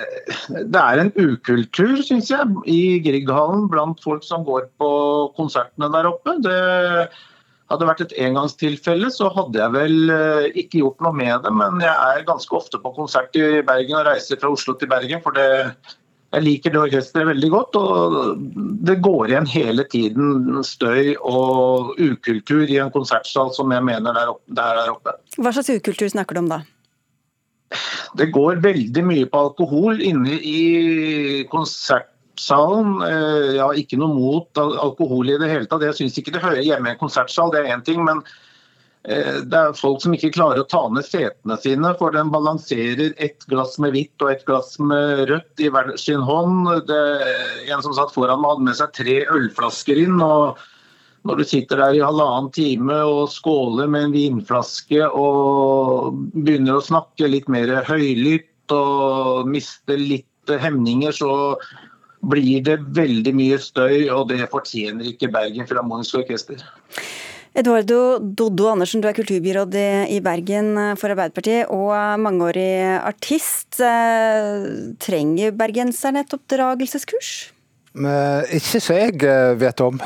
det 0.49 0.81
er 0.81 1.03
en 1.03 1.13
ukultur, 1.13 1.99
syns 2.07 2.31
jeg, 2.33 2.55
i 2.65 2.99
Grieghallen 3.05 3.67
blant 3.69 4.01
folk 4.05 4.25
som 4.25 4.47
går 4.49 4.71
på 4.81 4.91
konsertene 5.37 5.91
der 5.93 6.09
oppe. 6.09 6.39
Det 6.45 6.57
hadde 7.69 7.89
vært 7.91 8.03
et 8.07 8.17
engangstilfelle, 8.25 9.11
så 9.13 9.29
hadde 9.37 9.61
jeg 9.61 9.77
vel 9.77 10.13
eh, 10.15 10.49
ikke 10.65 10.81
gjort 10.81 11.05
noe 11.05 11.17
med 11.21 11.45
det. 11.45 11.53
Men 11.53 11.85
jeg 11.85 11.93
er 11.93 12.29
ganske 12.29 12.57
ofte 12.57 12.81
på 12.81 12.97
konsert 12.97 13.37
i 13.37 13.61
Bergen 13.61 14.01
og 14.01 14.09
reiser 14.09 14.41
fra 14.41 14.55
Oslo 14.57 14.77
til 14.81 14.89
Bergen. 14.89 15.21
for 15.25 15.37
det 15.37 15.49
jeg 16.29 16.45
liker 16.45 16.75
det 16.75 16.81
orkesteret 16.81 17.31
veldig 17.31 17.49
godt, 17.55 17.77
og 17.81 18.41
det 18.85 18.99
går 19.05 19.31
igjen 19.31 19.47
hele 19.49 19.85
tiden 19.89 20.59
støy 20.67 21.15
og 21.25 21.95
ukultur 21.97 22.69
i 22.69 22.77
en 22.83 22.93
konsertsal 22.93 23.49
som 23.57 23.73
jeg 23.73 23.87
mener 23.87 24.13
det 24.13 24.27
er 24.27 24.81
der 24.83 24.93
oppe. 24.93 25.15
Hva 25.39 25.55
slags 25.57 25.73
ukultur 25.73 26.11
snakker 26.13 26.37
du 26.37 26.43
om 26.43 26.51
da? 26.53 26.61
Det 28.21 28.29
går 28.33 28.61
veldig 28.65 29.05
mye 29.09 29.29
på 29.29 29.41
alkohol 29.47 30.03
inne 30.05 30.37
i 30.37 31.47
konsertsalen. 31.53 32.99
Jeg 33.05 33.57
ja, 33.57 33.71
ikke 33.81 34.01
noe 34.01 34.13
mot 34.13 34.61
alkohol 34.61 35.33
i 35.33 35.41
det 35.41 35.49
hele 35.49 35.69
tatt. 35.69 35.85
Jeg 35.89 35.97
syns 35.97 36.21
ikke 36.21 36.37
det 36.37 36.45
hører 36.45 36.65
hjemme 36.65 36.93
i 36.93 36.97
en 36.97 37.01
konsertsal, 37.01 37.53
det 37.53 37.65
er 37.65 37.73
én 37.73 37.85
ting. 37.89 38.05
men 38.05 38.21
Eh, 38.21 38.35
det 39.07 39.57
er 39.57 39.77
folk 39.79 40.03
som 40.03 40.13
ikke 40.13 40.33
klarer 40.35 40.65
å 40.65 40.69
ta 40.69 40.81
ned 40.93 41.07
setene 41.07 41.57
sine, 41.63 41.93
for 42.01 42.13
den 42.13 42.33
balanserer 42.33 43.15
ett 43.17 43.47
glass 43.49 43.79
med 43.81 43.95
hvitt 43.95 44.25
og 44.25 44.33
ett 44.33 44.45
glass 44.49 44.75
med 44.83 45.29
rødt 45.31 45.63
i 45.63 45.71
hver 45.73 45.95
sin 46.01 46.25
hånd. 46.27 46.69
Det, 46.89 47.05
en 47.71 47.85
som 47.85 47.95
satt 47.97 48.13
foran 48.13 48.43
meg 48.43 48.53
hadde 48.53 48.67
med 48.69 48.81
seg 48.81 48.93
tre 48.99 49.17
ølflasker 49.33 50.03
inn. 50.03 50.19
og 50.21 50.59
Når 51.29 51.41
du 51.41 51.45
sitter 51.49 51.81
der 51.81 51.97
i 51.97 52.05
halvannen 52.05 52.51
time 52.53 52.99
og 53.07 53.31
skåler 53.33 53.89
med 53.89 54.09
en 54.09 54.17
vinflaske 54.17 55.07
og 55.09 56.19
begynner 56.35 56.79
å 56.79 56.85
snakke 56.85 57.31
litt 57.31 57.49
mer 57.53 57.79
høylytt 57.89 58.75
og 58.75 59.49
mister 59.49 59.97
litt 59.97 60.27
hemninger, 60.49 61.15
så 61.15 61.57
blir 62.29 62.65
det 62.67 62.81
veldig 62.97 63.33
mye 63.37 63.59
støy, 63.63 64.09
og 64.11 64.29
det 64.33 64.49
fortjener 64.51 65.13
ikke 65.13 65.31
Bergen 65.33 65.69
Filharmoniske 65.69 66.25
Orkester. 66.25 66.65
Eduardo 67.57 68.19
Doddo 68.21 68.69
Andersen, 68.73 69.01
du 69.01 69.09
er 69.09 69.17
kulturbyråd 69.17 69.77
i 70.13 70.19
Bergen 70.25 70.75
for 71.01 71.13
Arbeiderpartiet 71.15 71.71
og 71.73 71.95
mangeårig 72.21 72.99
artist. 72.99 73.81
Eh, 73.81 74.67
trenger 75.01 75.57
bergenserne 75.57 76.25
et 76.25 76.35
oppdragelseskurs? 76.37 77.33
Ikke 77.95 78.83
så 78.83 79.01
jeg 79.01 79.23
eh, 79.25 79.55
vet 79.59 79.81
om. 79.85 79.99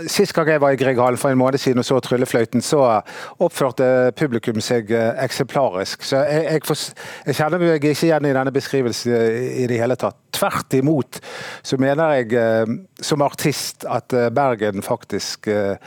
Eh, 0.00 0.08
Sist 0.10 0.34
gang 0.34 0.48
jeg 0.48 0.60
var 0.62 0.74
i 0.74 0.78
Grieghallen 0.80 1.18
for 1.20 1.32
en 1.32 1.38
måned 1.40 1.60
siden 1.60 1.82
og 1.82 1.86
så 1.86 2.00
Tryllefløyten, 2.04 2.62
så 2.64 3.02
oppførte 3.40 4.12
publikum 4.18 4.60
seg 4.64 4.90
eh, 4.94 5.12
eksemplarisk. 5.24 6.04
Så 6.06 6.22
jeg, 6.24 6.46
jeg, 6.46 6.64
for, 6.68 6.86
jeg, 7.26 7.38
kjenner 7.38 7.62
meg 7.62 7.84
ikke 7.84 8.08
igjen 8.08 8.28
i 8.28 8.34
denne 8.36 8.54
beskrivelsen 8.54 9.14
i 9.62 9.66
det 9.70 9.80
hele 9.80 9.98
tatt. 10.00 10.18
Tvert 10.30 10.76
imot 10.78 11.18
så 11.66 11.76
mener 11.80 12.20
jeg 12.20 12.34
eh, 12.38 12.74
som 13.04 13.24
artist 13.26 13.86
at 13.88 14.14
eh, 14.16 14.30
Bergen 14.34 14.84
faktisk 14.84 15.50
er 15.50 15.78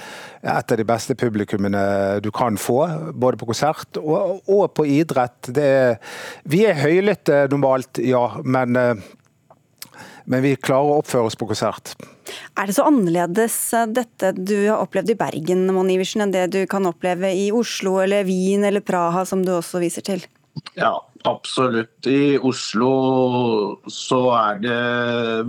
et 0.43 0.71
av 0.73 0.79
de 0.79 0.85
beste 0.87 1.15
publikummene 1.15 2.19
du 2.23 2.29
kan 2.35 2.57
få. 2.59 2.81
Både 3.15 3.39
på 3.39 3.47
konsert 3.49 3.99
og, 4.01 4.43
og 4.51 4.65
på 4.75 4.87
idrett. 4.99 5.51
Er, 5.57 5.97
vi 6.49 6.65
er 6.67 6.79
høylytte 6.81 7.45
normalt, 7.51 8.01
ja. 8.03 8.27
men 8.43 8.77
men 10.23 10.39
vi 10.39 10.53
klarer 10.55 10.87
å 10.87 10.99
oppføre 11.01 11.27
oss 11.27 11.35
på 11.35 11.49
konsert. 11.49 11.97
Er 12.57 12.69
det 12.69 12.75
så 12.77 12.85
annerledes 12.87 13.57
eh, 13.77 13.89
dette 13.91 14.33
du 14.37 14.55
har 14.67 14.83
opplevd 14.83 15.13
i 15.13 15.17
Bergen 15.19 15.65
Mon 15.75 15.89
Iversen, 15.91 16.25
enn 16.25 16.35
det 16.35 16.47
du 16.53 16.61
kan 16.69 16.87
oppleve 16.89 17.33
i 17.35 17.49
Oslo 17.55 17.97
eller 18.03 18.27
Wien 18.27 18.65
eller 18.67 18.85
Praha, 18.85 19.25
som 19.29 19.43
du 19.45 19.53
også 19.55 19.81
viser 19.83 20.05
til? 20.05 20.25
Ja, 20.77 20.93
absolutt. 21.27 22.07
I 22.07 22.37
Oslo 22.37 22.93
så 23.89 24.21
er 24.37 24.63
det 24.63 24.79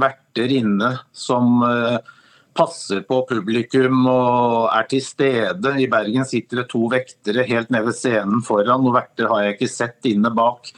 verter 0.01 0.55
inne 0.59 0.95
som 1.13 1.61
eh, 1.69 1.99
passer 2.55 3.03
på 3.07 3.21
publikum 3.29 4.07
og 4.11 4.71
er 4.73 4.89
til 4.91 5.03
stede. 5.05 5.75
I 5.81 5.91
Bergen 5.91 6.27
sitter 6.29 6.63
det 6.63 6.69
to 6.73 6.87
vektere 6.93 7.47
helt 7.49 7.73
nede 7.75 7.91
ved 7.91 7.99
scenen 7.99 8.45
foran. 8.47 8.87
og 8.87 8.95
verter 8.97 9.31
har 9.31 9.45
jeg 9.45 9.57
ikke 9.57 9.73
sett 9.73 10.11
inne 10.11 10.33
bak. 10.35 10.71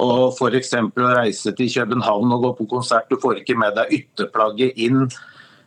Og 0.00 0.36
F.eks. 0.36 0.74
å 0.78 1.10
reise 1.16 1.52
til 1.56 1.72
København 1.72 2.36
og 2.36 2.46
gå 2.46 2.52
på 2.60 2.68
konsert, 2.76 3.10
du 3.10 3.18
får 3.20 3.42
ikke 3.42 3.58
med 3.58 3.74
deg 3.76 3.92
ytterplagget 3.98 4.78
inn. 4.80 5.08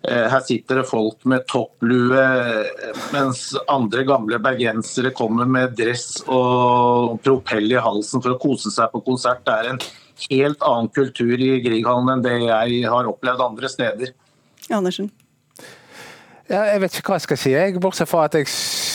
Eh, 0.03 0.25
her 0.27 0.41
sitter 0.43 0.81
det 0.81 0.87
folk 0.89 1.23
med 1.29 1.45
topplue, 1.47 2.23
mens 3.13 3.45
andre 3.71 4.03
gamle 4.07 4.39
bergensere 4.43 5.13
kommer 5.15 5.47
med 5.47 5.77
dress 5.79 6.23
og 6.27 7.21
propell 7.23 7.71
i 7.71 7.79
halsen 7.79 8.23
for 8.23 8.35
å 8.35 8.41
kose 8.41 8.73
seg 8.73 8.91
på 8.91 9.03
konsert. 9.05 9.45
Det 9.47 9.53
er 9.55 9.71
en 9.71 9.83
helt 10.29 10.65
annen 10.67 10.91
kultur 10.93 11.35
i 11.39 11.55
Grieghallen 11.63 12.17
enn 12.17 12.25
det 12.25 12.35
jeg 12.41 12.83
har 12.91 13.09
opplevd 13.09 13.45
andre 13.47 13.71
steder. 13.71 14.15
Andersen. 14.73 15.11
Ja, 16.51 16.65
jeg 16.67 16.81
vet 16.83 16.97
ikke 16.99 17.13
hva 17.13 17.17
jeg 17.21 17.27
skal 17.29 17.39
si, 17.39 17.53
jeg, 17.55 17.79
bortsett 17.81 18.09
fra 18.11 18.25
at 18.27 18.35
jeg 18.35 18.49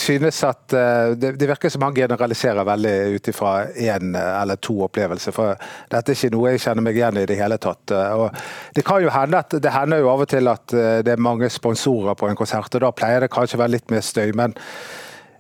synes 0.09 0.41
at 0.47 0.75
uh, 0.75 1.15
det, 1.17 1.35
det, 1.41 1.49
virker 1.49 1.73
som 1.73 1.85
han 1.87 1.97
generaliserer 1.97 2.67
veldig 2.67 2.95
ut 3.17 3.31
ifra 3.33 3.53
én 3.69 4.15
uh, 4.17 4.43
eller 4.43 4.61
to 4.63 4.79
opplevelser. 4.87 5.35
For 5.37 5.57
dette 5.93 6.15
er 6.15 6.19
ikke 6.19 6.33
noe 6.35 6.55
jeg 6.55 6.65
kjenner 6.65 6.87
meg 6.87 6.99
igjen 6.99 7.21
i 7.21 7.27
det 7.29 7.39
hele 7.41 7.59
tatt. 7.63 7.95
Uh, 7.95 8.25
og 8.25 8.77
det 8.77 8.87
kan 8.87 9.03
jo 9.05 9.13
hende 9.15 9.43
at 9.43 9.59
det 9.63 9.75
hender 9.75 10.03
jo 10.03 10.13
av 10.13 10.25
og 10.25 10.31
til 10.31 10.51
at 10.51 10.77
det 11.05 11.13
er 11.13 11.21
mange 11.23 11.51
sponsorer 11.53 12.17
på 12.19 12.29
en 12.29 12.39
konsert, 12.39 12.75
og 12.75 12.85
da 12.85 12.95
pleier 12.95 13.25
det 13.25 13.33
kanskje 13.33 13.59
å 13.59 13.63
være 13.65 13.77
litt 13.77 13.93
mer 13.93 14.05
støy. 14.05 14.33
men 14.37 14.57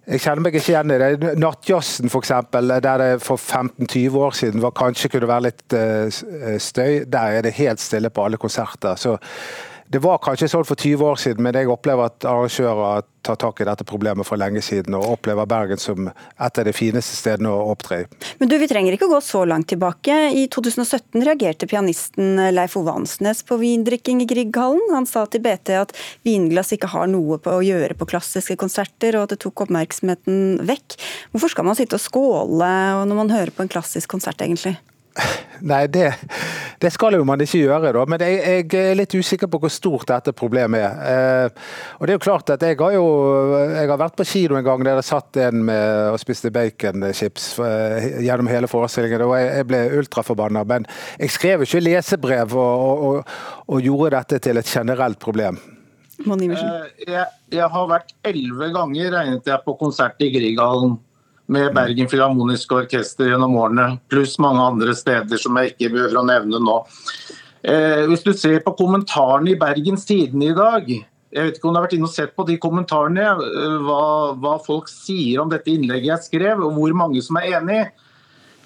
jeg 0.09 0.23
kjenner 0.25 0.41
meg 0.41 0.55
ikke 0.57 0.73
igjen 0.73 0.93
i 0.95 0.97
det. 1.03 1.33
Nattjazzen 1.37 2.09
f.eks., 2.09 2.31
der 2.49 3.03
det 3.03 3.09
for 3.21 3.37
15-20 3.37 4.15
år 4.17 4.37
siden 4.39 4.63
var, 4.65 4.73
kanskje 4.73 5.11
kunne 5.13 5.29
være 5.29 5.45
litt 5.51 5.75
støy, 6.65 7.03
der 7.05 7.37
er 7.37 7.45
det 7.45 7.59
helt 7.59 7.83
stille 7.85 8.09
på 8.09 8.25
alle 8.25 8.41
konserter. 8.41 8.97
Så 8.97 9.19
det 9.89 10.01
var 10.05 10.19
kanskje 10.21 10.51
sånn 10.53 10.67
for 10.69 10.77
20 10.77 11.05
år 11.05 11.21
siden, 11.21 11.45
men 11.47 11.57
jeg 11.57 11.71
opplever 11.73 12.11
at 12.11 12.27
arrangører 12.29 13.07
tar 13.25 13.39
tak 13.41 13.61
i 13.61 13.67
dette 13.67 13.85
problemet 13.89 14.27
for 14.29 14.41
lenge 14.41 14.61
siden, 14.65 14.95
og 14.97 15.15
opplever 15.15 15.49
Bergen 15.49 15.81
som 15.81 16.09
et 16.09 16.61
av 16.61 16.67
de 16.67 16.75
fineste 16.77 17.17
stedene 17.17 17.51
å 17.53 17.71
opptre 17.73 18.03
i. 18.03 18.07
Men 18.41 18.51
du, 18.51 18.57
vi 18.61 18.69
trenger 18.71 18.95
ikke 18.95 19.09
gå 19.11 19.21
så 19.25 19.43
langt 19.49 19.71
tilbake. 19.73 20.17
I 20.37 20.47
2017 20.53 21.25
reagerte 21.27 21.69
pianisten 21.69 22.41
Leif 22.55 22.77
Ove 22.81 22.95
Ansnes 23.01 23.43
på 23.49 23.59
vindrikking 23.61 24.23
i 24.25 24.29
Grieghallen. 24.29 24.85
Han 24.95 25.09
sa 25.09 25.25
til 25.29 25.43
BT 25.45 25.75
at 25.81 25.97
vinglass 26.29 26.73
ikke 26.77 26.93
har 26.93 27.09
noe 27.11 27.41
å 27.41 27.59
gjøre 27.65 27.97
på 27.99 28.09
klassiske 28.13 28.59
konserter, 28.61 29.17
og 29.17 29.27
at 29.27 29.37
det 29.37 29.43
tok 29.45 29.67
oppmerksomheten 29.67 30.61
vekk. 30.69 31.01
Hvorfor 31.33 31.57
skal 31.57 31.69
man 31.69 31.81
sitte 31.81 31.97
og 31.99 32.05
skåle 32.05 32.73
når 33.09 33.25
man 33.25 33.35
hører 33.35 33.53
på 33.53 33.65
en 33.65 33.73
klassisk 33.73 34.13
konsert, 34.13 34.41
egentlig? 34.45 34.77
Nei, 35.71 35.87
det, 35.91 36.13
det, 36.79 36.91
skal 36.95 37.17
jo 37.17 37.25
man 37.27 37.41
ikke 37.43 37.65
gjøre, 37.65 37.91
da. 37.97 38.05
Men 38.11 38.23
jeg, 38.23 38.37
jeg, 38.39 38.67
er 38.79 38.99
litt 38.99 39.15
usikker 39.19 39.51
på 39.51 39.61
hvor 39.63 39.73
stort 39.73 40.07
dette 40.11 40.35
problemet 40.37 40.85
er. 40.85 41.01
Eh, 41.49 41.73
og 41.99 42.07
det 42.07 42.15
er 42.15 42.19
jo 42.19 42.25
klart 42.25 42.53
at 42.55 42.63
Jeg 42.63 42.79
har 42.79 42.95
jo 42.95 43.07
jeg 43.75 43.91
har 43.91 44.01
vært 44.01 44.19
på 44.19 44.27
kino 44.29 44.59
en 44.59 44.67
gang 44.67 44.85
der 44.87 45.01
det 45.01 45.07
satt 45.09 45.41
en 45.43 45.65
med 45.67 46.13
og 46.13 46.21
spiste 46.23 46.53
baconchips 46.55 47.49
eh, 47.65 48.11
gjennom 48.27 48.51
hele 48.51 48.71
forestillingen. 48.71 49.27
og 49.27 49.35
Jeg, 49.39 49.51
jeg 49.57 49.71
ble 49.73 49.83
ultraforbanna. 50.03 50.63
Men 50.69 50.87
jeg 51.19 51.35
skrev 51.35 51.65
jo 51.65 51.71
ikke 51.71 51.85
lesebrev 51.89 52.55
og, 52.55 52.85
og, 52.85 53.03
og, 53.09 53.35
og 53.75 53.91
gjorde 53.91 54.15
dette 54.19 54.41
til 54.47 54.63
et 54.63 54.77
generelt 54.79 55.19
problem. 55.19 55.59
Eh, 56.19 56.87
jeg, 57.07 57.27
jeg, 57.55 57.67
har 57.71 57.91
vært 57.91 58.15
elleve 58.27 58.73
ganger, 58.75 59.13
regnet 59.15 59.47
jeg, 59.47 59.63
på 59.65 59.77
konsert 59.79 60.19
i 60.23 60.33
Grieghallen 60.35 60.97
med 61.49 61.75
Bergen 61.77 62.09
Filharmoniske 62.11 62.83
Orkester 62.83 63.31
gjennom 63.31 63.57
årene, 63.57 63.91
pluss 64.13 64.37
mange 64.43 64.65
andre 64.65 64.95
steder 64.97 65.41
som 65.41 65.57
jeg 65.59 65.73
ikke 65.73 65.95
behøver 65.95 66.21
å 66.21 66.27
nevne 66.29 66.61
nå. 66.61 66.81
Eh, 67.63 68.05
hvis 68.11 68.25
du 68.27 68.35
ser 68.37 68.61
på 68.65 68.75
kommentarene 68.79 69.55
i 69.55 69.59
Bergens 69.59 70.05
Tidende 70.09 70.51
i 70.53 70.57
dag, 70.57 70.91
jeg 71.29 71.45
vet 71.45 71.59
ikke 71.59 71.69
om 71.69 71.75
du 71.75 71.81
har 71.81 71.87
vært 71.89 71.97
inne 71.99 72.09
og 72.09 72.13
sett 72.15 72.37
på 72.37 72.47
de 72.49 72.59
kommentarene, 72.61 73.25
eh, 73.33 73.79
hva, 73.85 74.03
hva, 74.37 74.59
folk 74.65 74.89
sier 74.93 75.43
om 75.43 75.51
dette 75.53 75.73
innlegget 75.73 76.13
jeg 76.13 76.27
skrev, 76.29 76.63
og 76.65 76.77
hvor 76.77 76.95
mange 76.97 77.25
som 77.25 77.41
er 77.41 77.59
enig. 77.59 77.83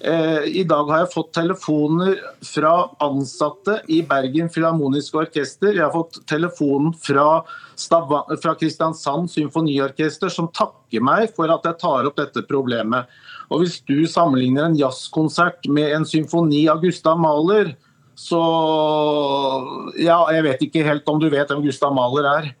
Eh, 0.03 0.43
I 0.59 0.63
dag 0.67 0.89
har 0.91 1.05
jeg 1.05 1.13
fått 1.13 1.29
telefoner 1.37 2.17
fra 2.43 2.73
ansatte 3.03 3.77
i 3.87 4.01
Bergen 4.03 4.49
Filharmoniske 4.51 5.21
Orkester. 5.21 5.71
Jeg 5.71 5.85
har 5.85 5.93
fått 5.93 6.19
telefonen 6.27 6.91
fra 6.99 7.43
fra 7.73 8.53
Kristiansand 8.59 9.31
Symfoniorkester 9.31 10.29
som 10.29 10.49
takker 10.53 11.01
meg 11.01 11.31
for 11.35 11.49
at 11.49 11.63
jeg 11.65 11.79
tar 11.81 12.05
opp 12.05 12.19
dette 12.19 12.43
problemet. 12.45 13.07
Og 13.49 13.63
Hvis 13.63 13.79
du 13.81 14.05
sammenligner 14.07 14.67
en 14.67 14.77
jazzkonsert 14.77 15.67
med 15.67 15.93
en 15.95 16.05
symfoni 16.05 16.67
av 16.69 16.81
Gustav 16.81 17.19
Mahler, 17.19 17.75
så 18.15 18.43
Ja, 19.97 20.19
jeg 20.31 20.43
vet 20.43 20.61
ikke 20.61 20.83
helt 20.85 21.07
om 21.09 21.19
du 21.19 21.29
vet 21.29 21.47
hvem 21.47 21.63
Gustav 21.63 21.93
Mahler 21.95 22.29
er? 22.29 22.55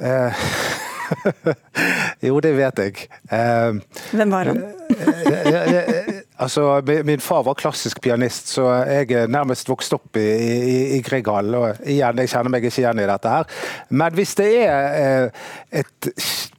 Eh, 0.00 0.34
jo, 2.26 2.40
det 2.44 2.54
vet 2.56 2.82
jeg. 2.84 3.06
Eh, 3.30 3.80
hvem 4.16 4.34
var 4.34 4.52
han? 4.52 4.64
Eh, 4.90 5.54
eh, 5.54 6.20
Altså, 6.40 6.80
Min 7.04 7.20
far 7.20 7.42
var 7.44 7.54
klassisk 7.54 8.00
pianist, 8.00 8.48
så 8.48 8.64
jeg 8.88 9.10
er 9.12 9.28
nærmest 9.28 9.68
vokst 9.68 9.92
opp 9.92 10.16
i, 10.16 10.24
i, 10.24 10.76
i 10.96 11.00
Grieghallen. 11.04 11.56
Og 11.58 11.82
igjen, 11.84 12.22
jeg 12.22 12.32
kjenner 12.32 12.54
meg 12.54 12.64
ikke 12.64 12.80
igjen 12.80 13.02
i 13.02 13.08
dette 13.10 13.34
her. 13.34 13.50
Men 13.92 14.16
hvis 14.16 14.32
det 14.38 14.48
er 14.62 14.96
eh, 15.02 15.44
et, 15.82 16.08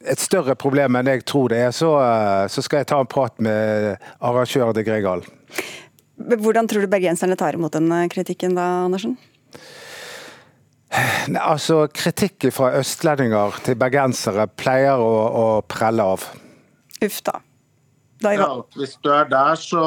et 0.05 0.21
større 0.21 0.53
problem 0.59 0.99
enn 0.99 1.09
jeg 1.09 1.25
tror 1.25 1.49
det 1.49 1.63
er, 1.65 1.73
så, 1.73 1.95
eh, 1.97 2.45
så 2.53 2.61
skal 2.61 2.83
jeg 2.83 2.91
ta 2.93 3.01
en 3.01 3.09
prat 3.09 3.41
med 3.41 3.97
arrangøren 4.19 4.77
til 4.77 4.85
Grieghallen. 4.85 5.41
Hvordan 6.21 6.69
tror 6.69 6.85
du 6.85 6.91
bergenserne 6.91 7.33
tar 7.39 7.57
imot 7.57 7.73
den 7.73 7.89
kritikken 8.13 8.53
da, 8.53 8.67
Andersen? 8.85 9.17
Altså, 10.91 11.85
Kritikk 11.95 12.49
fra 12.51 12.73
østlendinger 12.81 13.61
til 13.65 13.77
bergensere 13.79 14.47
pleier 14.59 14.99
å, 14.99 15.13
å 15.31 15.45
prelle 15.63 16.03
av. 16.15 16.25
Uff 17.01 17.21
da. 17.25 17.39
ja, 18.27 18.49
hvis 18.77 18.97
du 19.01 19.09
er 19.13 19.29
der, 19.31 19.55
så, 19.57 19.85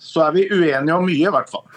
så 0.00 0.24
er 0.26 0.38
vi 0.38 0.48
uenige 0.48 0.96
om 0.96 1.06
mye, 1.06 1.28
i 1.28 1.34
hvert 1.34 1.52
fall. 1.52 1.68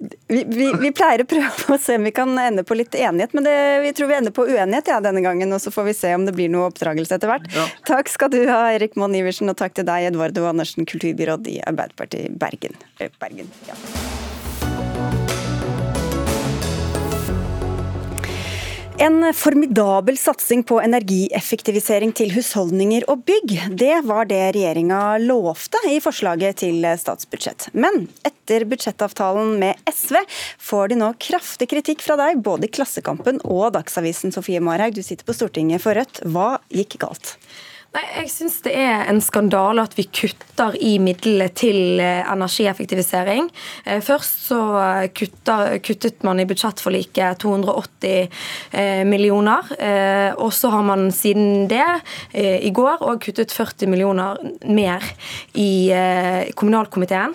Vi, 0.00 0.44
vi, 0.48 0.70
vi, 0.80 0.90
pleier 0.96 1.20
å 1.20 1.28
prøve 1.28 1.74
å 1.74 1.78
se 1.78 1.98
om 2.00 2.06
vi 2.08 2.12
kan 2.16 2.32
ende 2.40 2.64
på 2.64 2.72
litt 2.78 2.96
enighet, 2.96 3.34
men 3.36 3.44
det, 3.44 3.54
vi 3.84 3.92
tror 3.96 4.08
vi 4.08 4.16
ender 4.16 4.32
på 4.32 4.46
uenighet 4.48 4.88
ja, 4.88 4.96
denne 5.04 5.20
gangen. 5.20 5.52
og 5.52 5.60
Så 5.60 5.72
får 5.74 5.90
vi 5.90 5.96
se 5.98 6.14
om 6.16 6.24
det 6.24 6.32
blir 6.38 6.48
noe 6.48 6.70
oppdragelse 6.70 7.20
etter 7.20 7.28
hvert. 7.28 7.44
Ja. 7.52 7.66
Takk 7.90 8.08
skal 8.08 8.32
du 8.32 8.40
ha, 8.48 8.62
Erik 8.72 8.96
Monn 9.00 9.18
Iversen, 9.18 9.52
og 9.52 9.60
takk 9.60 9.76
til 9.76 9.84
deg, 9.90 10.08
Edvardo 10.08 10.48
Andersen, 10.48 10.88
kulturbyråd 10.88 11.52
i 11.52 11.60
Arbeiderpartiet 11.68 12.40
Bergen. 12.40 12.80
Eh, 12.96 13.12
Bergen 13.20 13.52
ja. 13.68 13.76
En 19.00 19.34
formidabel 19.34 20.18
satsing 20.20 20.60
på 20.68 20.76
energieffektivisering 20.84 22.10
til 22.12 22.34
husholdninger 22.34 23.06
og 23.08 23.22
bygg. 23.24 23.54
Det 23.80 23.94
var 24.04 24.28
det 24.28 24.40
regjeringa 24.52 24.98
lovte 25.22 25.80
i 25.88 25.94
forslaget 26.04 26.60
til 26.60 26.84
statsbudsjett. 27.00 27.70
Men 27.72 28.10
etter 28.28 28.66
budsjettavtalen 28.68 29.54
med 29.62 29.80
SV 29.88 30.18
får 30.60 30.92
de 30.92 31.00
nå 31.00 31.08
kraftig 31.16 31.70
kritikk 31.72 32.04
fra 32.04 32.18
deg, 32.20 32.42
både 32.44 32.68
i 32.68 32.74
Klassekampen 32.76 33.40
og 33.40 33.70
Dagsavisen. 33.78 34.36
Sofie 34.36 34.60
Marhaug, 34.60 34.92
du 34.92 35.00
sitter 35.00 35.24
på 35.24 35.38
Stortinget 35.38 35.80
for 35.80 35.96
Rødt. 35.96 36.20
Hva 36.28 36.58
gikk 36.68 36.98
galt? 37.00 37.38
Nei, 37.90 38.04
Jeg 38.20 38.28
syns 38.30 38.60
det 38.62 38.70
er 38.78 39.08
en 39.10 39.18
skandale 39.18 39.82
at 39.82 39.96
vi 39.98 40.04
kutter 40.14 40.76
i 40.78 40.92
midlene 41.02 41.48
til 41.58 41.98
eh, 41.98 42.20
energieffektivisering. 42.22 43.48
Eh, 43.82 43.98
først 44.04 44.44
så 44.46 44.58
kuttet, 45.16 45.80
kuttet 45.82 46.22
man 46.22 46.38
i 46.38 46.46
budsjettforliket 46.46 47.40
280 47.42 48.28
eh, 48.78 49.02
millioner. 49.08 49.72
Og 50.38 50.52
så 50.54 50.70
har 50.70 50.84
man 50.86 51.08
siden 51.14 51.66
det, 51.70 51.82
i 52.34 52.70
går, 52.74 53.02
òg 53.02 53.22
kuttet 53.24 53.52
40 53.54 53.90
millioner 53.90 54.38
mer 54.68 55.04
i 55.58 55.90
kommunalkomiteen. 56.58 57.34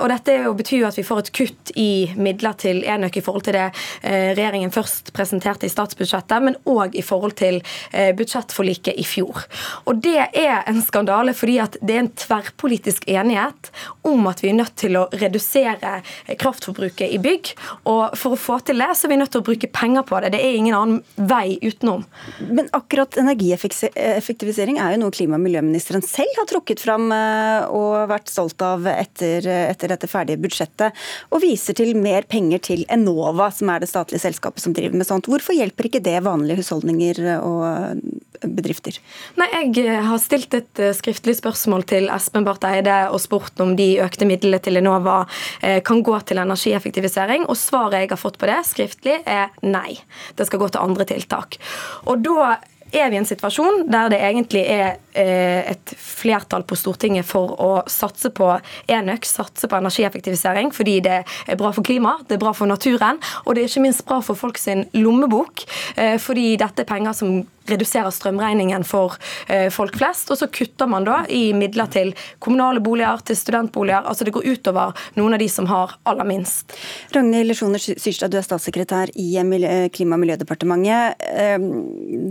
Og 0.00 0.06
dette 0.12 0.36
betyr 0.58 0.82
jo 0.82 0.88
at 0.88 0.98
vi 0.98 1.06
får 1.06 1.22
et 1.22 1.30
kutt 1.38 1.72
i 1.80 2.12
midler 2.16 2.56
til 2.60 2.82
enøk 2.84 3.18
i 3.18 3.24
forhold 3.24 3.46
til 3.48 3.58
det 3.58 3.68
regjeringen 4.02 4.74
først 4.74 5.12
presenterte 5.16 5.68
i 5.68 5.72
statsbudsjettet, 5.72 6.44
men 6.44 6.58
òg 6.68 6.98
i 6.98 7.04
forhold 7.06 7.36
til 7.40 7.60
budsjettforliket 7.92 9.00
i 9.00 9.06
fjor. 9.08 9.46
Og 9.88 10.00
det 10.04 10.28
er 10.38 10.62
en 10.68 10.82
skandale 10.84 11.34
fordi 11.36 11.58
at 11.62 11.76
det 11.80 11.96
er 11.96 12.04
en 12.04 12.12
tverrpolitisk 12.18 13.06
enighet 13.10 13.70
om 14.06 14.26
at 14.30 14.42
vi 14.42 14.50
er 14.52 14.58
nødt 14.58 14.74
til 14.80 14.98
å 14.98 15.06
redusere 15.14 15.98
kraftforbruket 16.40 17.12
i 17.12 17.20
bygg. 17.22 17.52
Og 17.90 18.16
for 18.18 18.36
å 18.36 18.40
få 18.40 18.58
til 18.66 18.82
det, 18.82 18.90
så 18.96 19.06
er 19.06 19.14
vi 19.14 19.20
nødt 19.20 19.32
til 19.34 19.42
å 19.42 19.46
bruke 19.46 19.70
penger 19.72 20.06
på 20.08 20.20
det. 20.22 20.32
Det 20.34 20.42
er 20.42 20.58
ingen 20.58 20.76
annen 20.76 21.28
vei 21.30 21.58
utenom. 21.62 22.04
Men 22.48 22.70
akkurat 22.76 23.16
energieffektivisering 23.20 24.80
er 24.82 24.94
jo 24.94 25.02
noe 25.04 25.14
klima- 25.14 25.38
og 25.38 25.44
miljøministeren 25.46 26.04
selv 26.06 26.40
har 26.40 26.48
trukket 26.50 26.82
fram 26.82 27.10
eh, 27.14 27.68
og 27.72 28.10
vært 28.10 28.32
stolt 28.32 28.62
av 28.66 28.86
etter, 28.90 29.46
etter 29.46 29.92
dette 29.94 30.10
ferdige 30.10 30.40
budsjettet, 30.42 30.98
og 31.30 31.42
viser 31.44 31.76
til 31.78 31.94
mer 31.98 32.26
penger 32.30 32.62
til 32.70 32.84
Enova, 32.92 33.50
som 33.54 33.70
er 33.72 33.82
det 33.82 33.90
statlige 33.90 34.24
selskapet 34.24 34.64
som 34.64 34.74
driver 34.76 34.98
med 34.98 35.08
sånt. 35.08 35.30
Hvorfor 35.30 35.56
hjelper 35.56 35.88
ikke 35.88 36.02
det 36.04 36.18
vanlige 36.26 36.62
husholdninger 36.62 37.22
og 37.38 38.02
bedrifter? 38.42 38.98
Nei, 39.38 39.48
Jeg 39.52 39.61
har 39.70 40.18
stilt 40.18 40.54
et 40.54 40.80
eh, 40.80 40.94
skriftlig 40.96 41.36
spørsmål 41.38 41.84
til 41.86 42.08
Espen 42.12 42.44
Barth 42.44 42.66
Eide 42.66 43.08
og 43.12 43.20
spurt 43.22 43.60
om 43.62 43.76
de 43.78 44.00
økte 44.02 44.26
midlene 44.26 44.58
til 44.62 44.76
Enova 44.80 45.22
eh, 45.62 45.80
kan 45.84 46.02
gå 46.02 46.18
til 46.26 46.38
energieffektivisering. 46.42 47.46
og 47.46 47.56
Svaret 47.56 48.02
jeg 48.02 48.10
har 48.10 48.20
fått 48.20 48.38
på 48.38 48.50
det 48.50 48.60
skriftlig, 48.66 49.20
er 49.26 49.50
nei. 49.62 50.00
Det 50.36 50.46
skal 50.46 50.58
gå 50.58 50.68
til 50.68 50.82
andre 50.82 51.04
tiltak. 51.04 51.58
Og 52.06 52.22
da 52.24 52.56
er 52.92 53.08
vi 53.10 53.16
i 53.16 53.20
en 53.22 53.28
situasjon 53.28 53.86
der 53.90 54.10
det 54.12 54.20
egentlig 54.20 54.62
er 54.68 54.98
eh, 55.16 55.70
et 55.72 55.94
flertall 55.96 56.64
på 56.68 56.76
Stortinget 56.76 57.26
for 57.28 57.54
å 57.56 57.70
satse 57.90 58.32
på 58.34 58.50
enøk, 58.92 59.26
satse 59.28 59.68
på 59.68 59.78
energieffektivisering, 59.78 60.72
fordi 60.76 60.98
det 61.04 61.22
er 61.22 61.60
bra 61.60 61.72
for 61.72 61.86
klimaet, 61.86 62.26
det 62.28 62.36
er 62.36 62.44
bra 62.44 62.52
for 62.56 62.68
naturen, 62.68 63.20
og 63.46 63.54
det 63.54 63.64
er 63.64 63.72
ikke 63.72 63.86
minst 63.86 64.04
bra 64.08 64.20
for 64.24 64.38
folk 64.38 64.60
sin 64.60 64.84
lommebok, 64.96 65.64
eh, 65.96 66.18
fordi 66.20 66.52
dette 66.60 66.84
er 66.84 66.92
penger 66.92 67.16
som 67.16 67.42
reduserer 67.70 68.10
strømregningen 68.10 68.84
for 68.88 69.16
eh, 69.48 69.68
folk 69.72 69.96
flest. 70.00 70.32
Og 70.34 70.40
så 70.40 70.50
kutter 70.52 70.90
man 70.90 71.06
da 71.08 71.22
i 71.30 71.52
midler 71.56 71.90
til 71.92 72.12
kommunale 72.42 72.82
boliger, 72.82 73.22
til 73.26 73.38
studentboliger. 73.38 74.02
Altså 74.08 74.26
det 74.26 74.34
går 74.36 74.48
utover 74.52 74.92
noen 75.18 75.38
av 75.38 75.42
de 75.42 75.48
som 75.52 75.70
har 75.70 75.96
aller 76.08 76.28
minst. 76.28 76.74
Ragnhild 77.14 77.56
Sjoner 77.56 77.82
Syrstad, 77.82 78.32
du 78.32 78.40
er 78.40 78.46
statssekretær 78.46 79.14
i 79.14 79.30
Klima- 79.92 80.16
og 80.16 80.22
miljødepartementet. 80.22 81.22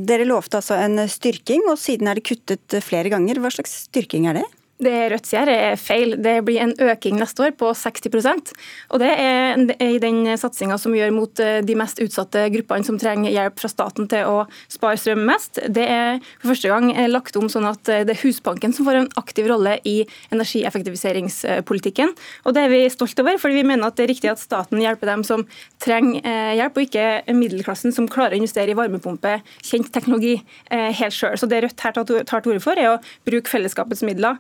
Dere 0.07 0.25
lovte 0.27 0.41
lovte 0.41 0.61
altså 0.61 0.79
en 0.81 1.07
styrking, 1.09 1.67
og 1.69 1.79
siden 1.79 2.09
er 2.09 2.17
det 2.17 2.25
kuttet 2.27 2.81
flere 2.83 3.11
ganger. 3.13 3.39
Hva 3.39 3.51
slags 3.53 3.85
styrking 3.87 4.27
er 4.29 4.41
det? 4.41 4.47
Det 4.81 4.93
Rødt 5.13 5.27
sier 5.29 5.49
er 5.51 5.77
feil. 5.77 6.15
Det 6.21 6.39
blir 6.45 6.61
en 6.63 6.73
øking 6.81 7.19
neste 7.21 7.43
år 7.45 7.53
på 7.57 7.69
60% 7.77 8.51
Og 8.89 9.01
Det 9.01 9.09
er 9.11 9.59
i 9.85 9.99
den 10.01 10.23
satsinga 10.39 10.77
som 10.81 10.93
vi 10.93 11.01
gjør 11.01 11.13
mot 11.13 11.41
eh, 11.43 11.59
de 11.65 11.75
mest 11.77 12.01
utsatte 12.01 12.47
gruppene 12.55 12.87
som 12.87 12.97
trenger 13.01 13.33
hjelp 13.33 13.61
fra 13.61 13.69
staten 13.69 14.09
til 14.09 14.25
å 14.25 14.37
spare 14.71 14.97
strøm 14.97 15.21
mest. 15.27 15.59
Det 15.69 15.85
er 15.85 16.17
for 16.39 16.51
første 16.51 16.71
gang 16.71 16.89
eh, 16.95 17.09
lagt 17.11 17.37
om 17.37 17.49
sånn 17.51 17.67
at 17.69 17.91
eh, 17.91 18.01
det 18.07 18.15
er 18.15 18.21
Husbanken 18.23 18.73
som 18.73 18.87
får 18.87 19.03
en 19.03 19.11
aktiv 19.21 19.49
rolle 19.51 19.77
i 19.85 19.99
energieffektiviseringspolitikken. 20.33 22.15
Og 22.45 22.57
Det 22.57 22.65
er 22.65 22.73
vi 22.73 22.81
stolt 22.93 23.21
over, 23.21 23.37
fordi 23.41 23.59
vi 23.61 23.67
mener 23.67 23.89
at 23.89 23.99
det 23.99 24.07
er 24.07 24.13
riktig 24.15 24.31
at 24.33 24.41
staten 24.41 24.81
hjelper 24.81 25.11
dem 25.11 25.25
som 25.27 25.45
trenger 25.81 26.25
hjelp, 26.57 26.77
og 26.77 26.87
ikke 26.87 27.35
middelklassen 27.37 27.93
som 27.93 28.09
klarer 28.09 28.35
å 28.37 28.41
investere 28.41 28.73
i 28.73 28.77
varmepumpe, 28.77 29.37
kjent 29.65 29.91
teknologi, 29.93 30.35
helt 30.69 31.15
sjøl. 31.15 31.37
Så 31.39 31.49
det 31.49 31.61
Rødt 31.65 31.83
her 31.83 31.95
tar 31.95 32.05
til 32.05 32.53
orde 32.53 32.63
for, 32.63 32.79
er 32.79 32.93
å 32.93 32.99
bruke 33.27 33.51
fellesskapets 33.51 34.03
midler 34.07 34.39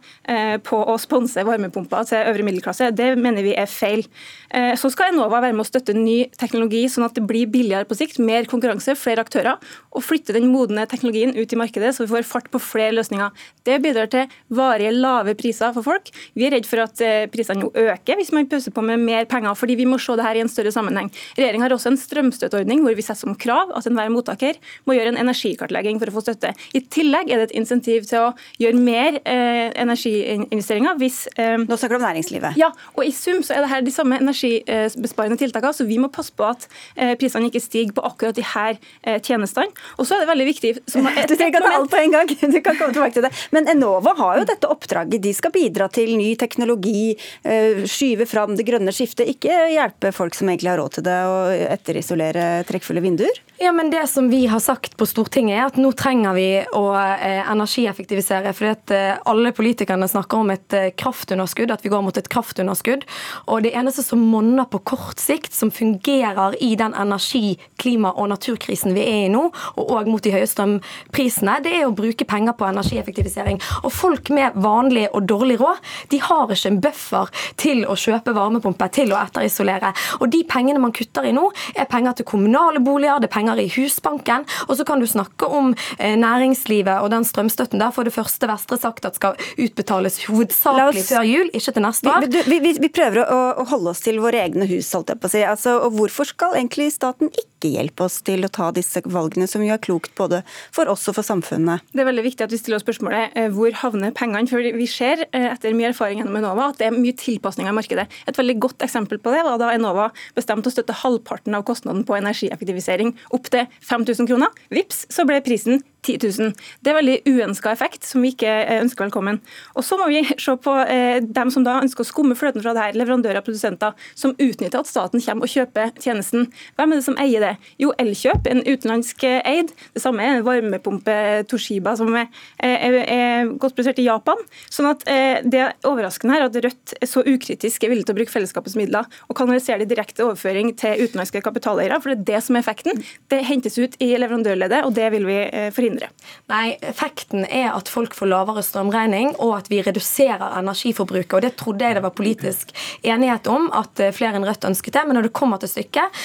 på 0.63 0.77
å 0.87 0.97
sponse 1.01 1.43
varmepumper 1.47 2.07
til 2.09 2.29
øvre 2.29 2.45
middelklasse. 2.47 2.91
Det 2.95 3.13
mener 3.19 3.45
vi 3.45 3.55
er 3.57 3.69
feil. 3.69 4.05
Eh, 4.51 4.73
så 4.79 4.89
skal 4.91 5.11
Enova 5.11 5.39
være 5.41 5.55
med 5.55 5.63
å 5.63 5.69
støtte 5.69 5.95
ny 5.95 6.25
teknologi, 6.39 6.83
sånn 6.91 7.05
at 7.07 7.15
det 7.15 7.23
blir 7.27 7.49
billigere 7.51 7.87
på 7.87 7.95
sikt, 7.97 8.19
mer 8.23 8.47
konkurranse, 8.51 8.95
flere 8.99 9.23
aktører, 9.23 9.59
og 9.91 10.03
flytte 10.03 10.35
den 10.35 10.49
modne 10.51 10.85
teknologien 10.91 11.33
ut 11.35 11.53
i 11.53 11.59
markedet, 11.59 11.93
så 11.95 12.05
vi 12.05 12.11
får 12.11 12.27
fart 12.27 12.49
på 12.51 12.59
flere 12.63 12.95
løsninger. 12.97 13.31
Det 13.67 13.77
bidrar 13.83 14.09
til 14.11 14.31
varige 14.51 14.93
lave 14.95 15.35
priser 15.39 15.73
for 15.75 15.87
folk. 15.87 16.11
Vi 16.35 16.47
er 16.47 16.55
redd 16.55 16.67
for 16.67 16.83
at 16.83 17.03
eh, 17.05 17.27
prisene 17.31 17.69
øker 17.69 18.19
hvis 18.19 18.33
man 18.35 18.49
pøser 18.51 18.75
på 18.75 18.83
med 18.85 19.03
mer 19.03 19.27
penger, 19.31 19.55
fordi 19.57 19.77
vi 19.79 19.87
må 19.87 19.99
se 20.01 20.17
det 20.19 20.27
her 20.27 20.39
i 20.39 20.43
en 20.43 20.51
større 20.51 20.73
sammenheng. 20.75 21.11
Regjeringa 21.39 21.67
har 21.67 21.75
også 21.77 21.93
en 21.93 22.01
strømstøtteordning 22.01 22.83
hvor 22.85 22.97
vi 22.97 23.05
setter 23.05 23.21
som 23.21 23.37
krav 23.39 23.71
at 23.77 23.87
enhver 23.87 24.11
mottaker 24.11 24.59
må 24.87 24.95
gjøre 24.97 25.13
en 25.13 25.21
energikartlegging 25.21 25.99
for 26.01 26.11
å 26.11 26.15
få 26.17 26.25
støtte. 26.25 26.53
I 26.75 26.83
tillegg 26.91 27.31
er 27.31 27.41
det 27.41 27.49
et 27.49 27.57
insentiv 27.61 28.07
til 28.09 28.27
å 28.27 28.33
gjøre 28.61 28.81
mer 28.81 29.19
eh, 29.21 29.69
energi 29.79 30.15
energiinvesteringer. 30.21 30.97
Hvis, 31.01 31.27
eh, 31.37 31.57
Nå 31.57 31.77
snakker 31.77 31.97
du 31.97 32.03
om 32.03 32.07
næringslivet. 32.07 32.57
Ja, 32.57 32.71
og 32.95 33.05
i 33.05 33.11
sum 33.11 33.41
så 33.43 33.55
er 33.55 33.65
det 33.65 33.71
her 33.71 33.81
de 33.81 33.91
samme 33.91 34.19
energibesparende 34.21 35.37
tiltakene, 35.37 35.73
så 35.73 35.87
vi 35.87 35.97
må 36.01 36.11
passe 36.11 36.33
på 36.35 36.47
at 36.47 36.67
eh, 36.95 37.15
prisene 37.19 37.49
ikke 37.49 37.63
stiger 37.63 37.93
på 37.97 38.05
akkurat 38.05 38.35
de 38.35 38.45
her 38.45 38.77
eh, 39.03 39.19
tjenestene. 39.19 39.71
Og 39.97 40.07
så 40.07 40.15
er 40.15 40.25
det 40.25 40.31
veldig 40.31 40.47
viktig 40.49 40.73
som, 40.87 41.07
Du 41.31 41.35
trenger 41.35 41.53
ikke 41.53 41.63
ta 41.65 41.75
alt 41.77 41.91
på 41.91 42.01
en 42.01 42.17
gang, 42.17 42.27
du 42.55 42.59
kan 42.61 42.77
komme 42.79 42.93
tilbake 42.95 43.17
til 43.17 43.27
det. 43.27 43.33
Men 43.51 43.69
Enova 43.71 44.15
har 44.17 44.41
jo 44.41 44.49
dette 44.49 44.69
oppdraget. 44.71 45.21
De 45.21 45.33
skal 45.33 45.53
bidra 45.53 45.89
til 45.91 46.15
ny 46.19 46.33
teknologi, 46.39 47.15
eh, 47.43 47.83
skyve 47.89 48.27
fram 48.29 48.55
det 48.57 48.67
grønne 48.67 48.93
skiftet, 48.95 49.29
ikke 49.31 49.71
hjelpe 49.73 50.13
folk 50.15 50.35
som 50.37 50.49
egentlig 50.49 50.73
har 50.73 50.81
råd 50.81 50.97
til 50.97 51.07
det, 51.07 51.19
og 51.31 51.67
etterisolere 51.77 52.49
trekkfulle 52.67 53.03
vinduer? 53.03 53.41
Ja, 53.61 53.71
men 53.71 53.89
Det 53.91 54.07
som 54.07 54.29
vi 54.29 54.45
har 54.47 54.59
sagt 54.59 54.97
på 54.97 55.05
Stortinget, 55.05 55.57
er 55.57 55.67
at 55.67 55.77
nå 55.77 55.91
trenger 55.97 56.33
vi 56.33 56.47
å 56.77 56.85
eh, 56.97 57.43
energieffektivisere. 57.51 58.53
fordi 58.57 58.71
at 58.71 58.93
eh, 58.95 59.19
alle 59.25 59.51
politikerne 59.51 60.00
snakker 60.09 60.41
om 60.41 60.51
et 60.53 60.73
eh, 60.73 60.91
kraftunderskudd, 60.97 61.71
at 61.73 61.83
vi 61.85 61.91
går 61.93 62.03
mot 62.05 62.17
et 62.17 62.29
kraftunderskudd. 62.31 63.05
Og 63.51 63.65
det 63.65 63.73
eneste 63.77 64.03
som 64.05 64.21
monner 64.31 64.67
på 64.69 64.81
kort 64.93 65.21
sikt, 65.21 65.53
som 65.53 65.71
fungerer 65.73 66.55
i 66.63 66.73
den 66.79 66.95
energi-, 66.97 67.59
klima- 67.81 68.13
og 68.15 68.29
naturkrisen 68.31 68.95
vi 68.95 69.03
er 69.05 69.25
i 69.25 69.31
nå, 69.33 69.43
og 69.75 69.93
òg 69.97 70.09
mot 70.09 70.23
de 70.23 70.33
høye 70.33 70.49
strømprisene, 70.49 71.59
det 71.65 71.75
er 71.79 71.87
å 71.87 71.95
bruke 71.95 72.27
penger 72.27 72.55
på 72.57 72.67
energieffektivisering. 72.67 73.59
Og 73.83 73.93
folk 73.93 74.31
med 74.33 74.57
vanlig 74.61 75.07
og 75.11 75.27
dårlig 75.29 75.59
råd, 75.61 75.81
de 76.11 76.21
har 76.21 76.51
ikke 76.51 76.71
en 76.71 76.81
buffer 76.83 77.31
til 77.61 77.83
å 77.89 77.97
kjøpe 77.99 78.35
varmepumpe, 78.37 78.89
til 78.93 79.13
å 79.13 79.19
etterisolere. 79.21 79.93
Og 80.19 80.31
de 80.33 80.43
pengene 80.47 80.81
man 80.81 80.95
kutter 80.95 81.27
i 81.27 81.35
nå, 81.35 81.47
er 81.75 81.89
penger 81.91 82.19
til 82.19 82.29
kommunale 82.31 82.81
boliger, 82.83 83.21
det 83.21 83.29
er 83.29 83.35
penger 83.35 83.61
i 83.61 83.69
Husbanken, 83.75 84.47
og 84.67 84.77
så 84.77 84.85
kan 84.87 85.01
du 85.01 85.07
snakke 85.09 85.47
om 85.47 85.73
eh, 85.97 86.15
næringslivet 86.19 87.01
og 87.01 87.11
den 87.13 87.25
strømstøtten. 87.27 87.81
Der 87.81 87.93
for 87.95 88.07
det 88.07 88.15
første 88.15 88.49
Vestre 88.49 88.79
sagt 88.81 89.07
at 89.07 89.17
skal 89.19 89.37
utbetales 89.57 89.90
utbetales 89.91 90.19
hovedsakelig 90.27 91.03
før 91.07 91.27
jul, 91.27 91.51
ikke 91.53 91.73
til 91.75 91.85
neste 91.85 92.11
år. 92.11 92.27
Vi, 92.47 92.59
vi, 92.63 92.73
vi 92.81 92.89
prøver 92.93 93.23
å, 93.25 93.39
å, 93.61 93.65
holde 93.71 93.93
oss 93.93 94.03
til 94.03 94.19
våre 94.23 94.43
egne 94.45 94.67
hus, 94.69 94.91
holdt 94.95 95.13
jeg 95.13 95.21
på 95.21 95.29
å 95.29 95.33
si. 95.33 95.43
Altså, 95.47 95.77
og 95.85 95.97
hvorfor 95.97 96.29
skal 96.31 96.57
egentlig 96.59 96.91
staten 96.95 97.31
ikke 97.31 97.50
hjelpe 97.69 98.05
oss 98.07 98.19
til 98.25 98.45
å 98.45 98.49
ta 98.51 98.71
disse 98.73 99.01
valgene, 99.05 99.47
som 99.49 99.63
jo 99.63 99.73
er 99.73 99.81
klokt 99.81 100.13
både 100.17 100.41
for 100.73 100.89
oss 100.91 101.07
og 101.11 101.17
for 101.17 101.27
samfunnet? 101.27 101.85
Det 101.91 102.03
er 102.03 102.09
veldig 102.09 102.25
viktig 102.25 102.45
at 102.45 102.53
vi 102.53 102.59
stiller 102.59 102.79
oss 102.79 102.85
spørsmålet 102.85 103.37
eh, 103.37 103.49
hvor 103.53 103.73
havner 103.83 104.13
pengene? 104.17 104.49
For 104.49 104.63
vi 104.63 104.87
ser 104.89 105.25
eh, 105.29 105.47
etter 105.51 105.75
mye 105.77 105.91
erfaring 105.91 106.21
gjennom 106.21 106.39
Enova 106.39 106.69
at 106.71 106.81
det 106.81 106.89
er 106.89 106.97
mye 106.97 107.15
tilpasninger 107.17 107.71
i 107.71 107.77
markedet. 107.77 108.07
Et 108.29 108.41
veldig 108.41 108.57
godt 108.63 108.85
eksempel 108.85 109.21
på 109.21 109.33
det 109.35 109.43
var 109.47 109.61
da 109.61 109.71
Enova 109.75 110.09
bestemte 110.37 110.71
å 110.71 110.75
støtte 110.75 110.97
halvparten 111.03 111.55
av 111.57 111.65
kostnaden 111.67 112.05
på 112.07 112.17
energieffektivisering 112.17 113.13
opp 113.35 113.49
til 113.53 113.67
5000 113.87 114.29
kroner. 114.31 114.61
Vips, 114.73 115.05
så 115.11 115.27
ble 115.27 115.41
prisen 115.45 115.83
10 116.01 116.17
000. 116.41 116.55
Det 116.81 116.89
er 116.89 116.97
veldig 116.97 117.17
uønska 117.29 117.75
effekt, 117.75 118.07
som 118.09 118.23
vi 118.25 118.33
ikke 118.33 118.49
eh, 118.49 118.81
ønsker 118.81 119.05
velkommen. 119.05 119.41
Og 119.75 119.85
Så 119.85 119.99
må 120.01 120.07
vi 120.09 120.23
se 120.31 120.55
på 120.57 120.77
dem 121.21 121.51
som 121.53 121.65
da 121.65 121.77
ønsker 121.83 122.03
å 122.03 122.09
skumme 122.09 122.37
fløten 122.37 122.63
fra 122.63 122.73
det 122.75 122.87
her, 122.87 122.97
leverandører 122.97 123.41
og 123.41 123.45
produsenter, 123.47 123.93
som 124.17 124.33
utnytter 124.37 124.81
at 124.81 124.89
staten 124.89 125.21
kommer 125.21 125.45
og 125.45 125.53
kjøper 125.53 125.93
tjenesten. 126.01 126.49
Hvem 126.79 126.93
er 126.93 127.01
det 127.01 127.05
som 127.05 127.19
eier 127.21 127.43
det? 127.43 127.50
Jo, 127.81 127.91
Elkjøp, 128.01 128.47
en 128.51 128.61
utenlandsk 128.65 129.23
eh, 129.27 129.39
eid. 129.47 129.71
Det 129.95 130.03
samme 130.03 130.23
er 130.23 130.37
en 130.37 130.45
varmepumpe 130.45 131.15
Toshiba, 131.49 131.95
som 131.97 132.13
er, 132.17 132.27
er, 132.61 132.97
er 133.01 133.51
godt 133.61 133.75
produsert 133.77 134.01
i 134.01 134.07
Japan. 134.07 134.39
Sånn 134.69 134.89
at 134.91 135.05
eh, 135.09 135.41
Det 135.41 135.61
er 135.63 135.87
overraskende 135.87 136.35
her 136.35 136.47
at 136.47 136.59
Rødt 136.61 136.95
er 136.99 137.09
så 137.09 137.23
ukritisk 137.25 137.83
er 137.83 137.93
villig 137.93 138.05
til 138.07 138.15
å 138.15 138.19
bruke 138.19 138.33
fellesskapets 138.33 138.77
midler 138.77 139.07
og 139.27 139.37
kanalisere 139.39 139.81
det 139.81 139.89
direkte 139.91 140.25
overføring 140.27 140.73
til 140.79 141.05
utenlandske 141.05 141.41
kapitaleiere, 141.43 141.97
for 142.01 142.11
det 142.11 142.19
er 142.19 142.27
det 142.31 142.43
som 142.45 142.57
er 142.57 142.65
effekten. 142.65 143.01
Det 143.31 143.41
hentes 143.47 143.79
ut 143.79 143.97
i 144.03 144.11
leverandørleddet, 144.21 144.83
og 144.85 144.95
det 144.97 145.09
vil 145.15 145.27
vi 145.29 145.39
eh, 145.47 145.69
forhindre? 145.75 146.11
Nei, 146.51 146.75
Effekten 146.91 147.45
er 147.47 147.71
at 147.71 147.89
folk 147.91 148.15
får 148.17 148.29
lavere 148.31 148.63
strømregning, 148.65 149.33
og 149.41 149.55
at 149.61 149.71
vi 149.71 149.81
reduserer 149.85 150.59
energiforbruket. 150.59 151.37
og 151.37 151.45
Det 151.45 151.55
trodde 151.59 151.87
jeg 151.87 151.97
det 151.97 152.05
var 152.05 152.15
politisk 152.17 152.75
enighet 153.01 153.49
om 153.51 153.69
at 153.77 154.03
eh, 154.03 154.13
flere 154.15 154.37
enn 154.37 154.47
Rødt 154.47 154.67
ønsket 154.67 154.97
det. 154.97 155.05
Men 155.07 155.17
når 155.17 155.29
det 155.29 155.35
kommer 155.37 155.61
til 155.61 155.71
stykket, 155.71 156.21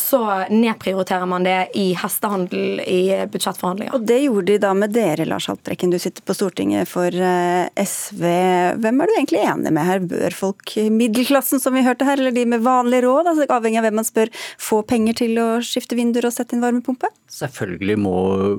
så 0.00 0.10
så 0.10 0.44
nedprioriterer 0.70 1.26
man 1.26 1.44
det 1.44 1.58
i 1.78 1.90
hestehandel 1.98 2.80
i 2.80 3.02
budsjettforhandlinger. 3.30 3.94
Og 3.94 4.06
Det 4.06 4.18
gjorde 4.22 4.46
de 4.52 4.58
da 4.62 4.72
med 4.74 4.94
dere, 4.94 5.26
Lars 5.28 5.48
Haltbrekken. 5.50 5.90
Du 5.90 5.98
sitter 5.98 6.22
på 6.22 6.34
Stortinget 6.36 6.88
for 6.88 7.14
eh, 7.14 7.68
SV. 7.76 8.24
Hvem 8.80 9.00
er 9.02 9.10
du 9.10 9.16
egentlig 9.16 9.42
enig 9.44 9.74
med 9.74 9.86
her? 9.86 10.04
Bør 10.10 10.36
folk 10.36 10.76
i 10.80 10.88
middelklassen, 10.92 11.62
som 11.62 11.76
vi 11.76 11.84
hørte 11.86 12.06
her, 12.08 12.18
eller 12.20 12.34
de 12.34 12.46
med 12.48 12.64
vanlig 12.64 13.02
råd, 13.04 13.30
altså 13.32 13.48
avhengig 13.50 13.80
av 13.80 13.88
hvem 13.88 14.00
man 14.00 14.08
spør, 14.08 14.32
få 14.60 14.82
penger 14.88 15.20
til 15.24 15.40
å 15.42 15.48
skifte 15.64 15.98
vinduer 15.98 16.28
og 16.28 16.34
sette 16.34 16.56
inn 16.56 16.64
varmepumpe? 16.64 17.10
Selvfølgelig 17.30 17.98
må 18.02 18.16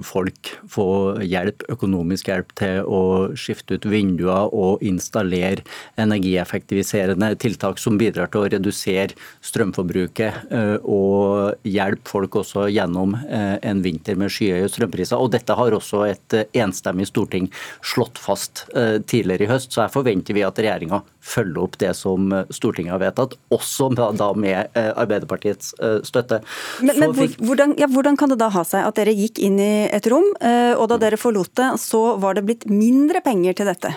folk 0.07 0.53
få 0.71 0.87
hjelp, 1.27 1.65
økonomisk 1.73 2.29
hjelp 2.31 2.53
til 2.59 2.87
å 2.87 3.01
skifte 3.35 3.75
ut 3.75 3.87
vinduer 3.91 4.51
og 4.55 4.83
installere 4.85 5.65
energieffektiviserende 5.99 7.33
tiltak 7.41 7.81
som 7.81 7.99
bidrar 7.99 8.31
til 8.31 8.45
å 8.45 8.51
redusere 8.53 9.17
strømforbruket 9.43 10.53
eh, 10.55 10.77
og 10.87 11.67
hjelpe 11.67 12.00
folk 12.09 12.39
også 12.41 12.67
gjennom 12.71 13.15
eh, 13.21 13.57
en 13.67 13.83
vinter 13.83 14.17
med 14.19 14.33
skyhøye 14.33 14.69
strømpriser. 14.71 15.19
Og 15.21 15.31
dette 15.35 15.55
har 15.57 15.77
også 15.77 16.03
et 16.09 16.37
eh, 16.37 16.47
enstemmig 16.63 17.09
storting 17.09 17.49
slått 17.85 18.19
fast 18.21 18.65
tidligere 18.71 19.45
i 19.45 19.49
høst, 19.49 19.71
så 19.73 19.83
her 19.83 19.91
forventer 19.91 20.35
vi 20.35 20.43
at 20.45 20.57
regjeringa 20.59 21.01
følger 21.21 21.59
opp 21.61 21.75
det 21.81 21.91
som 21.97 22.31
Stortinget 22.53 22.93
har 22.93 23.01
vedtatt, 23.01 23.35
også 23.53 23.89
da 23.95 24.29
med 24.37 24.71
Arbeiderpartiets 24.77 25.73
støtte. 26.07 26.41
Men, 26.81 26.99
men 27.01 27.35
hvordan, 27.41 27.75
ja, 27.79 27.89
hvordan 27.91 28.17
kan 28.19 28.31
det 28.31 28.39
da 28.41 28.49
ha 28.53 28.63
seg 28.67 28.87
at 28.87 28.97
dere 28.99 29.15
gikk 29.15 29.41
inn 29.43 29.59
i 29.61 29.71
et 29.91 30.07
rom 30.11 30.31
Eh, 30.41 30.73
og 30.77 30.87
da 30.91 30.97
dere 31.01 31.19
forlot 31.21 31.53
det, 31.57 31.69
så 31.81 32.15
var 32.21 32.37
det 32.37 32.45
blitt 32.47 32.67
mindre 32.69 33.21
penger 33.25 33.57
til 33.57 33.69
dette? 33.69 33.93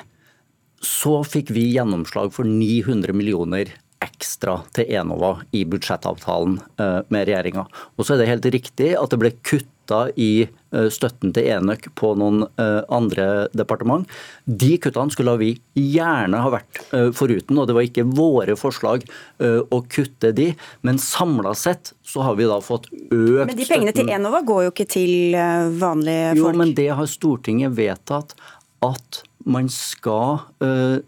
Så 0.84 1.22
fikk 1.24 1.52
vi 1.55 1.70
gjennomslag 1.72 2.34
for 2.34 2.48
900 2.48 3.16
millioner 3.16 3.72
ekstra 4.03 4.59
til 4.74 4.90
Enova 4.95 5.36
i 5.55 5.64
budsjettavtalen 5.68 6.59
eh, 6.80 7.01
med 7.12 7.28
regjeringa. 7.28 7.66
Og 7.97 8.05
så 8.05 8.14
er 8.14 8.22
det 8.22 8.32
helt 8.32 8.51
riktig 8.55 8.92
at 8.99 9.12
det 9.12 9.20
ble 9.20 9.30
kutta 9.47 10.07
i 10.20 10.47
eh, 10.47 10.88
støtten 10.92 11.34
til 11.36 11.49
enøk 11.55 11.90
på 11.99 12.14
noen 12.18 12.45
andre 12.92 13.49
departement. 13.57 14.09
De 14.45 14.74
kuttene 14.82 15.12
skulle 15.12 15.34
vi 15.40 15.51
gjerne 15.76 16.40
ha 16.40 16.53
vært 16.53 16.80
foruten, 17.16 17.59
og 17.61 17.68
det 17.68 17.76
var 17.76 17.86
ikke 17.86 18.07
våre 18.16 18.57
forslag 18.59 19.05
å 19.45 19.80
kutte 19.90 20.32
de. 20.36 20.51
Men 20.86 21.01
samla 21.03 21.55
sett 21.59 21.92
så 22.07 22.24
har 22.26 22.38
vi 22.38 22.49
da 22.49 22.61
fått 22.64 22.88
økt 22.90 23.12
støtten. 23.12 23.51
Men 23.51 23.61
de 23.61 23.68
pengene 23.68 23.95
til 23.97 24.12
Enova 24.16 24.40
går 24.47 24.66
jo 24.66 24.72
ikke 24.72 24.88
til 24.97 25.36
vanlige 25.80 26.32
folk? 26.32 26.40
Jo, 26.40 26.55
men 26.62 26.74
det 26.78 26.88
har 27.01 27.11
Stortinget 27.11 27.76
vedtatt 27.76 28.36
at 28.84 29.22
man 29.45 29.68
skal 29.72 30.40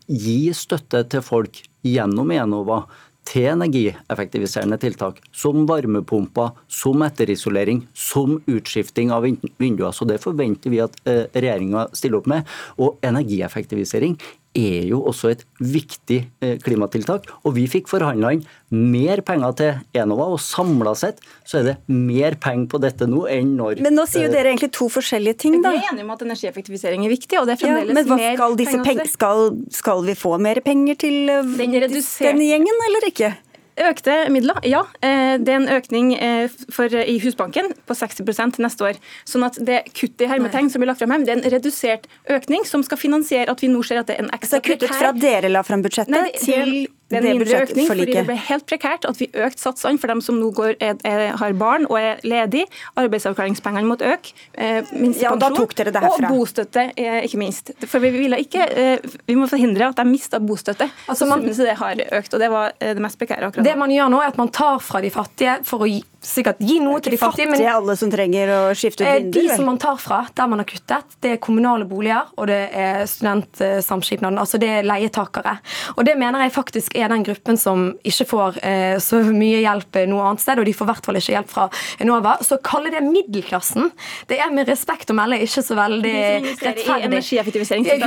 gi 0.06 0.40
støtte 0.56 1.06
til 1.12 1.24
folk 1.24 1.62
gjennom 1.86 2.32
Enova 2.34 2.84
til 3.26 3.48
energieffektiviserende 3.50 4.78
tiltak, 4.78 5.18
som 5.34 5.66
varmepumper, 5.66 6.52
som 6.70 7.02
etterisolering, 7.02 7.82
som 7.94 8.38
utskifting 8.46 9.10
av 9.14 9.26
vinduer. 9.26 9.90
Så 9.92 10.06
Det 10.06 10.20
forventer 10.22 10.70
vi 10.70 10.82
at 10.84 10.94
uh, 11.08 11.26
regjeringa 11.34 11.88
stiller 11.92 12.20
opp 12.20 12.30
med. 12.30 12.46
Og 12.78 13.00
energieffektivisering 13.06 14.14
er 14.56 14.86
jo 14.90 15.02
også 15.06 15.30
et 15.34 15.44
viktig 15.60 16.18
eh, 16.42 16.56
klimatiltak. 16.62 17.28
Og 17.44 17.56
vi 17.58 17.66
fikk 17.70 17.90
forhandla 17.90 18.32
inn 18.36 18.44
mer 18.72 19.22
penger 19.26 19.54
til 19.58 20.00
Enova, 20.00 20.26
og 20.34 20.40
samla 20.42 20.94
sett 20.98 21.20
så 21.46 21.60
er 21.60 21.66
det 21.68 21.74
mer 21.92 22.34
penger 22.42 22.66
på 22.72 22.80
dette 22.82 23.06
nå 23.06 23.26
enn 23.30 23.54
når 23.58 23.82
Men 23.84 23.94
nå 23.94 24.06
sier 24.10 24.26
jo 24.26 24.32
dere 24.32 24.50
egentlig 24.50 24.72
to 24.74 24.88
forskjellige 24.92 25.38
ting, 25.44 25.58
da. 25.62 25.74
Vi 25.76 25.84
er 25.84 25.92
enige 25.92 26.06
om 26.08 26.14
at 26.16 26.24
energieffektivisering 26.26 27.06
er 27.06 27.14
viktig, 27.14 27.38
og 27.40 27.46
det 27.46 27.56
er 27.56 27.62
fremdeles 27.62 27.92
ja, 27.92 27.98
men 28.00 28.10
hva 28.10 28.18
skal 28.34 28.58
disse 28.58 28.82
penger 28.86 29.10
skal, 29.12 29.44
skal, 29.74 30.04
vi 30.06 30.16
få 30.18 30.34
mer 30.42 30.62
penger 30.66 30.98
til 31.06 31.30
eh, 31.30 31.54
Den 31.60 31.76
denne 31.76 32.48
gjengen, 32.50 32.84
eller 32.88 33.10
ikke? 33.10 33.32
Økte 33.76 34.14
midler, 34.32 34.56
ja. 34.64 34.82
Eh, 35.04 35.36
det 35.36 35.52
er 35.52 35.58
en 35.60 35.68
økning 35.68 36.14
eh, 36.16 36.52
for, 36.72 36.88
i 36.88 37.18
Husbanken 37.20 37.72
på 37.84 37.96
60 37.98 38.24
til 38.56 38.64
neste 38.64 38.86
år. 38.88 39.00
Sånn 39.28 39.44
at 39.44 39.58
det 39.60 39.82
kuttet 39.92 40.24
i 40.24 40.30
hermetegn 40.30 40.70
som 40.72 40.80
blir 40.80 40.88
lagt 40.88 41.02
frem 41.02 41.12
her, 41.12 41.26
det 41.26 41.34
er 41.34 41.40
en 41.42 41.52
redusert 41.56 42.08
økning 42.32 42.64
som 42.68 42.84
skal 42.86 43.00
finansiere 43.00 43.52
at 43.52 43.60
vi 43.60 43.68
nå 43.72 43.82
ser 43.84 44.00
at 44.00 44.08
det 44.08 44.16
er 44.16 44.24
en 44.24 44.32
ekstra 44.32 44.62
kutt. 44.62 44.80
kuttet 44.80 44.96
fra 44.96 45.12
dere 45.12 45.52
la 45.52 45.64
frem 45.66 45.84
budsjettet 45.84 46.16
Nei, 46.16 46.30
til 46.40 46.86
det 47.06 47.20
er 47.20 47.22
en 47.22 47.38
mindre 47.38 47.60
økning, 47.62 47.86
fordi 47.86 48.06
det 48.10 48.22
ble 48.26 48.34
helt 48.48 48.64
prekært 48.66 49.04
at 49.06 49.20
vi 49.20 49.28
økte 49.30 49.62
satsene 49.62 50.00
for 50.02 50.10
dem 50.10 50.22
som 50.24 50.40
nå 50.40 50.48
går, 50.56 50.72
er, 50.82 50.96
er, 51.06 51.36
har 51.38 51.54
barn 51.58 51.86
og 51.86 52.00
er 52.00 52.22
ledige. 52.26 52.66
Arbeidsavklaringspengene 52.98 53.86
måtte 53.86 54.08
øke. 54.10 54.34
Eh, 54.58 54.80
ja, 55.20 55.30
og 55.30 55.38
da 55.42 55.52
tok 55.54 55.76
dere. 55.78 55.94
Og 56.08 56.26
bostøtte, 56.26 56.88
eh, 56.98 57.20
ikke 57.28 57.38
minst. 57.38 57.70
For 57.86 58.02
vi 58.02 58.10
ville 58.16 58.40
ikke, 58.42 58.66
eh, 58.66 59.06
vi 59.28 59.38
må 59.38 59.46
forhindre 59.46 59.92
at 59.92 60.00
de 60.00 60.06
mista 60.08 60.42
bostøtte. 60.42 60.90
Altså 61.06 61.30
man, 61.30 61.46
så 61.46 61.68
det 61.68 61.78
har 61.78 62.02
økt, 62.18 62.34
og 62.34 62.42
det 62.42 62.50
var 62.50 62.74
eh, 62.80 62.96
det 62.98 63.06
mest 63.06 63.20
prekære 63.22 63.52
akkurat 63.52 63.70
Det 63.70 63.78
man 63.78 63.94
gjør 63.94 64.10
nå, 64.10 64.20
er 64.24 64.34
at 64.34 64.42
man 64.42 64.50
tar 64.50 64.82
fra 64.82 65.04
de 65.04 65.14
fattige 65.14 65.60
for 65.66 65.86
å 65.86 65.90
gi 65.90 66.02
sikkert 66.26 66.60
gi 66.62 66.78
noe 66.82 67.00
til 67.04 67.14
de 67.14 67.20
fattige. 67.20 67.50
Men 67.52 67.64
alle 67.70 67.96
som 67.98 68.10
trenger 68.12 68.52
å 68.52 68.60
skifte 68.76 69.04
ut 69.04 69.08
eh, 69.08 69.20
vinduer? 69.20 69.46
De 69.50 69.56
som 69.58 69.68
man 69.68 69.78
tar 69.82 69.98
fra, 70.02 70.22
der 70.36 70.50
man 70.50 70.62
har 70.62 70.68
kuttet, 70.68 71.16
det 71.22 71.36
er 71.36 71.40
kommunale 71.42 71.86
boliger 71.88 72.32
og 72.36 72.48
det 72.50 72.60
er 72.74 73.04
studentsamskipnaden. 73.10 74.38
Altså 74.42 74.60
det 74.62 74.70
er 74.78 74.86
leietakere. 74.86 75.56
Og 75.96 76.04
det 76.08 76.16
mener 76.18 76.46
jeg 76.46 76.54
faktisk 76.56 76.96
er 76.98 77.12
den 77.12 77.24
gruppen 77.26 77.60
som 77.60 77.88
ikke 78.06 78.28
får 78.32 78.60
eh, 78.66 78.96
så 79.02 79.22
mye 79.26 79.62
hjelp 79.62 80.00
noe 80.10 80.26
annet 80.30 80.42
sted, 80.42 80.60
og 80.60 80.68
de 80.68 80.74
får 80.76 80.88
i 80.88 80.90
hvert 80.92 81.08
fall 81.08 81.20
ikke 81.20 81.36
hjelp 81.36 81.52
fra 81.52 81.68
Enova. 82.02 82.36
Så 82.46 82.58
å 82.58 82.64
kalle 82.64 82.92
det 82.94 83.02
middelklassen, 83.06 83.90
det 84.30 84.40
er 84.42 84.52
med 84.54 84.68
respekt 84.70 85.12
å 85.12 85.16
melde 85.16 85.40
ikke 85.46 85.64
så 85.64 85.78
veldig 85.78 86.16
rettferdig. 86.62 87.22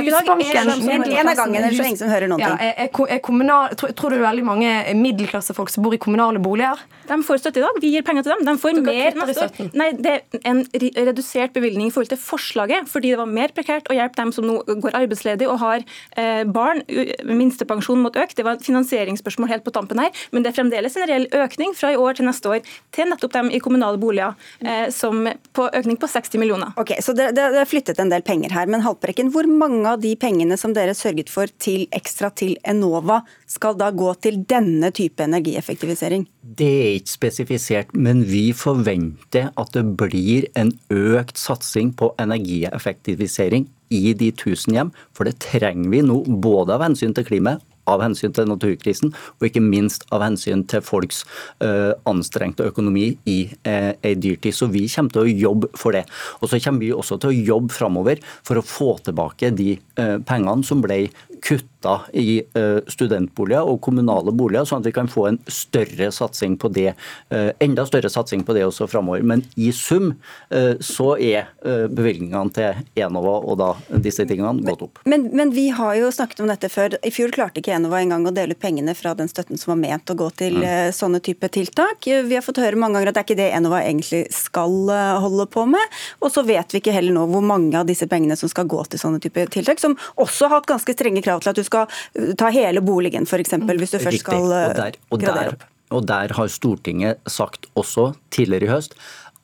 Husbanken 0.00 0.72
En 0.90 1.28
av 1.28 1.36
gangen, 1.38 1.64
er 1.64 1.74
så 1.74 1.86
ingen 1.86 2.00
som 2.00 2.10
hører 2.12 2.30
noen 2.30 2.42
ting. 2.42 2.56
Ja, 2.60 2.74
er, 2.84 3.10
er 3.16 3.22
kommunal, 3.24 3.74
tror, 3.78 3.94
tror 3.96 4.12
du 4.12 4.18
det 4.18 4.22
er 4.22 4.28
veldig 4.28 4.46
mange 4.46 4.72
middelklassefolk 4.98 5.72
som 5.72 5.84
bor 5.86 5.96
i 5.96 6.00
kommunale 6.02 6.42
boliger? 6.42 6.80
De 7.10 7.18
får 7.26 7.42
støtte 7.42 7.60
i 7.60 7.64
dag. 7.64 7.80
Vi 7.82 7.92
gir 7.94 8.04
penger 8.10 8.26
til 8.26 8.34
dem. 8.34 8.44
De 8.48 8.56
får 8.60 8.80
mer 8.84 9.18
neste 9.20 9.46
år. 9.46 9.70
Nei, 9.78 9.90
det 9.96 10.14
er 10.16 10.48
en 10.50 10.62
redusert 11.10 11.54
bevilgning 11.56 11.90
i 11.90 11.94
forhold 11.94 12.12
til 12.12 12.20
forslaget, 12.20 12.90
fordi 12.90 13.14
det 13.14 13.20
var 13.20 13.30
mer 13.30 13.54
prekært 13.56 13.90
å 13.90 13.96
hjelpe 13.96 14.20
dem 14.20 14.34
som 14.34 14.46
nå 14.48 14.58
går 14.68 14.96
arbeidsledig 14.98 15.48
og 15.50 15.60
har 15.62 15.84
eh, 16.20 16.42
barn. 16.48 16.82
Minstepensjonen 17.26 18.04
måtte 18.04 18.22
øke. 18.24 18.36
Det 18.38 18.46
var 18.46 18.58
et 18.58 18.66
finansieringsspørsmål 18.66 19.52
helt 19.54 19.66
på 19.66 19.74
tampen 19.74 20.02
her, 20.02 20.12
men 20.34 20.44
det 20.44 20.52
er 20.52 20.58
fremdeles 20.58 20.96
en 20.98 21.08
reell 21.10 21.28
økning 21.40 21.74
fra 21.78 21.92
i 21.94 21.98
år 22.00 22.18
til 22.18 22.28
neste 22.28 22.50
år 22.50 22.74
til 22.94 23.10
nettopp 23.10 23.34
dem 23.36 23.50
i 23.54 23.60
kommunale 23.62 24.00
boliger, 24.00 24.36
eh, 24.64 24.88
som 24.94 25.26
på 25.56 25.68
økning 25.80 25.98
på 26.00 26.10
60 26.10 26.40
millioner. 26.42 26.74
Ok, 26.80 26.96
Så 27.00 27.14
det, 27.16 27.30
det, 27.38 27.50
det 27.54 27.62
er 27.62 27.70
flyttet 27.70 28.00
en 28.02 28.12
del 28.12 28.24
penger 28.26 28.54
her, 28.54 28.70
men 28.70 28.84
Haltbrekken, 28.84 29.32
hvor 29.34 29.48
mange 29.48 29.84
av 29.88 30.00
de 30.02 30.14
pengene 30.20 30.58
som 30.60 30.74
dere 30.76 30.96
sørget 30.96 31.30
for 31.32 31.50
til 31.62 31.86
ekstra 31.96 32.30
til 32.34 32.56
Enova, 32.66 33.20
skal 33.50 33.76
da 33.78 33.90
gå 33.94 34.12
til 34.22 34.42
denne 34.48 34.92
type 34.94 35.24
energieffektivisering? 35.24 36.26
Det 36.40 36.70
er 36.70 36.92
ikke 36.98 37.14
spesifisert, 37.16 37.89
men 37.92 38.24
vi 38.28 38.50
forventer 38.56 39.50
at 39.60 39.74
det 39.74 39.84
blir 40.00 40.46
en 40.58 40.72
økt 40.94 41.40
satsing 41.40 41.92
på 41.98 42.12
energieffektivisering 42.22 43.68
i 43.90 44.12
de 44.14 44.30
tusen 44.36 44.76
hjem. 44.76 44.92
For 45.16 45.26
det 45.26 45.40
trenger 45.42 45.90
vi 45.90 46.04
nå, 46.06 46.22
både 46.42 46.76
av 46.76 46.86
hensyn 46.86 47.16
til 47.16 47.26
klimaet 47.26 47.64
av 47.90 48.02
hensyn 48.04 48.34
til 48.34 48.48
naturkrisen, 48.50 49.14
og 49.38 49.48
ikke 49.48 49.62
minst 49.64 50.06
av 50.14 50.24
hensyn 50.24 50.64
til 50.70 50.82
folks 50.84 51.24
uh, 51.64 51.96
anstrengte 52.08 52.66
økonomi 52.70 53.08
i 53.30 53.38
uh, 53.66 53.92
ei 54.06 54.14
dyrtid. 54.14 54.54
Så 54.56 54.70
vi 54.72 54.86
kommer 54.92 55.14
til 55.14 55.24
å 55.24 55.34
jobbe 55.46 55.72
for 55.78 55.96
det. 55.96 56.04
Og 56.40 56.50
så 56.52 56.60
kommer 56.62 56.84
vi 56.84 56.92
også 56.94 57.20
til 57.20 57.32
å 57.32 57.40
jobbe 57.54 57.74
framover 57.74 58.22
for 58.46 58.60
å 58.60 58.66
få 58.66 58.94
tilbake 59.06 59.52
de 59.56 59.74
uh, 60.00 60.18
pengene 60.26 60.66
som 60.66 60.84
ble 60.84 61.06
kutta 61.40 61.69
i 62.12 62.42
eh, 62.54 62.78
studentboliger 62.88 63.68
og 63.68 63.80
kommunale 63.84 64.32
boliger, 64.36 64.66
sånn 64.68 64.82
at 64.82 64.88
vi 64.88 64.94
kan 64.94 65.08
få 65.10 65.26
en 65.30 65.38
større 65.50 66.10
satsing 66.12 66.56
på 66.60 66.70
det, 66.72 66.92
eh, 67.32 67.50
enda 67.60 67.86
større 67.88 68.10
satsing 68.12 68.44
på 68.44 68.54
det 68.56 68.66
også 68.66 68.88
framover. 68.90 69.22
Men 69.22 69.44
i 69.56 69.70
sum 69.72 70.14
eh, 70.50 70.76
så 70.80 71.14
er 71.20 71.48
bevilgningene 71.60 72.52
til 72.54 73.00
Enova 73.00 73.32
og 73.40 73.56
da 73.60 73.70
disse 74.02 74.24
tingene 74.28 74.64
gått 74.66 74.84
opp. 74.84 75.00
Men, 75.08 75.28
men, 75.36 75.52
vi 75.54 75.68
har 75.74 75.94
jo 75.98 76.10
snakket 76.14 76.42
om 76.44 76.50
dette 76.50 76.70
før. 76.72 76.96
I 77.06 77.12
fjor 77.14 77.32
klarte 77.34 77.60
ikke 77.62 77.74
Enova 77.74 78.00
engang 78.00 78.26
å 78.28 78.34
dele 78.34 78.54
ut 78.54 78.62
pengene 78.62 78.94
fra 78.96 79.12
den 79.18 79.28
støtten 79.30 79.58
som 79.60 79.72
var 79.74 79.80
ment 79.80 80.12
å 80.12 80.16
gå 80.18 80.28
til 80.38 80.60
mm. 80.60 80.92
sånne 80.96 81.20
type 81.24 81.48
tiltak. 81.52 82.06
Vi 82.06 82.36
har 82.36 82.44
fått 82.44 82.60
høre 82.62 82.78
mange 82.78 82.98
ganger 82.98 83.10
at 83.10 83.18
det 83.18 83.22
er 83.22 83.28
ikke 83.28 83.38
det 83.40 83.48
Enova 83.56 83.82
egentlig 83.82 84.22
skal 84.34 84.90
holde 85.24 85.46
på 85.50 85.66
med. 85.70 85.98
Og 86.20 86.32
så 86.34 86.44
vet 86.46 86.74
vi 86.74 86.82
ikke 86.82 86.94
heller 86.94 87.16
nå 87.16 87.26
hvor 87.32 87.44
mange 87.44 87.74
av 87.80 87.88
disse 87.88 88.08
pengene 88.10 88.38
som 88.38 88.50
skal 88.52 88.68
gå 88.70 88.82
til 88.90 89.02
sånne 89.02 89.20
type 89.22 89.46
tiltak, 89.54 89.82
som 89.82 89.96
også 90.20 90.48
har 90.48 90.60
hatt 90.60 90.70
ganske 90.70 90.96
strenge 90.96 91.24
krav 91.24 91.30
krav 91.30 91.44
til 91.44 91.52
at 91.52 91.58
du 91.58 91.66
skal 91.70 91.88
uh, 91.88 92.32
ta 92.38 92.52
hele 92.54 92.84
boligen, 92.84 93.28
f.eks. 93.28 93.56
Hvis 93.70 93.96
du 93.96 94.00
først 94.02 94.26
skal 94.26 94.46
og 94.50 94.76
der, 94.76 95.00
og 95.08 95.22
gradere 95.22 95.56
opp. 95.56 95.66
Og 95.90 96.04
der 96.06 96.30
har 96.36 96.50
Stortinget 96.50 97.18
sagt 97.26 97.66
også 97.78 98.12
tidligere 98.30 98.68
i 98.68 98.70
høst 98.76 98.94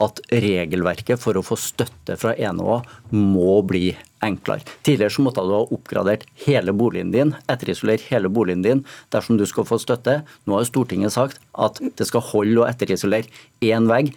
at 0.03 0.21
regelverket 0.29 1.21
for 1.21 1.39
å 1.39 1.45
få 1.45 1.57
støtte 1.57 2.19
fra 2.21 2.35
Enova 2.37 2.83
må 3.15 3.63
bli 3.65 3.89
enklere. 4.25 4.67
Tidligere 4.85 5.15
så 5.15 5.25
måtte 5.25 5.45
du 5.47 5.55
ha 5.55 5.63
oppgradert 5.73 6.27
hele 6.45 6.75
boligen 6.77 7.13
din, 7.15 7.33
etterisolert 7.53 8.05
hele 8.11 8.31
boligen 8.33 8.65
din 8.65 8.85
dersom 9.15 9.41
du 9.41 9.47
skal 9.49 9.67
få 9.69 9.79
støtte. 9.81 10.19
Nå 10.45 10.59
har 10.59 10.69
Stortinget 10.69 11.17
sagt 11.17 11.41
at 11.57 11.81
det 11.81 12.09
skal 12.09 12.25
holde 12.33 12.63
å 12.63 12.69
etterisolere 12.69 13.31
én 13.65 13.89
vegg 13.89 14.13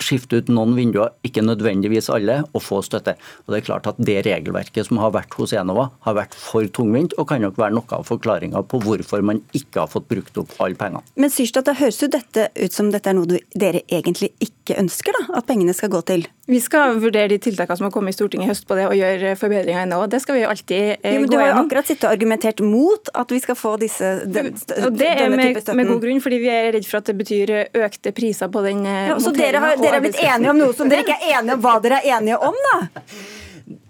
skifte 0.00 0.40
ut 0.40 0.50
noen 0.52 0.74
vinduer, 0.76 1.12
ikke 1.26 1.44
nødvendigvis 1.44 2.10
alle, 2.12 2.40
og 2.52 2.62
få 2.64 2.80
støtte. 2.84 3.16
Og 3.46 3.54
Det 3.54 3.60
er 3.60 3.66
klart 3.66 3.86
at 3.86 3.98
det 3.98 4.24
regelverket 4.26 4.88
som 4.88 4.98
har 5.02 5.12
vært 5.14 5.34
hos 5.38 5.52
Enova, 5.52 5.90
har 6.06 6.14
vært 6.14 6.34
for 6.34 6.66
tungvint, 6.66 7.14
og 7.18 7.28
kan 7.28 7.42
nok 7.44 7.58
være 7.60 7.76
noe 7.76 7.98
av 7.98 8.06
forklaringa 8.08 8.64
på 8.68 8.80
hvorfor 8.82 9.22
man 9.22 9.42
ikke 9.54 9.84
har 9.84 9.90
fått 9.90 10.08
brukt 10.08 10.38
opp 10.40 10.54
alle 10.58 10.78
pengene. 10.78 11.04
Men 11.16 11.30
Syrstad, 11.30 11.66
det 11.68 11.78
høres 11.78 12.00
jo 12.02 12.10
dette 12.10 12.48
ut 12.54 12.72
som 12.72 12.90
dette 12.90 13.10
er 13.10 13.18
noe 13.18 13.40
dere 13.54 13.84
egentlig 13.88 14.32
ikke 14.42 14.78
ønsker 14.80 15.14
da, 15.14 15.26
at 15.38 15.46
pengene 15.46 15.74
skal 15.76 15.92
gå 15.92 16.00
til? 16.08 16.26
Vi 16.46 16.58
skal 16.60 16.98
vurdere 17.00 17.30
de 17.32 17.38
tiltakene 17.40 17.78
som 17.78 17.86
har 17.86 17.92
kommet 17.94 18.12
i 18.12 18.16
Stortinget 18.18 18.44
i 18.44 18.50
høst 18.50 18.66
på 18.68 18.76
det, 18.76 18.84
og 18.90 18.96
gjøre 18.98 19.32
forbedringer 19.40 19.86
ennå. 19.86 20.02
Det 20.12 20.20
skal 20.20 20.36
vi 20.36 20.42
jo 20.42 20.50
alltid 20.52 20.82
eh, 20.98 21.14
jo, 21.14 21.22
men 21.22 21.30
Du 21.30 21.38
har 21.40 21.48
jo 21.48 21.54
akkurat 21.62 21.88
sittet 21.88 22.04
og 22.04 22.12
argumentert 22.12 22.60
mot 22.64 23.08
at 23.16 23.32
vi 23.32 23.40
skal 23.40 23.56
få 23.56 23.76
disse, 23.80 24.10
den, 24.28 24.50
og 24.52 24.98
Det 24.98 25.08
er 25.08 25.32
med, 25.32 25.56
med, 25.56 25.88
god 25.88 26.02
grunn, 26.04 26.20
fordi 26.24 26.40
vi 26.42 26.50
er 26.52 26.68
redd 26.76 26.88
for 26.88 27.00
at 27.00 27.08
det 27.08 27.16
betyr 27.20 27.54
økte 27.86 28.12
priser 28.16 28.52
på 28.52 28.64
den 28.66 28.84
eh, 28.84 29.08
ja, 29.12 29.16
Så 29.22 29.32
dere 29.36 29.62
har, 29.64 29.80
dere 29.84 29.98
har 29.98 30.04
blitt 30.04 30.20
enige 30.24 30.50
om 30.50 30.60
noe 30.60 30.76
som 30.76 30.90
dere 30.90 31.04
ikke 31.04 31.16
er 31.20 31.38
enige 31.38 31.56
om 31.56 31.64
hva 31.64 31.74
dere 31.84 32.00
er 32.02 32.18
enige 32.18 32.38
om, 32.50 32.60
da? 32.68 32.78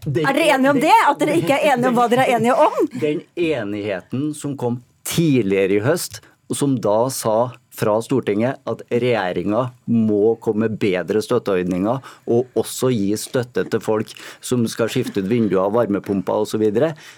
er 0.05 0.37
dere 0.37 0.49
enige 0.55 0.71
om 0.75 0.81
det? 0.83 0.95
At 1.09 1.21
dere 1.23 1.39
ikke 1.41 1.57
er 1.57 1.73
enige 1.73 1.91
om 1.91 1.99
hva 1.99 2.07
dere 2.13 2.27
er 2.27 2.37
enige 2.39 2.57
om? 2.67 2.79
Den 3.03 3.23
enigheten 3.41 4.27
som 4.37 4.57
kom 4.61 4.83
tidligere 5.09 5.79
i 5.79 5.85
høst, 5.85 6.21
og 6.51 6.59
som 6.59 6.77
da 6.81 6.99
sa 7.13 7.39
fra 7.75 7.97
Stortinget 8.05 8.61
at 8.71 8.83
regjeringa 8.93 9.67
må 9.91 10.35
komme 10.43 10.69
med 10.69 10.79
bedre 10.81 11.21
støtteordninger 11.25 12.13
og 12.31 12.59
også 12.59 12.91
gi 12.95 13.11
støtte 13.19 13.65
til 13.71 13.83
folk 13.83 14.13
som 14.45 14.63
skal 14.71 14.91
skifte 14.93 15.23
ut 15.25 15.31
vinduer, 15.31 15.73
varmepumper 15.75 16.45
osv. 16.45 16.63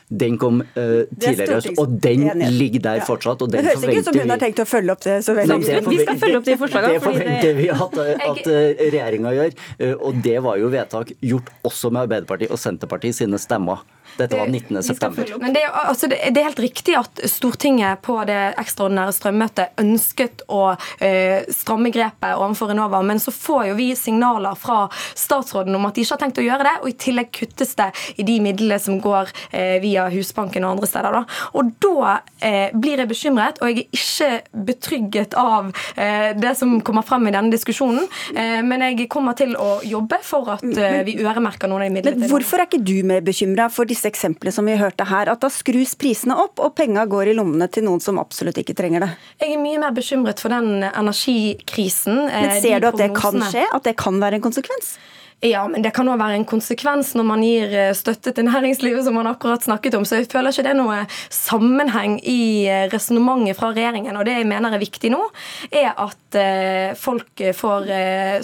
Den 0.09 0.39
kom 0.41 0.63
uh, 0.63 1.03
tidligere 1.21 1.61
høst, 1.61 1.73
og 1.79 1.99
den 2.03 2.27
ligger 2.57 2.85
der 2.89 3.05
fortsatt. 3.07 3.45
Og 3.45 3.53
den 3.53 3.63
det 3.63 3.75
høres 3.75 3.85
ikke 3.85 4.05
ut 4.05 4.11
som 4.11 4.21
hun 4.21 4.35
har 4.35 4.43
tenkt 4.43 4.63
å 4.65 4.69
følge 4.69 4.97
opp 4.97 5.05
det 5.05 5.19
så 5.27 5.37
veldig. 5.37 5.61
Det 5.67 5.83
vi 5.87 6.01
skal 6.03 6.23
følge 6.23 6.41
opp 6.41 6.49
de 6.49 6.59
forslagene. 6.63 6.97
Det 6.97 7.05
forventer 7.05 7.61
vi 7.61 7.69
at, 7.75 8.01
at 8.31 8.43
uh, 8.49 8.57
regjeringa 8.81 9.37
gjør, 9.37 9.61
og 10.01 10.25
det 10.25 10.39
var 10.45 10.61
jo 10.63 10.73
vedtak 10.73 11.13
gjort 11.21 11.53
også 11.67 11.93
med 11.93 12.07
Arbeiderpartiet 12.07 12.55
og 12.55 12.61
Senterpartiet 12.61 13.21
sine 13.21 13.41
stemmer. 13.43 13.85
Dette 14.17 14.39
var 14.39 14.47
19.9. 14.47 15.39
Men 15.41 15.53
det, 15.53 15.63
altså, 15.73 16.09
det, 16.11 16.21
er 16.31 16.49
helt 16.49 16.61
riktig 16.63 16.97
at 16.99 17.21
Stortinget 17.31 18.03
på 18.07 18.19
det 18.29 18.39
ekstraordinære 18.61 19.15
strømmøtet 19.17 19.81
ønsket 19.83 20.45
å 20.53 20.63
eh, 21.05 21.45
stramme 21.53 21.93
grepet 21.95 22.37
overfor 22.37 22.73
Enova, 22.73 23.03
men 23.07 23.21
så 23.23 23.35
får 23.35 23.71
jo 23.71 23.77
vi 23.79 23.91
signaler 23.99 24.57
fra 24.59 24.87
statsråden 25.17 25.77
om 25.77 25.89
at 25.89 25.97
de 25.97 26.05
ikke 26.05 26.17
har 26.17 26.23
tenkt 26.25 26.41
å 26.41 26.47
gjøre 26.47 26.69
det, 26.69 26.75
og 26.83 26.91
i 26.91 26.97
tillegg 27.07 27.33
kuttes 27.37 27.75
det 27.79 27.91
i 28.17 28.27
de 28.27 28.39
midlene 28.45 28.79
som 28.83 29.01
går 29.03 29.33
eh, 29.51 29.77
via 29.85 30.09
Husbanken 30.13 30.67
og 30.67 30.77
andre 30.77 30.91
steder. 30.91 31.17
Da. 31.17 31.25
Og 31.59 31.73
da 31.83 32.17
eh, 32.41 32.75
blir 32.75 33.03
jeg 33.03 33.11
bekymret, 33.11 33.61
og 33.61 33.73
jeg 33.73 33.87
er 33.87 34.01
ikke 34.01 34.63
betrygget 34.71 35.37
av 35.41 35.71
eh, 35.97 36.33
det 36.39 36.55
som 36.59 36.79
kommer 36.87 37.07
frem 37.07 37.29
i 37.29 37.35
denne 37.35 37.53
diskusjonen, 37.53 38.07
eh, 38.35 38.61
men 38.67 38.85
jeg 38.89 39.09
kommer 39.13 39.37
til 39.39 39.57
å 39.61 39.81
jobbe 39.87 40.21
for 40.25 40.55
at 40.57 40.65
eh, 40.67 41.03
vi 41.07 41.19
øremerker 41.23 41.71
noen 41.71 41.85
av 41.85 41.91
de 41.91 41.97
midlene. 41.99 42.23
Men 42.25 42.33
hvorfor 42.33 42.63
er 42.63 42.71
ikke 42.71 42.85
du 42.87 42.97
mer 43.07 43.25
bekymra 43.27 43.69
for 43.73 43.89
disse 43.89 44.06
eksemplene 44.09 44.55
som 44.55 44.69
vi 44.69 44.77
hørte 44.81 45.07
her, 45.09 45.31
at 45.33 45.43
da 45.43 45.51
skrus 45.53 45.95
prisene 45.99 46.37
opp 46.39 46.63
og 46.63 46.75
penga 46.79 47.07
går 47.11 47.33
i 47.33 47.37
lommene 47.37 47.69
til 47.73 47.87
noen 47.87 48.03
som 48.03 48.21
absolutt 48.23 48.61
ikke 48.63 48.77
trenger 48.79 49.07
det? 49.07 49.11
Jeg 49.43 49.57
er 49.57 49.63
mye 49.63 49.83
mer 49.83 49.95
bekymret 49.97 50.43
for 50.43 50.55
den 50.55 50.87
energikrisen. 50.89 52.27
Men 52.31 52.51
eh, 52.53 52.61
ser 52.65 52.83
du 52.83 52.91
at 52.91 53.01
det 53.01 53.13
kan 53.17 53.39
skje? 53.51 53.67
At 53.75 53.87
det 53.89 53.97
kan 54.01 54.21
være 54.23 54.41
en 54.41 54.47
konsekvens? 54.47 54.97
Ja, 55.45 55.67
men 55.69 55.83
det 55.85 55.91
kan 55.93 56.09
òg 56.09 56.17
være 56.17 56.39
en 56.39 56.47
konsekvens 56.49 57.11
når 57.17 57.25
man 57.29 57.43
gir 57.45 57.73
eh, 57.77 57.91
støtte 57.97 58.33
til 58.33 58.47
næringslivet, 58.47 59.03
som 59.05 59.19
man 59.19 59.29
akkurat 59.29 59.67
snakket 59.67 59.99
om. 59.99 60.07
Så 60.09 60.23
jeg 60.23 60.31
føler 60.33 60.49
ikke 60.49 60.65
det 60.65 60.71
er 60.73 60.79
noe 60.79 61.03
sammenheng 61.29 62.15
i 62.25 62.65
eh, 62.65 62.87
resonnementet 62.89 63.59
fra 63.59 63.69
regjeringen. 63.77 64.17
Og 64.17 64.25
det 64.25 64.39
jeg 64.39 64.49
mener 64.49 64.73
er 64.73 64.81
viktig 64.81 65.11
nå, 65.13 65.21
er 65.69 65.91
at 65.93 66.39
eh, 66.41 66.97
folk 66.97 67.45
får 67.53 67.93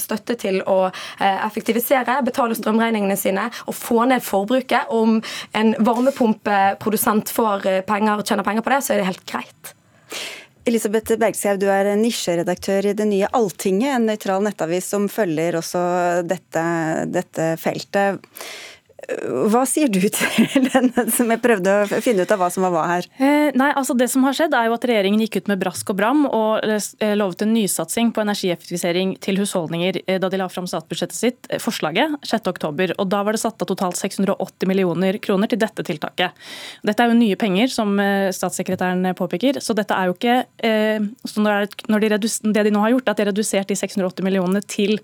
støtte 0.03 0.37
til 0.37 0.61
å 0.69 0.77
effektivisere, 1.23 2.19
betale 2.27 2.57
strømregningene 2.59 3.17
sine 3.17 3.49
og 3.65 3.77
få 3.79 4.05
ned 4.11 4.25
forbruket. 4.27 4.93
Om 4.93 5.17
en 5.59 5.75
varmepumpeprodusent 5.81 7.33
får 7.33 7.71
penger, 7.89 8.21
og 8.21 8.29
tjener 8.29 8.47
penger 8.47 8.67
på 8.67 8.75
det, 8.75 8.83
så 8.85 8.95
er 8.95 9.01
det 9.01 9.09
helt 9.09 9.25
greit. 9.33 9.77
Elisabeth 10.63 11.17
Bergskau, 11.19 11.57
du 11.59 11.67
er 11.67 11.89
nisjeredaktør 11.99 12.87
i 12.87 12.95
det 12.95 13.09
nye 13.11 13.27
Alltinget, 13.35 13.97
en 13.97 14.05
nøytral 14.07 14.45
nettavis 14.47 14.87
som 14.93 15.09
følger 15.11 15.57
også 15.59 15.81
dette, 16.23 16.63
dette 17.11 17.49
feltet. 17.59 18.23
Hva 19.53 19.65
sier 19.67 19.91
du 19.91 20.01
til 20.17 20.69
den 20.69 20.91
som 21.11 21.31
jeg 21.33 21.43
prøvde 21.43 21.75
å 21.83 22.01
finne 22.05 22.23
ut 22.23 22.35
av 22.35 22.39
hva 22.43 22.49
som 22.55 22.67
var 22.67 22.75
hva 22.75 22.85
her? 22.87 23.09
Eh, 23.19 23.51
nei, 23.59 23.71
altså 23.75 23.97
Det 23.99 24.09
som 24.13 24.25
har 24.27 24.37
skjedd 24.37 24.55
er 24.55 24.69
jo 24.69 24.77
at 24.77 24.87
Regjeringen 24.87 25.23
gikk 25.25 25.41
ut 25.43 25.51
med 25.51 25.63
brask 25.63 25.91
og 25.91 25.99
bram 25.99 26.25
og 26.29 26.63
eh, 26.67 27.15
lovet 27.19 27.43
en 27.45 27.53
nysatsing 27.55 28.13
på 28.15 28.23
energieffektivisering 28.23 29.17
til 29.23 29.41
husholdninger 29.43 30.03
eh, 30.07 30.21
da 30.23 30.31
de 30.33 30.41
la 30.41 30.49
fram 30.53 30.69
statsbudsjettet 30.71 31.19
sitt, 31.19 31.51
eh, 31.51 31.61
forslaget, 31.63 32.19
6.10. 32.29 32.95
Og 32.97 33.11
Da 33.13 33.23
var 33.27 33.37
det 33.37 33.43
satt 33.43 33.63
av 33.63 33.71
totalt 33.71 33.99
680 33.99 34.71
millioner 34.71 35.19
kroner 35.23 35.51
til 35.51 35.61
dette 35.63 35.85
tiltaket. 35.87 36.39
Dette 36.87 37.05
er 37.05 37.11
jo 37.11 37.19
nye 37.19 37.39
penger, 37.39 37.71
som 37.73 37.99
statssekretæren 38.33 39.13
påpeker. 39.19 39.59
Så 39.63 39.75
dette 39.77 39.97
er 39.97 40.09
jo 40.09 40.17
ikke 40.17 40.39
eh, 40.63 41.03
når 41.43 42.03
de 42.03 42.13
redus, 42.15 42.39
Det 42.43 42.65
de 42.67 42.73
nå 42.75 42.83
har 42.85 42.95
gjort, 42.95 43.09
er 43.09 43.13
at 43.13 43.19
de 43.19 43.25
har 43.25 43.33
redusert 43.33 43.71
de 43.71 43.79
680 43.79 44.25
millionene 44.27 44.63
til 44.63 44.99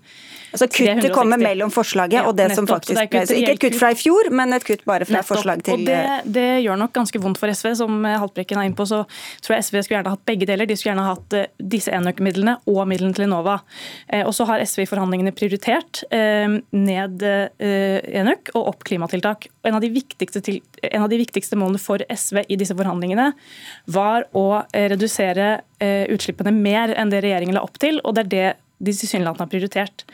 Altså 0.49 0.65
Kuttet 0.65 1.13
kommer 1.13 1.37
mellom 1.37 1.69
forslaget 1.73 2.25
og 2.25 2.33
det 2.37 2.47
nettopp, 2.49 2.57
som 2.57 2.69
faktisk 2.69 3.11
ble 3.11 3.21
Ikke 3.37 3.51
et 3.53 3.61
kutt 3.61 3.77
fra 3.77 3.91
i 3.93 3.97
fjor, 3.99 4.29
men 4.35 4.55
et 4.55 4.65
kutt 4.65 4.85
bare 4.87 5.05
fra 5.07 5.19
nettopp, 5.19 5.29
forslag 5.35 5.63
til 5.65 5.75
og 5.75 5.85
det, 5.87 5.99
det, 6.35 6.47
gjør 6.63 6.79
nok 6.81 6.93
ganske 6.95 7.21
vondt 7.21 7.39
for 7.41 7.51
SV. 7.51 7.71
Som 7.79 8.05
Haltbrekken 8.07 8.59
er 8.59 8.69
inne 8.69 8.77
på, 8.77 8.87
så 8.89 9.03
tror 9.43 9.55
jeg 9.55 9.67
SV 9.67 9.77
skulle 9.77 9.99
gjerne 9.99 10.13
hatt 10.15 10.25
begge 10.29 10.47
deler. 10.49 10.69
De 10.69 10.77
skulle 10.79 10.93
gjerne 10.93 11.07
hatt 11.07 11.35
eh, 11.37 11.49
disse 11.75 11.93
enøkmidlene 11.95 12.57
og 12.71 12.81
midlene 12.89 13.17
til 13.17 13.27
Enova. 13.27 13.59
Eh, 14.07 14.23
og 14.25 14.33
så 14.35 14.47
har 14.49 14.63
SV 14.63 14.85
i 14.85 14.89
forhandlingene 14.89 15.35
prioritert 15.35 16.03
eh, 16.15 16.59
ned 16.75 17.25
enøk 17.29 18.53
og 18.55 18.71
opp 18.73 18.85
klimatiltak. 18.87 19.49
En 19.67 19.77
av, 19.77 19.83
til, 19.83 20.61
en 20.89 21.05
av 21.05 21.11
de 21.11 21.19
viktigste 21.19 21.59
målene 21.59 21.81
for 21.81 22.03
SV 22.09 22.43
i 22.47 22.57
disse 22.59 22.77
forhandlingene 22.77 23.31
var 23.91 24.27
å 24.37 24.63
redusere 24.73 25.59
utslippene 25.79 26.51
mer 26.55 26.93
enn 26.99 27.11
det 27.11 27.21
regjeringen 27.23 27.55
la 27.55 27.63
opp 27.63 27.77
til, 27.81 28.01
og 28.03 28.15
det 28.15 28.25
er 28.25 28.31
det 28.33 28.47
de 28.79 28.93
tilsynelatende 28.95 29.45
har 29.45 29.51
prioritert. 29.51 30.05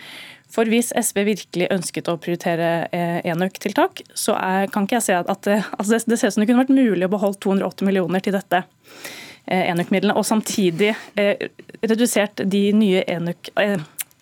For 0.56 0.72
hvis 0.72 0.94
SV 0.96 1.24
virkelig 1.28 1.68
ønsket 1.74 2.08
å 2.08 2.16
prioritere 2.22 2.70
eh, 2.96 3.20
enøk-tiltak, 3.28 4.06
så 4.16 4.38
er, 4.40 4.70
kan 4.72 4.88
ikke 4.88 5.02
jeg 5.02 5.08
se 5.10 5.18
at 5.20 5.48
det, 5.48 5.60
altså 5.76 6.00
det, 6.00 6.20
ser 6.20 6.32
ut 6.32 6.38
som 6.38 6.46
det 6.46 6.50
kunne 6.52 6.64
vært 6.64 6.76
mulig 6.78 7.08
å 7.08 7.12
beholde 7.12 7.42
280 7.44 7.90
millioner 7.90 8.24
til 8.24 8.38
dette 8.38 8.64
eh, 8.64 9.66
enøk-midlene, 9.74 10.16
og 10.16 10.28
samtidig 10.28 10.94
eh, 11.20 11.50
redusert 11.84 12.46
de 12.48 12.66
nye 12.78 13.04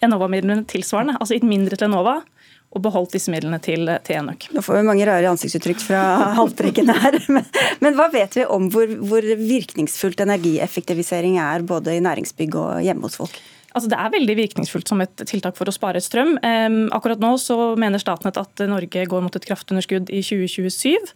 Enova-midlene 0.03 0.65
tilsvarende, 0.67 1.19
altså 1.21 1.37
gitt 1.37 1.47
mindre 1.47 1.77
til 1.77 1.91
Enova 1.91 2.17
og 2.73 2.81
beholdt 2.81 3.13
disse 3.13 3.29
midlene 3.29 3.59
til, 3.61 3.85
til 4.01 4.17
enøk. 4.17 4.47
Nå 4.55 4.63
får 4.65 4.79
vi 4.79 4.85
mange 4.87 5.05
rare 5.05 5.29
ansiktsuttrykk 5.29 5.83
fra 5.85 6.01
halvtrekken 6.39 6.89
her. 6.89 7.19
Men, 7.29 7.45
men, 7.85 7.97
hva 7.99 8.09
vet 8.13 8.39
vi 8.39 8.47
om 8.49 8.71
hvor, 8.73 8.89
hvor 9.05 9.27
virkningsfullt 9.37 10.25
energieffektivisering 10.25 11.37
er 11.37 11.65
både 11.69 11.93
i 11.93 12.01
næringsbygg 12.03 12.57
og 12.57 12.81
hjemme 12.87 13.05
hos 13.05 13.19
folk? 13.21 13.37
Altså, 13.73 13.89
det 13.89 13.97
er 13.97 14.11
veldig 14.13 14.35
virkningsfullt 14.37 14.89
som 14.89 15.01
et 15.01 15.23
tiltak 15.29 15.57
for 15.57 15.69
å 15.69 15.73
spare 15.73 16.01
strøm. 16.03 16.35
Akkurat 16.93 17.21
nå 17.21 17.31
så 17.41 17.73
mener 17.79 18.01
Statnett 18.01 18.37
at 18.37 18.61
Norge 18.69 19.05
går 19.09 19.23
mot 19.25 19.33
et 19.33 19.47
kraftunderskudd 19.49 20.11
i 20.13 20.21
2027. 20.21 21.09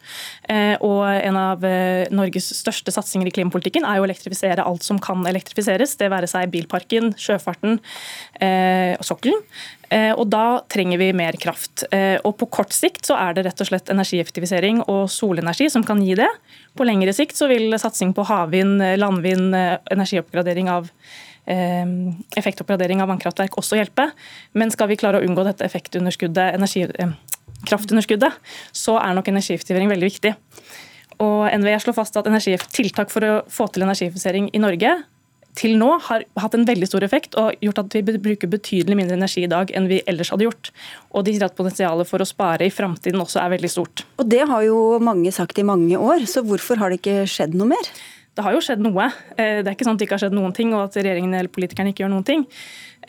Uh, 0.50 0.76
og 0.86 1.04
en 1.06 1.38
av 1.38 1.66
uh, 1.66 2.08
Norges 2.14 2.50
største 2.58 2.94
satsinger 2.94 3.30
i 3.30 3.36
klimapolitikken 3.36 3.86
er 3.86 4.02
å 4.02 4.08
elektrifisere 4.08 4.66
alt 4.66 4.86
som 4.88 5.02
kan 5.04 5.22
elektrifiseres. 5.30 5.94
Det 6.00 6.10
være 6.14 6.30
seg 6.32 6.50
bilparken, 6.54 7.14
sjøfarten 7.22 7.78
uh, 7.78 8.94
og 8.98 9.06
sokkelen. 9.06 9.44
Og 9.88 10.26
Da 10.28 10.60
trenger 10.68 11.00
vi 11.00 11.14
mer 11.16 11.38
kraft. 11.40 11.86
Og 12.28 12.34
På 12.36 12.50
kort 12.52 12.74
sikt 12.76 13.08
så 13.08 13.16
er 13.16 13.38
det 13.38 13.46
rett 13.46 13.62
og 13.64 13.70
slett 13.70 13.88
energieffektivisering 13.94 14.82
og 14.84 15.06
solenergi 15.08 15.70
som 15.72 15.86
kan 15.88 16.02
gi 16.04 16.18
det. 16.20 16.28
På 16.76 16.84
lengre 16.84 17.14
sikt 17.16 17.40
så 17.40 17.48
vil 17.48 17.72
satsing 17.80 18.12
på 18.12 18.26
havvind, 18.28 18.84
landvind, 19.00 19.56
energioppgradering 19.56 20.68
av 20.74 20.92
effektoppgradering 21.48 23.02
av 23.04 23.12
vannkraftverk 23.12 23.58
også 23.60 23.80
hjelpe. 23.80 24.10
Men 24.54 24.72
skal 24.74 24.92
vi 24.92 25.00
klare 25.00 25.22
å 25.22 25.26
unngå 25.28 25.46
dette 25.48 25.66
effektunderskuddet, 25.68 26.56
energi, 26.58 26.84
eh, 26.84 27.14
kraftunderskuddet, 27.66 28.34
så 28.76 28.98
er 29.02 29.16
nok 29.16 29.28
energieffektivering 29.32 29.90
veldig 29.90 30.10
viktig. 30.12 30.36
Og 31.24 31.50
NVE 31.50 31.80
slår 31.82 31.96
fast 31.98 32.18
at 32.18 32.26
tiltak 32.26 33.10
for 33.10 33.22
å 33.22 33.46
få 33.50 33.72
til 33.72 33.84
energieffektivisering 33.84 34.52
i 34.54 34.60
Norge 34.60 35.04
til 35.58 35.78
nå 35.80 35.90
har 36.08 36.26
hatt 36.38 36.54
en 36.54 36.66
veldig 36.68 36.88
stor 36.90 37.06
effekt 37.08 37.38
og 37.40 37.56
gjort 37.64 37.82
at 37.82 37.96
vi 37.98 38.04
bruker 38.06 38.52
betydelig 38.52 38.98
mindre 39.00 39.18
energi 39.18 39.46
i 39.46 39.52
dag 39.52 39.72
enn 39.74 39.90
vi 39.90 40.04
ellers 40.10 40.30
hadde 40.34 40.46
gjort. 40.46 40.70
Og 41.18 41.26
de 41.26 41.34
sier 41.34 41.48
at 41.48 41.58
potensialet 41.58 42.10
for 42.10 42.22
å 42.22 42.30
spare 42.30 42.68
i 42.68 42.74
framtiden 42.74 43.24
også 43.24 43.42
er 43.42 43.56
veldig 43.56 43.72
stort. 43.72 44.06
Og 44.22 44.30
Det 44.30 44.44
har 44.48 44.62
jo 44.68 45.00
mange 45.02 45.32
sagt 45.34 45.58
i 45.58 45.66
mange 45.66 45.98
år, 45.98 46.28
så 46.30 46.46
hvorfor 46.46 46.78
har 46.78 46.94
det 46.94 47.02
ikke 47.02 47.26
skjedd 47.26 47.58
noe 47.58 47.74
mer? 47.74 47.92
Det 48.38 48.46
har 48.46 48.54
jo 48.54 48.62
skjedd 48.62 48.84
noe. 48.86 49.10
Eh, 49.36 49.60
det 49.64 49.66
er 49.66 49.74
ikke 49.74 49.88
sånn 49.88 49.98
at 49.98 50.02
det 50.02 50.08
ikke 50.08 50.18
har 50.20 50.28
skjedd 50.28 50.38
noen 50.38 50.54
ting, 50.56 50.74
og 50.76 50.86
at 50.86 51.00
regjeringen 51.00 51.34
eller 51.34 51.52
politikerne 51.54 51.94
ikke 51.94 52.06
gjør 52.06 52.14
noen 52.14 52.28
ting. 52.28 52.46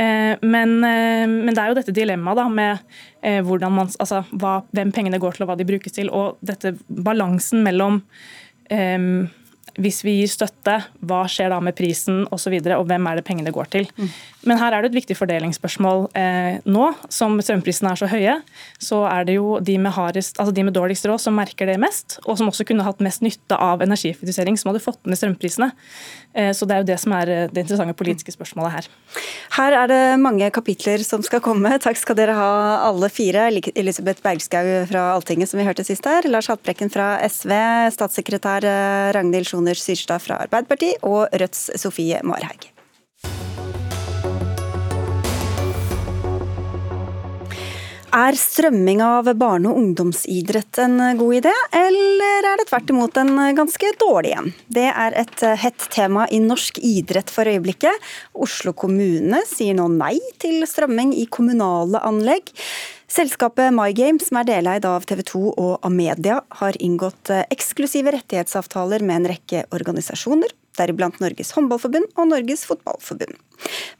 Eh, 0.00 0.34
men, 0.40 0.76
eh, 0.88 1.26
men 1.28 1.52
det 1.52 1.62
er 1.62 1.72
jo 1.72 1.78
dette 1.78 1.94
dilemmaet 1.94 2.52
med 2.54 2.84
man, 3.20 3.90
altså, 3.90 4.22
hva, 4.40 4.60
hvem 4.72 4.92
pengene 4.94 5.20
går 5.20 5.36
til 5.36 5.44
og 5.44 5.50
hva 5.50 5.58
de 5.58 5.66
brukes 5.68 5.92
til, 5.92 6.08
og 6.14 6.38
dette 6.40 6.76
balansen 6.88 7.64
mellom 7.66 7.98
um, 8.70 9.26
hvis 9.78 10.00
vi 10.06 10.14
gir 10.20 10.30
støtte, 10.30 10.76
hva 11.06 11.20
skjer 11.30 11.52
da 11.52 11.58
med 11.62 11.76
prisen 11.78 12.22
osv., 12.24 12.32
og, 12.34 12.40
så 12.42 12.52
videre, 12.52 12.78
og 12.80 12.88
hvem 12.88 13.06
er 13.10 13.18
det 13.18 13.26
pengene 13.26 13.52
går 13.54 13.70
til. 13.74 13.90
Mm. 13.98 14.08
Men 14.48 14.60
her 14.60 14.72
er 14.74 14.84
det 14.84 14.92
et 14.92 14.98
viktig 15.02 15.16
fordelingsspørsmål 15.18 16.06
eh, 16.18 16.58
nå. 16.68 16.86
Som 17.12 17.36
strømprisene 17.44 17.92
er 17.92 18.00
så 18.00 18.08
høye, 18.10 18.36
så 18.82 19.02
er 19.10 19.26
det 19.28 19.36
jo 19.36 19.58
de 19.64 19.76
med, 19.80 19.92
hardest, 19.96 20.38
altså 20.40 20.54
de 20.56 20.64
med 20.64 20.76
dårligst 20.76 21.08
råd 21.08 21.22
som 21.22 21.36
merker 21.36 21.68
det 21.68 21.76
mest, 21.82 22.18
og 22.24 22.38
som 22.40 22.50
også 22.50 22.66
kunne 22.68 22.86
hatt 22.86 23.02
mest 23.04 23.24
nytte 23.24 23.58
av 23.58 23.84
energieffektivisering, 23.84 24.56
som 24.58 24.72
hadde 24.72 24.84
fått 24.84 25.00
ned 25.08 25.20
strømprisene. 25.20 25.70
Eh, 26.38 26.52
så 26.56 26.68
det 26.68 26.76
er 26.76 26.84
jo 26.84 26.88
det 26.92 26.98
som 27.02 27.14
er 27.18 27.32
eh, 27.34 27.44
det 27.52 27.64
interessante 27.66 27.96
politiske 27.98 28.34
spørsmålet 28.34 28.76
her. 28.78 28.88
Her 29.58 29.78
er 29.82 29.92
det 29.92 30.00
mange 30.22 30.48
kapitler 30.54 31.04
som 31.04 31.24
skal 31.26 31.42
komme. 31.44 31.74
Takk 31.82 32.00
skal 32.00 32.18
dere 32.18 32.38
ha 32.38 32.48
alle 32.88 33.12
fire. 33.12 33.48
Elisabeth 33.74 34.24
Bergskau 34.24 34.64
fra 34.88 35.10
Alltinget, 35.16 35.50
som 35.50 35.60
vi 35.60 35.68
hørte 35.68 35.86
sist 35.86 36.08
her. 36.08 36.28
Lars 36.30 36.48
Haltbrekken 36.52 36.92
fra 36.94 37.16
SV, 37.28 37.52
statssekretær 37.98 38.66
eh, 38.68 39.12
Ragnhild 39.16 39.50
Sjoner 39.50 39.78
Syrstad 39.78 40.24
fra 40.24 40.40
Arbeiderpartiet 40.46 41.04
og 41.06 41.26
Rødts 41.36 41.68
Sofie 41.80 42.22
Marhaug. 42.24 42.77
Er 48.08 48.32
strømming 48.40 49.02
av 49.04 49.26
barne- 49.36 49.68
og 49.68 49.76
ungdomsidrett 49.76 50.78
en 50.80 50.96
god 51.18 51.34
idé, 51.42 51.52
eller 51.76 52.46
er 52.48 52.56
det 52.56 52.64
tvert 52.70 52.88
imot 52.88 53.18
en 53.20 53.34
ganske 53.54 53.90
dårlig 54.00 54.32
en? 54.32 54.52
Det 54.72 54.86
er 54.88 55.16
et 55.20 55.44
hett 55.60 55.88
tema 55.92 56.24
i 56.32 56.40
norsk 56.40 56.80
idrett 56.80 57.28
for 57.28 57.44
øyeblikket. 57.44 57.92
Oslo 58.32 58.72
kommune 58.72 59.42
sier 59.50 59.76
nå 59.76 59.90
nei 59.92 60.16
til 60.40 60.64
strømming 60.64 61.12
i 61.20 61.26
kommunale 61.28 62.00
anlegg. 62.00 62.48
Selskapet 63.12 63.72
MyGame, 63.76 64.20
som 64.24 64.40
er 64.40 64.48
deleid 64.48 64.88
av 64.88 65.04
TV 65.08 65.22
2 65.28 65.44
og 65.52 65.84
Amedia, 65.84 66.40
har 66.60 66.80
inngått 66.80 67.32
eksklusive 67.52 68.12
rettighetsavtaler 68.16 69.04
med 69.04 69.20
en 69.20 69.30
rekke 69.34 69.66
organisasjoner, 69.68 70.52
deriblant 70.78 71.18
Norges 71.22 71.52
håndballforbund 71.56 72.12
og 72.16 72.30
Norges 72.30 72.64
fotballforbund. 72.68 73.36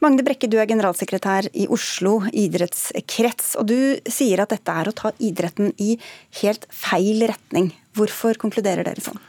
Magne 0.03 0.23
Brekke, 0.25 0.47
du 0.47 0.57
er 0.59 0.69
generalsekretær 0.69 1.49
i 1.53 1.67
Oslo 1.71 2.19
idrettskrets, 2.31 3.53
og 3.59 3.67
du 3.71 3.79
sier 4.09 4.43
at 4.43 4.53
dette 4.55 4.75
er 4.81 4.89
å 4.89 4.95
ta 4.95 5.11
idretten 5.19 5.73
i 5.77 5.97
helt 6.41 6.65
feil 6.71 7.27
retning. 7.29 7.73
Hvorfor 7.97 8.39
konkluderer 8.39 8.87
dere 8.87 9.03
sånn? 9.03 9.19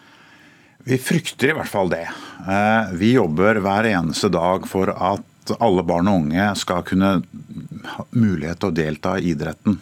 Vi 0.87 0.97
frykter 0.97 1.53
i 1.53 1.57
hvert 1.59 1.69
fall 1.69 1.91
det. 1.93 2.07
Eh, 2.49 2.95
vi 2.97 3.13
jobber 3.19 3.61
hver 3.61 3.91
eneste 3.91 4.31
dag 4.33 4.65
for 4.71 4.95
at 4.95 5.57
alle 5.61 5.85
barn 5.85 6.09
og 6.09 6.23
unge 6.23 6.47
skal 6.57 6.85
kunne 6.87 7.17
ha 7.97 8.07
mulighet 8.15 8.61
til 8.61 8.71
å 8.71 8.77
delta 8.77 9.17
i 9.19 9.33
idretten. 9.35 9.81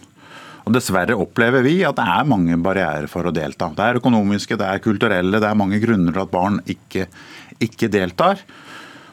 Og 0.68 0.74
Dessverre 0.76 1.16
opplever 1.16 1.64
vi 1.64 1.78
at 1.88 1.96
det 1.96 2.04
er 2.04 2.26
mange 2.28 2.58
barrierer 2.60 3.08
for 3.08 3.24
å 3.24 3.32
delta. 3.32 3.70
Det 3.72 3.84
er 3.84 4.00
økonomiske, 4.02 4.58
det 4.60 4.66
er 4.68 4.82
kulturelle, 4.84 5.40
det 5.40 5.48
er 5.48 5.56
mange 5.56 5.80
grunner 5.80 6.12
til 6.12 6.24
at 6.26 6.32
barn 6.34 6.58
ikke, 6.68 7.06
ikke 7.62 7.90
deltar. 7.92 8.42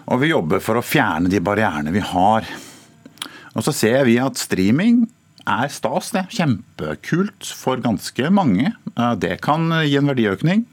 Og 0.06 0.22
vi 0.22 0.32
jobber 0.32 0.62
for 0.62 0.78
å 0.78 0.86
fjerne 0.86 1.32
de 1.32 1.42
barrierene 1.44 1.94
vi 1.96 2.04
har. 2.04 2.48
Og 3.56 3.66
så 3.66 3.74
ser 3.74 4.04
vi 4.06 4.20
at 4.22 4.38
streaming 4.38 5.06
er 5.46 5.70
stas, 5.74 6.12
det. 6.14 6.26
Kjempekult 6.34 7.50
for 7.58 7.82
ganske 7.82 8.32
mange. 8.34 8.74
Det 9.22 9.38
kan 9.46 9.70
gi 9.86 9.98
en 9.98 10.10
verdiøkning. 10.12 10.66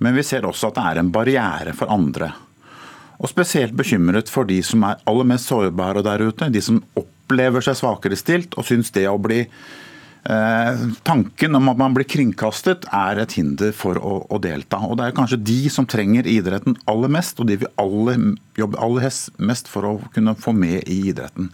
Men 0.00 0.16
vi 0.16 0.24
ser 0.24 0.46
også 0.48 0.70
at 0.70 0.78
det 0.78 0.86
er 0.88 1.02
en 1.02 1.12
barriere 1.12 1.74
for 1.76 1.92
andre. 1.92 2.32
Og 3.20 3.28
spesielt 3.28 3.76
bekymret 3.76 4.30
for 4.32 4.48
de 4.48 4.62
som 4.64 4.86
er 4.88 5.02
aller 5.10 5.28
mest 5.28 5.50
sårbare 5.50 6.02
der 6.06 6.24
ute. 6.24 6.48
De 6.48 6.62
som 6.64 6.80
opplever 6.96 7.62
seg 7.64 7.76
svakere 7.76 8.16
stilt 8.16 8.56
og 8.56 8.66
syns 8.66 8.94
det 8.96 9.04
å 9.10 9.18
bli 9.20 9.42
Tanken 10.22 11.56
om 11.56 11.70
at 11.72 11.78
man 11.80 11.94
blir 11.96 12.04
kringkastet 12.04 12.84
er 12.92 13.22
et 13.22 13.32
hinder 13.38 13.72
for 13.72 13.96
å, 13.96 14.18
å, 14.28 14.40
delta. 14.42 14.82
Og 14.84 14.98
Det 15.00 15.06
er 15.06 15.16
kanskje 15.16 15.40
de 15.40 15.60
som 15.72 15.88
trenger 15.88 16.28
idretten 16.28 16.76
aller 16.90 17.12
mest, 17.12 17.40
og 17.40 17.48
de 17.48 17.56
vil 17.62 17.72
alle 17.80 18.18
jobbe 18.58 18.80
aller 18.84 19.08
mest 19.40 19.70
for 19.72 19.88
å 19.88 19.94
kunne 20.12 20.36
få 20.36 20.52
med 20.52 20.84
i 20.84 21.00
idretten. 21.08 21.48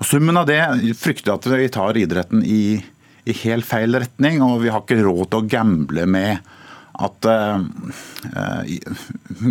Og 0.00 0.08
Summen 0.08 0.36
av 0.40 0.48
det 0.48 0.60
frykter 0.96 1.34
at 1.34 1.48
vi 1.48 1.68
tar 1.72 1.96
idretten 1.96 2.44
i, 2.44 2.80
i 3.24 3.36
helt 3.44 3.68
feil 3.68 3.96
retning, 3.96 4.40
og 4.44 4.60
vi 4.64 4.72
har 4.72 4.84
ikke 4.84 5.00
råd 5.00 5.26
til 5.30 5.40
å 5.40 5.50
gamble 5.56 6.06
med 6.08 6.52
at 7.00 7.28
uh, 7.30 7.60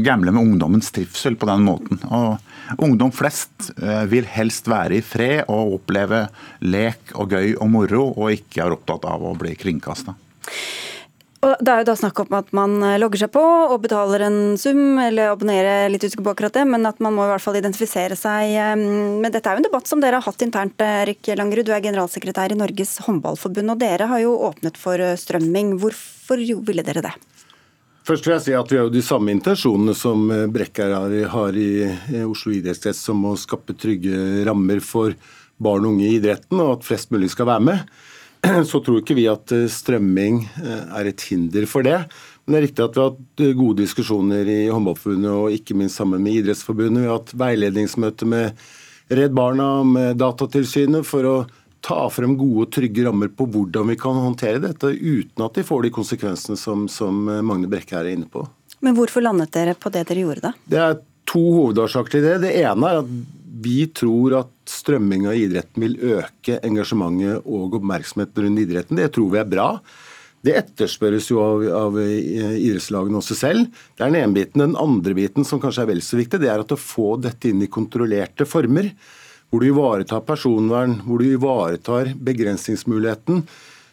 gamble 0.06 0.32
med 0.32 0.42
ungdommens 0.44 0.92
trivsel 0.94 1.38
på 1.40 1.50
den 1.50 1.66
måten. 1.66 2.02
Og 2.10 2.82
ungdom 2.86 3.14
flest 3.16 3.72
uh, 3.82 4.06
vil 4.12 4.28
helst 4.30 4.70
være 4.70 5.00
i 5.00 5.06
fred 5.06 5.48
og 5.48 5.80
oppleve 5.80 6.28
lek 6.62 7.16
og 7.16 7.34
gøy 7.34 7.56
og 7.58 7.72
moro, 7.74 8.04
og 8.14 8.36
ikke 8.38 8.66
er 8.66 8.78
opptatt 8.78 9.10
av 9.10 9.26
å 9.26 9.38
bli 9.40 9.56
kringkasta. 9.58 10.16
Det 11.40 11.72
er 11.72 11.82
jo 11.82 11.88
da 11.88 11.94
snakk 11.96 12.18
om 12.20 12.34
at 12.36 12.50
man 12.52 12.74
logger 13.00 13.22
seg 13.22 13.30
på 13.32 13.40
og 13.40 13.78
betaler 13.86 14.26
en 14.26 14.58
sum, 14.60 15.00
eller 15.00 15.32
abonnerer, 15.32 15.86
litt 15.88 16.04
usikker 16.04 16.26
på 16.26 16.34
akkurat 16.34 16.58
det, 16.58 16.66
men 16.68 16.84
at 16.84 17.00
man 17.00 17.16
må 17.16 17.24
i 17.24 17.30
hvert 17.32 17.46
fall 17.46 17.56
identifisere 17.56 18.18
seg. 18.20 18.58
Men 18.76 19.32
dette 19.32 19.48
er 19.48 19.56
jo 19.56 19.64
en 19.64 19.68
debatt 19.70 19.88
som 19.88 20.04
dere 20.04 20.20
har 20.20 20.28
hatt 20.28 20.44
internt, 20.44 20.84
Erik 20.84 21.32
Langerud. 21.40 21.64
Du 21.70 21.72
er 21.72 21.86
generalsekretær 21.86 22.52
i 22.52 22.60
Norges 22.60 22.98
håndballforbund, 23.08 23.72
og 23.72 23.80
dere 23.80 24.12
har 24.12 24.20
jo 24.20 24.36
åpnet 24.50 24.76
for 24.82 25.00
strømming. 25.24 25.78
Hvorfor 25.80 26.44
ville 26.44 26.84
dere 26.84 27.08
det? 27.08 27.16
Først 28.10 28.26
vil 28.26 28.34
jeg 28.34 28.42
si 28.48 28.54
at 28.58 28.72
Vi 28.72 28.78
har 28.80 28.88
jo 28.88 28.94
de 28.94 29.06
samme 29.06 29.30
intensjonene 29.36 29.94
som 29.94 30.24
eh, 30.34 30.48
Brekker 30.50 30.96
har 31.30 31.58
i 31.62 31.70
Oslo 32.26 32.56
idrettskrets, 32.58 33.04
som 33.06 33.22
å 33.30 33.36
skape 33.38 33.76
trygge 33.78 34.48
rammer 34.48 34.82
for 34.82 35.14
barn 35.62 35.86
og 35.86 35.94
unge 35.94 36.08
i 36.08 36.16
idretten, 36.18 36.58
og 36.64 36.80
at 36.80 36.88
flest 36.88 37.14
mulig 37.14 37.30
skal 37.30 37.52
være 37.52 37.66
med. 37.68 37.92
Så 38.72 38.82
tror 38.82 39.04
ikke 39.04 39.18
vi 39.20 39.28
at 39.30 39.54
eh, 39.54 39.68
strømming 39.70 40.42
eh, 40.64 40.84
er 40.98 41.12
et 41.12 41.28
hinder 41.30 41.70
for 41.70 41.86
det. 41.86 42.00
Men 42.42 42.56
det 42.56 42.60
er 42.60 42.66
riktig 42.66 42.86
at 42.88 42.98
vi 42.98 43.04
har 43.04 43.14
hatt 43.14 43.46
gode 43.62 43.84
diskusjoner 43.84 44.50
i 44.50 44.60
Håndballforbundet 44.74 45.30
og 45.36 45.60
ikke 45.60 45.78
minst 45.78 46.02
sammen 46.02 46.26
med 46.26 46.40
Idrettsforbundet. 46.40 47.04
Vi 47.04 47.12
har 47.12 47.20
hatt 47.20 47.36
veiledningsmøte 47.38 48.26
med 48.34 48.70
Redd 49.14 49.38
Barna, 49.38 49.70
med 49.86 50.18
Datatilsynet, 50.18 51.06
for 51.06 51.30
å 51.30 51.38
ta 51.86 52.02
frem 52.12 52.36
gode 52.40 52.68
og 52.68 52.72
trygge 52.76 53.06
rammer 53.08 53.32
på 53.32 53.48
hvordan 53.50 53.92
vi 53.92 53.98
kan 54.00 54.18
håndtere 54.20 54.62
dette, 54.64 54.92
uten 54.94 55.46
at 55.46 55.58
de 55.58 55.66
får 55.66 55.86
de 55.86 55.94
konsekvensene 55.96 56.60
som, 56.60 56.88
som 56.92 57.28
Magne 57.46 57.70
Brekke 57.72 57.98
er 58.00 58.12
inne 58.14 58.30
på. 58.30 58.46
Men 58.84 58.96
hvorfor 58.96 59.24
landet 59.24 59.52
dere 59.56 59.76
på 59.76 59.92
det 59.94 60.06
dere 60.08 60.24
gjorde 60.24 60.50
da? 60.50 60.54
Det 60.72 60.80
er 60.84 61.00
to 61.30 61.42
hovedårsaker 61.42 62.16
til 62.16 62.26
det. 62.26 62.38
Det 62.46 62.54
ene 62.62 62.92
er 62.92 63.02
at 63.04 63.12
vi 63.60 63.80
tror 63.92 64.38
at 64.40 64.54
strømming 64.70 65.26
av 65.28 65.36
idretten 65.38 65.84
vil 65.84 65.98
øke 66.20 66.60
engasjementet 66.66 67.44
og 67.44 67.76
oppmerksomheten 67.80 68.46
rundt 68.46 68.64
idretten. 68.64 69.00
Det 69.00 69.10
tror 69.16 69.34
vi 69.34 69.42
er 69.42 69.50
bra. 69.50 69.68
Det 70.46 70.54
etterspørres 70.56 71.28
jo 71.28 71.42
av, 71.44 71.64
av 71.76 71.98
idrettslagene 72.00 73.20
også 73.20 73.36
selv. 73.36 73.68
Det 73.98 74.06
er 74.06 74.14
den 74.14 74.22
ene 74.22 74.38
biten. 74.38 74.64
Den 74.64 74.78
andre 74.80 75.16
biten, 75.18 75.48
som 75.48 75.60
kanskje 75.60 75.84
er 75.84 75.90
vel 75.92 76.04
så 76.06 76.20
viktig, 76.20 76.40
det 76.40 76.52
er 76.52 76.64
at 76.64 76.72
å 76.72 76.80
få 76.80 77.18
dette 77.20 77.52
inn 77.52 77.66
i 77.66 77.72
kontrollerte 77.72 78.48
former 78.48 78.94
hvor 79.50 79.64
du 79.64 79.70
ivaretar 79.72 80.24
personvern, 80.28 81.00
hvor 81.06 81.22
du 81.22 81.32
ivaretar 81.32 82.14
begrensningsmuligheten, 82.16 83.44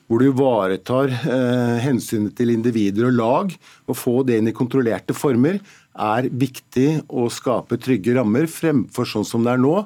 hvor 0.07 0.22
du 0.22 0.28
ivaretar 0.28 1.11
eh, 1.11 1.78
hensynet 1.82 2.36
til 2.38 2.52
individer 2.52 3.09
og 3.09 3.16
lag, 3.16 3.54
og 3.88 3.98
få 3.98 4.20
det 4.26 4.38
inn 4.38 4.50
i 4.52 4.57
kontrollerte 4.57 5.16
former, 5.16 5.59
er 5.96 6.28
viktig 6.28 7.07
å 7.09 7.26
skape 7.32 7.80
trygge 7.80 8.14
rammer, 8.18 8.46
fremfor 8.50 9.09
sånn 9.09 9.26
som 9.26 9.46
det 9.46 9.57
er 9.57 9.62
nå, 9.62 9.78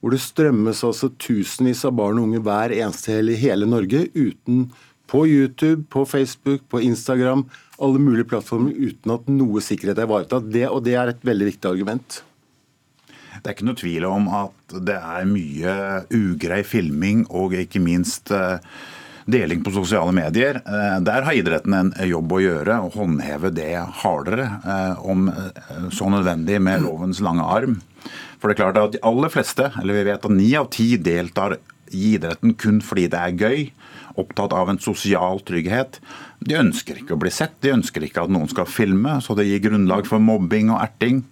hvor 0.00 0.12
det 0.12 0.20
strømmes 0.22 0.84
altså 0.86 1.08
tusenvis 1.18 1.86
av 1.88 1.96
barn 1.98 2.20
og 2.20 2.28
unge 2.28 2.42
hver 2.44 2.74
eneste 2.76 3.16
helg 3.16 3.32
i 3.32 3.40
hele 3.40 3.66
Norge 3.66 4.04
uten 4.14 4.68
på 5.10 5.24
YouTube, 5.26 5.86
på 5.90 6.04
Facebook, 6.06 6.66
på 6.68 6.82
Instagram, 6.84 7.46
alle 7.82 8.02
mulige 8.02 8.28
plattformer 8.30 8.76
uten 8.76 9.14
at 9.14 9.28
noe 9.30 9.62
sikkerhet 9.64 9.98
er 9.98 10.08
ivaretatt. 10.08 10.48
Det, 10.52 10.66
og 10.68 10.84
det 10.86 10.96
er 10.98 11.12
et 11.12 11.26
veldig 11.26 11.48
viktig 11.52 11.70
argument. 11.70 12.20
Det 13.46 13.52
er 13.52 13.54
ikke 13.60 13.66
noe 13.68 13.78
tvil 13.78 14.04
om 14.10 14.24
at 14.34 14.72
det 14.82 14.94
er 14.98 15.26
mye 15.30 15.72
ugrei 16.10 16.64
filming 16.66 17.20
og 17.30 17.52
ikke 17.54 17.78
minst 17.78 18.32
eh, 18.34 18.56
deling 19.30 19.60
på 19.62 19.70
sosiale 19.70 20.10
medier. 20.10 20.56
Eh, 20.66 20.96
der 21.06 21.22
har 21.22 21.36
idretten 21.38 21.76
en 21.78 21.92
jobb 22.10 22.32
å 22.34 22.40
gjøre, 22.42 22.80
å 22.82 22.90
håndheve 22.90 23.52
det 23.54 23.68
hardere, 24.00 24.48
eh, 24.66 24.98
om 24.98 25.28
så 25.94 26.10
nødvendig 26.10 26.58
med 26.58 26.82
lovens 26.88 27.20
lange 27.22 27.46
arm. 27.46 27.76
For 28.40 28.50
det 28.50 28.56
er 28.56 28.60
klart 28.64 28.80
at 28.80 28.96
de 28.96 29.02
aller 29.06 29.30
fleste, 29.30 29.68
eller 29.78 29.94
vi 29.94 30.02
vet 30.08 30.26
at 30.26 30.34
ni 30.34 30.48
av 30.58 30.66
ti 30.74 30.88
deltar 30.98 31.54
i 31.94 32.16
idretten 32.16 32.56
kun 32.58 32.80
fordi 32.82 33.04
det 33.12 33.20
er 33.20 33.44
gøy, 33.44 33.68
opptatt 34.18 34.56
av 34.58 34.72
en 34.72 34.82
sosial 34.82 35.38
trygghet. 35.46 36.00
De 36.42 36.58
ønsker 36.58 36.98
ikke 36.98 37.14
å 37.14 37.22
bli 37.22 37.30
sett, 37.30 37.54
de 37.62 37.76
ønsker 37.76 38.08
ikke 38.08 38.26
at 38.26 38.34
noen 38.34 38.50
skal 38.50 38.66
filme, 38.66 39.20
så 39.22 39.38
det 39.38 39.46
gir 39.46 39.62
grunnlag 39.68 40.10
for 40.10 40.18
mobbing 40.18 40.74
og 40.74 40.82
erting. 40.82 41.22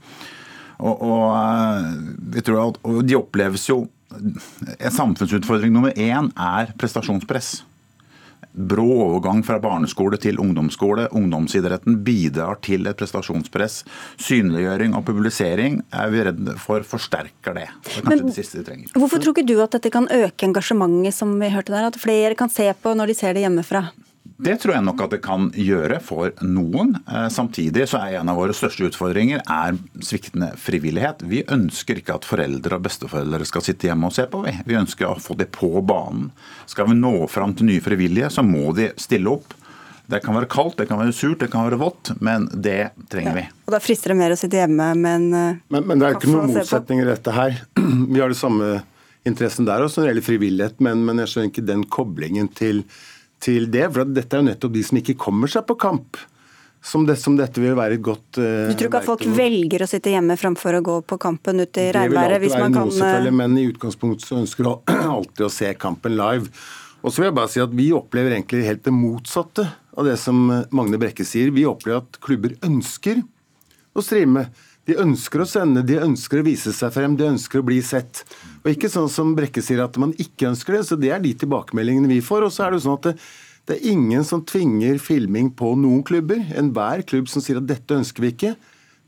Og, 0.78 1.02
og, 1.02 2.40
tror 2.46 2.62
at, 2.64 2.80
og 2.82 3.04
de 3.06 3.18
oppleves 3.18 3.68
jo 3.70 3.84
En 4.14 4.92
samfunnsutfordring 4.94 5.72
nummer 5.74 5.94
én 5.98 6.28
er 6.38 6.68
prestasjonspress. 6.78 7.64
Brå 8.54 8.84
overgang 9.02 9.40
fra 9.42 9.56
barneskole 9.58 10.18
til 10.22 10.38
ungdomsskole. 10.38 11.08
Ungdomsidretten 11.18 11.96
bidrar 12.06 12.60
til 12.62 12.86
et 12.86 13.00
prestasjonspress. 13.00 13.80
Synliggjøring 14.22 14.94
og 14.94 15.02
publisering 15.08 15.80
er 15.90 16.12
vi 16.14 16.22
redd 16.28 16.52
for 16.62 16.86
forsterker 16.86 17.58
det. 17.58 17.66
Det 17.88 18.04
Men, 18.06 18.22
det 18.28 18.36
siste 18.36 18.60
de 18.60 18.68
trenger. 18.68 18.94
Hvorfor 18.94 19.18
tror 19.18 19.34
ikke 19.34 19.48
du 19.48 19.56
at 19.64 19.74
dette 19.74 19.90
kan 19.90 20.06
øke 20.06 20.46
engasjementet, 20.46 21.18
som 21.18 21.34
vi 21.40 21.50
hørte 21.50 21.74
der? 21.74 21.90
At 21.90 21.98
flere 21.98 22.38
kan 22.38 22.52
se 22.52 22.70
på 22.78 22.94
når 22.94 23.10
de 23.10 23.18
ser 23.18 23.34
det 23.34 23.42
hjemmefra? 23.42 23.88
Det 24.44 24.58
tror 24.60 24.74
jeg 24.74 24.84
nok 24.84 25.00
at 25.06 25.14
det 25.14 25.22
kan 25.24 25.46
gjøre 25.56 25.98
for 26.04 26.34
noen. 26.44 26.98
Eh, 27.08 27.28
samtidig 27.32 27.86
så 27.88 28.02
er 28.04 28.18
en 28.18 28.28
av 28.28 28.36
våre 28.36 28.52
største 28.56 28.84
utfordringer 28.90 29.40
er 29.40 29.78
sviktende 30.04 30.50
frivillighet. 30.60 31.24
Vi 31.30 31.40
ønsker 31.48 32.00
ikke 32.00 32.18
at 32.18 32.28
foreldre 32.28 32.76
og 32.76 32.84
besteforeldre 32.84 33.48
skal 33.48 33.64
sitte 33.64 33.88
hjemme 33.88 34.10
og 34.10 34.16
se 34.16 34.26
på. 34.28 34.42
Vi, 34.44 34.52
vi 34.68 34.76
ønsker 34.76 35.08
å 35.08 35.16
få 35.22 35.38
det 35.40 35.48
på 35.54 35.70
banen. 35.80 36.28
Skal 36.68 36.90
vi 36.90 36.98
nå 36.98 37.14
fram 37.32 37.56
til 37.56 37.70
nye 37.70 37.84
frivillige, 37.84 38.28
så 38.34 38.44
må 38.44 38.74
de 38.76 38.90
stille 39.00 39.32
opp. 39.32 39.56
Det 40.12 40.20
kan 40.20 40.36
være 40.36 40.50
kaldt, 40.52 40.76
det 40.82 40.90
kan 40.90 41.00
være 41.00 41.16
surt, 41.16 41.38
det 41.40 41.48
kan 41.48 41.64
være 41.64 41.80
vått, 41.80 42.12
men 42.20 42.44
det 42.52 42.90
trenger 43.08 43.38
vi. 43.38 43.46
Og 43.64 43.72
Da 43.72 43.80
frister 43.80 44.12
det 44.12 44.18
mer 44.20 44.34
å 44.34 44.36
sitte 44.36 44.60
hjemme, 44.60 44.90
men 45.00 45.30
eh, 45.32 45.62
Men, 45.72 45.88
men 45.88 46.02
det 46.02 46.10
er 46.10 46.18
ikke 46.18 46.34
noen 46.34 46.52
motsetning 46.52 47.00
i 47.00 47.08
dette 47.08 47.32
her. 47.32 47.62
Vi 48.12 48.20
har 48.20 48.28
det 48.28 48.36
samme 48.36 48.82
interessen 49.24 49.64
der 49.64 49.80
også 49.80 50.02
når 50.02 50.04
det 50.04 50.12
gjelder 50.12 50.28
frivillighet, 50.28 50.80
men, 50.84 51.04
men 51.08 51.22
jeg 51.22 51.32
skjønner 51.32 51.50
ikke 51.54 51.68
den 51.72 51.88
koblingen 51.88 52.50
til 52.52 52.84
til 53.42 53.66
det. 53.72 53.88
For 53.94 54.06
dette 54.06 54.36
er 54.36 54.42
jo 54.42 54.48
nettopp 54.50 54.76
de 54.76 54.84
som 54.86 55.00
ikke 55.00 55.16
kommer 55.20 55.50
seg 55.50 55.66
på 55.68 55.76
kamp. 55.80 56.20
Som, 56.84 57.06
det, 57.08 57.16
som 57.16 57.32
dette 57.38 57.62
vil 57.62 57.72
være 57.72 57.96
et 57.96 58.02
godt 58.04 58.36
uh, 58.36 58.68
Du 58.68 58.74
tror 58.76 58.90
ikke 58.90 58.98
at 59.00 59.06
folk 59.06 59.22
velger 59.32 59.86
å 59.86 59.88
sitte 59.88 60.12
hjemme 60.12 60.34
framfor 60.36 60.76
å 60.76 60.82
gå 60.84 60.96
på 61.08 61.16
kampen 61.16 61.62
ute 61.64 61.86
i 61.86 61.92
regnværet? 61.96 62.42
hvis 62.42 62.52
man 62.60 62.74
kan... 62.74 62.90
Det 62.90 62.98
vil 62.98 63.00
være 63.00 63.14
Noe, 63.14 63.14
selvfølgelig, 63.14 63.36
men 63.40 63.54
i 63.56 63.64
utgangspunktet 63.70 64.26
så 64.28 64.40
ønsker 64.42 64.68
du 64.68 64.72
alltid 65.16 65.46
å 65.46 65.52
se 65.54 65.70
kampen 65.80 66.18
live. 66.18 66.52
Og 67.00 67.08
så 67.08 67.22
vil 67.22 67.30
jeg 67.30 67.36
bare 67.38 67.52
si 67.54 67.62
at 67.64 67.72
Vi 67.76 67.88
opplever 67.96 68.36
egentlig 68.36 68.66
helt 68.68 68.84
det 68.84 68.92
motsatte 68.96 69.64
av 69.94 70.08
det 70.08 70.18
som 70.20 70.44
Magne 70.76 71.00
Brekke 71.00 71.24
sier. 71.24 71.54
Vi 71.56 71.64
opplever 71.68 72.04
at 72.04 72.20
klubber 72.24 72.56
ønsker 72.66 73.22
å 73.94 74.04
streame. 74.04 74.48
De 74.84 74.96
ønsker 75.00 75.40
å 75.40 75.48
sende, 75.48 75.84
de 75.86 75.96
ønsker 76.02 76.42
å 76.42 76.46
vise 76.46 76.72
seg 76.76 76.92
frem, 76.92 77.16
de 77.16 77.30
ønsker 77.30 77.62
å 77.62 77.66
bli 77.66 77.78
sett. 77.84 78.20
Og 78.62 78.74
ikke 78.74 78.90
sånn 78.92 79.08
som 79.12 79.32
Brekke 79.36 79.62
sier 79.64 79.80
at 79.84 79.96
man 80.00 80.12
ikke 80.20 80.50
ønsker 80.50 80.76
det. 80.76 80.84
så 80.88 80.98
Det 81.00 81.10
er 81.14 81.24
de 81.24 81.32
tilbakemeldingene 81.40 82.10
vi 82.10 82.20
får. 82.24 82.48
Og 82.48 82.52
så 82.52 82.66
er 82.66 82.72
det 82.72 82.82
jo 82.82 82.86
sånn 82.88 83.00
at 83.00 83.08
det, 83.08 83.14
det 83.64 83.78
er 83.78 83.90
ingen 83.94 84.26
som 84.28 84.44
tvinger 84.44 85.00
filming 85.00 85.50
på 85.56 85.72
noen 85.80 86.04
klubber. 86.04 86.42
Enhver 86.52 87.04
klubb 87.08 87.32
som 87.32 87.44
sier 87.44 87.62
at 87.62 87.68
dette 87.70 87.96
ønsker 87.96 88.26
vi 88.26 88.34
ikke, 88.34 88.54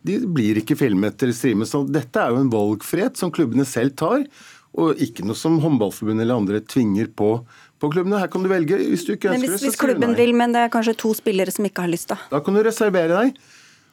de 0.06 0.20
blir 0.30 0.62
ikke 0.62 0.78
filmet 0.78 1.20
eller 1.22 1.36
streamet. 1.36 1.68
Så 1.68 1.82
dette 1.90 2.22
er 2.22 2.32
jo 2.32 2.40
en 2.40 2.52
valgfrihet 2.52 3.18
som 3.20 3.32
klubbene 3.34 3.66
selv 3.68 3.96
tar, 4.00 4.24
og 4.76 5.00
ikke 5.00 5.24
noe 5.24 5.36
som 5.36 5.56
Håndballforbundet 5.60 6.24
eller 6.24 6.40
andre 6.40 6.60
tvinger 6.64 7.08
på 7.16 7.34
på 7.80 7.90
klubbene. 7.92 8.20
Her 8.22 8.30
kan 8.32 8.44
du 8.44 8.50
velge. 8.50 8.78
Hvis 8.80 9.04
du 9.06 9.14
ikke 9.14 9.30
ønsker 9.30 9.36
men 9.36 9.44
hvis, 9.44 9.52
det, 9.52 9.60
så 9.60 9.70
Hvis 9.70 9.80
klubben 9.80 10.16
vil, 10.16 10.32
men 10.36 10.54
det 10.54 10.64
er 10.64 10.72
kanskje 10.72 10.96
to 11.02 11.12
spillere 11.16 11.52
som 11.52 11.66
ikke 11.68 11.84
har 11.84 11.92
lyst, 11.92 12.08
da? 12.12 12.18
Da 12.32 12.40
kan 12.44 12.56
du 12.56 12.62
reservere 12.64 13.20
deg. 13.20 13.40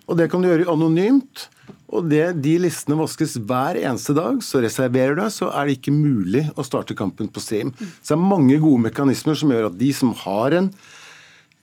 Og 0.10 0.20
det 0.20 0.30
kan 0.32 0.44
du 0.44 0.50
gjøre 0.50 0.72
anonymt. 0.72 1.48
Og 1.94 2.08
det, 2.10 2.42
De 2.44 2.56
listene 2.62 2.98
vaskes 3.00 3.38
hver 3.38 3.78
eneste 3.80 4.16
dag. 4.18 4.42
Så 4.46 4.64
reserverer 4.64 5.16
du 5.16 5.22
deg, 5.22 5.32
så 5.36 5.52
er 5.54 5.68
det 5.68 5.78
ikke 5.78 5.94
mulig 5.96 6.48
å 6.58 6.66
starte 6.66 6.98
kampen 6.98 7.30
på 7.32 7.44
stream. 7.44 7.72
Så 8.02 8.14
det 8.14 8.18
er 8.18 8.26
mange 8.34 8.58
gode 8.64 8.88
mekanismer 8.88 9.38
som 9.40 9.54
gjør 9.54 9.70
at 9.70 9.78
de 9.80 9.92
som 9.96 10.14
har 10.24 10.58
en, 10.58 10.72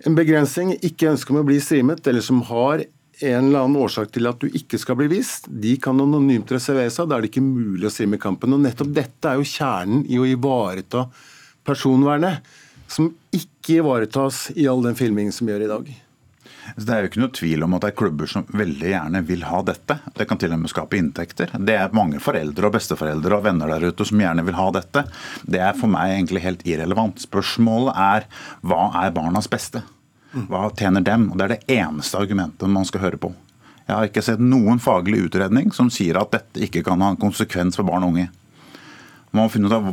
en 0.07 0.16
begrensning, 0.16 0.76
ikke 0.78 1.11
ønsker 1.12 1.34
om 1.34 1.43
å 1.43 1.49
bli 1.51 1.59
streamet, 1.62 2.07
eller 2.07 2.24
som 2.24 2.41
har 2.49 2.86
en 3.20 3.51
eller 3.51 3.66
annen 3.66 3.80
årsak 3.82 4.14
til 4.14 4.28
at 4.30 4.41
du 4.41 4.49
ikke 4.57 4.78
skal 4.80 4.97
bli 4.97 5.11
vist, 5.12 5.49
de 5.51 5.74
kan 5.82 5.99
anonymt 6.01 6.53
reservere 6.55 6.93
seg. 6.95 7.11
Da 7.11 7.18
er 7.18 7.24
det 7.24 7.32
ikke 7.34 7.45
mulig 7.45 7.88
å 7.88 7.93
streame 7.93 8.20
kampen. 8.22 8.55
Og 8.57 8.62
nettopp 8.64 8.95
dette 8.97 9.28
er 9.32 9.41
jo 9.41 9.49
kjernen 9.51 10.07
i 10.09 10.20
å 10.20 10.28
ivareta 10.28 11.05
personvernet, 11.68 12.47
som 12.91 13.11
ikke 13.36 13.82
ivaretas 13.82 14.49
i 14.57 14.64
all 14.70 14.80
den 14.82 14.97
filmingen 14.99 15.34
som 15.34 15.51
gjør 15.51 15.66
i 15.66 15.74
dag. 15.74 15.91
Det 16.76 16.94
er 16.94 17.04
jo 17.04 17.11
ikke 17.11 17.22
noe 17.22 17.34
tvil 17.36 17.64
om 17.66 17.76
at 17.76 17.84
det 17.84 17.90
er 17.90 17.98
klubber 17.98 18.30
som 18.30 18.46
veldig 18.56 18.90
gjerne 18.92 19.22
vil 19.28 19.44
ha 19.48 19.61
dette. 19.66 19.96
Det 20.16 20.26
kan 20.28 20.40
til 20.40 20.54
og 20.54 20.62
med 20.62 20.72
skape 20.72 20.98
inntekter. 20.98 21.52
Det 21.58 21.76
er 21.76 21.96
mange 21.96 22.20
foreldre 22.22 22.68
og 22.68 22.74
besteforeldre 22.76 23.38
og 23.38 23.46
venner 23.46 23.72
der 23.74 23.90
ute 23.90 24.06
som 24.08 24.20
gjerne 24.22 24.44
vil 24.46 24.58
ha 24.58 24.66
dette. 24.76 25.04
Det 25.42 25.62
er 25.62 25.76
for 25.78 25.92
meg 25.92 26.16
egentlig 26.16 26.44
helt 26.44 26.66
irrelevant. 26.68 27.22
Spørsmålet 27.22 27.96
er 27.96 28.28
hva 28.66 28.90
er 29.02 29.14
barnas 29.16 29.50
beste? 29.50 29.84
Hva 30.30 30.68
tjener 30.78 31.02
dem? 31.02 31.30
Og 31.32 31.38
Det 31.38 31.46
er 31.46 31.54
det 31.56 31.78
eneste 31.80 32.18
argumentet 32.18 32.70
man 32.70 32.86
skal 32.86 33.02
høre 33.06 33.20
på. 33.20 33.32
Jeg 33.86 33.96
har 33.96 34.06
ikke 34.06 34.22
sett 34.22 34.42
noen 34.42 34.78
faglig 34.78 35.24
utredning 35.26 35.72
som 35.74 35.88
sier 35.90 36.20
at 36.20 36.30
dette 36.30 36.62
ikke 36.68 36.84
kan 36.86 37.00
ha 37.02 37.11
en 37.11 37.18
konsekvens 37.18 37.78
for 37.78 37.88
barn 37.88 38.06
og 38.06 38.14
unge. 38.14 38.28
Man 39.30 39.46
må 39.46 39.50
finne 39.50 39.70
ut 39.70 39.76
av 39.76 39.88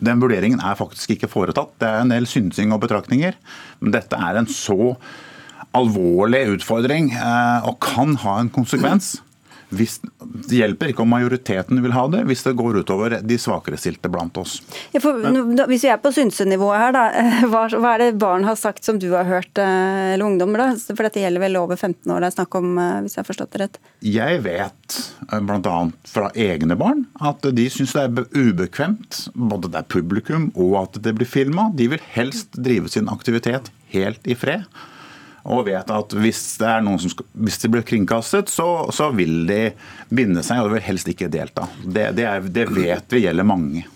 Den 0.00 0.20
vurderingen 0.22 0.62
er 0.62 0.78
faktisk 0.78 1.16
ikke 1.16 1.30
foretatt. 1.30 1.72
Det 1.82 1.86
er 1.86 2.04
en 2.04 2.12
del 2.12 2.26
synsing 2.30 2.70
og 2.74 2.82
betraktninger. 2.84 3.34
Men 3.82 3.94
dette 3.94 4.18
er 4.18 4.38
en 4.38 4.46
så 4.50 4.94
alvorlig 5.76 6.46
utfordring 6.56 7.12
eh, 7.14 7.66
og 7.68 7.80
kan 7.84 8.16
ha 8.24 8.38
en 8.42 8.52
konsekvens. 8.52 9.18
Hvis, 9.70 10.00
det 10.18 10.56
hjelper 10.56 10.90
ikke 10.90 11.04
om 11.04 11.12
majoriteten 11.12 11.78
vil 11.78 11.92
ha 11.94 12.02
det, 12.10 12.24
hvis 12.26 12.42
det 12.42 12.56
går 12.58 12.80
utover 12.82 13.14
de 13.22 13.36
svakere 13.38 13.78
stilte 13.78 14.10
blant 14.10 14.34
oss. 14.40 14.56
Ja, 14.90 14.98
for, 15.02 15.14
hvis 15.70 15.84
vi 15.86 15.92
er 15.92 16.00
på 16.02 16.10
synsenivået 16.14 16.82
her, 16.82 16.96
da, 16.96 17.04
hva, 17.52 17.68
hva, 17.76 17.92
er 17.94 18.02
det 18.02 18.08
barn 18.18 18.48
har 18.48 18.58
sagt 18.58 18.86
som 18.86 18.98
du 18.98 19.12
har 19.14 19.30
hørt, 19.30 19.52
eh, 19.62 20.16
eller 20.16 20.26
ungdommer? 20.26 20.64
da? 20.64 20.68
For 20.90 21.06
dette 21.06 21.22
gjelder 21.22 21.46
vel 21.46 21.60
over 21.62 21.78
15 21.78 22.02
år 22.10 22.18
det 22.18 22.32
er 22.32 22.36
snakk 22.40 22.58
om, 22.58 22.74
eh, 22.82 22.98
hvis 23.04 23.14
jeg 23.14 23.22
har 23.22 23.30
forstått 23.30 23.54
det 23.54 23.62
rett? 23.62 23.80
Jeg 24.02 24.42
vet 24.42 25.00
bl.a. 25.30 25.78
fra 26.10 26.34
egne 26.34 26.74
barn 26.80 27.06
at 27.22 27.46
de 27.54 27.70
syns 27.70 27.94
det 27.94 28.08
er 28.08 28.50
ubekvemt, 28.50 29.28
både 29.38 29.70
det 29.70 29.84
er 29.84 29.92
publikum 29.94 30.50
og 30.58 30.80
at 30.82 31.02
det 31.04 31.14
blir 31.14 31.30
filma. 31.30 31.70
De 31.78 31.92
vil 31.94 32.08
helst 32.18 32.58
drive 32.58 32.90
sin 32.90 33.06
aktivitet 33.12 33.70
helt 33.94 34.26
i 34.26 34.34
fred 34.34 34.66
og 35.44 35.64
vet 35.68 35.90
at 35.94 36.16
hvis 36.20 36.42
det, 36.60 36.68
er 36.68 36.84
noen 36.84 37.00
som 37.00 37.12
skal, 37.12 37.28
hvis 37.44 37.60
det 37.62 37.70
blir 37.72 37.86
kringkastet, 37.86 38.52
så, 38.52 38.68
så, 38.94 39.10
vil 39.16 39.46
de 39.48 39.62
binde 40.12 40.44
seg, 40.46 40.60
og 40.60 40.70
de 40.70 40.78
vil 40.78 40.88
helst 40.90 41.08
ikke 41.10 41.30
delta. 41.32 41.68
Det, 41.84 42.10
det, 42.18 42.26
er, 42.28 42.44
det 42.44 42.68
vet 42.74 43.16
vi 43.16 43.24
gjelder 43.24 43.48
mange. 43.48 43.86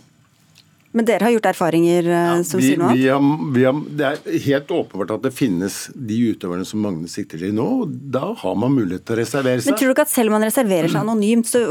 Men 0.94 1.06
dere 1.08 1.26
har 1.26 1.32
gjort 1.34 1.46
erfaringer 1.50 2.06
eh, 2.06 2.26
ja, 2.28 2.34
som 2.46 2.60
vi, 2.60 2.68
sier 2.70 2.78
noe 2.78 2.92
annet? 2.94 3.88
Det 3.98 4.06
er 4.06 4.42
helt 4.44 4.68
åpenbart 4.70 5.16
at 5.16 5.24
det 5.26 5.32
finnes 5.34 5.78
de 5.94 6.18
utøverne 6.30 6.66
som 6.68 6.84
Magne 6.84 7.10
sikter 7.10 7.40
til 7.42 7.54
nå. 7.56 7.66
og 7.82 7.96
Da 8.14 8.28
har 8.38 8.54
man 8.60 8.76
mulighet 8.76 9.02
til 9.02 9.16
å 9.16 9.18
reservere 9.18 9.58
seg. 9.58 9.72
Men 9.72 9.80
tror 9.80 9.90
du 9.90 9.94
ikke 9.96 10.04
at 10.06 10.12
selv 10.12 10.30
om 10.30 10.36
man 10.38 10.46
reserverer 10.46 10.92
seg 10.92 11.00
anonymt, 11.02 11.50
så 11.50 11.64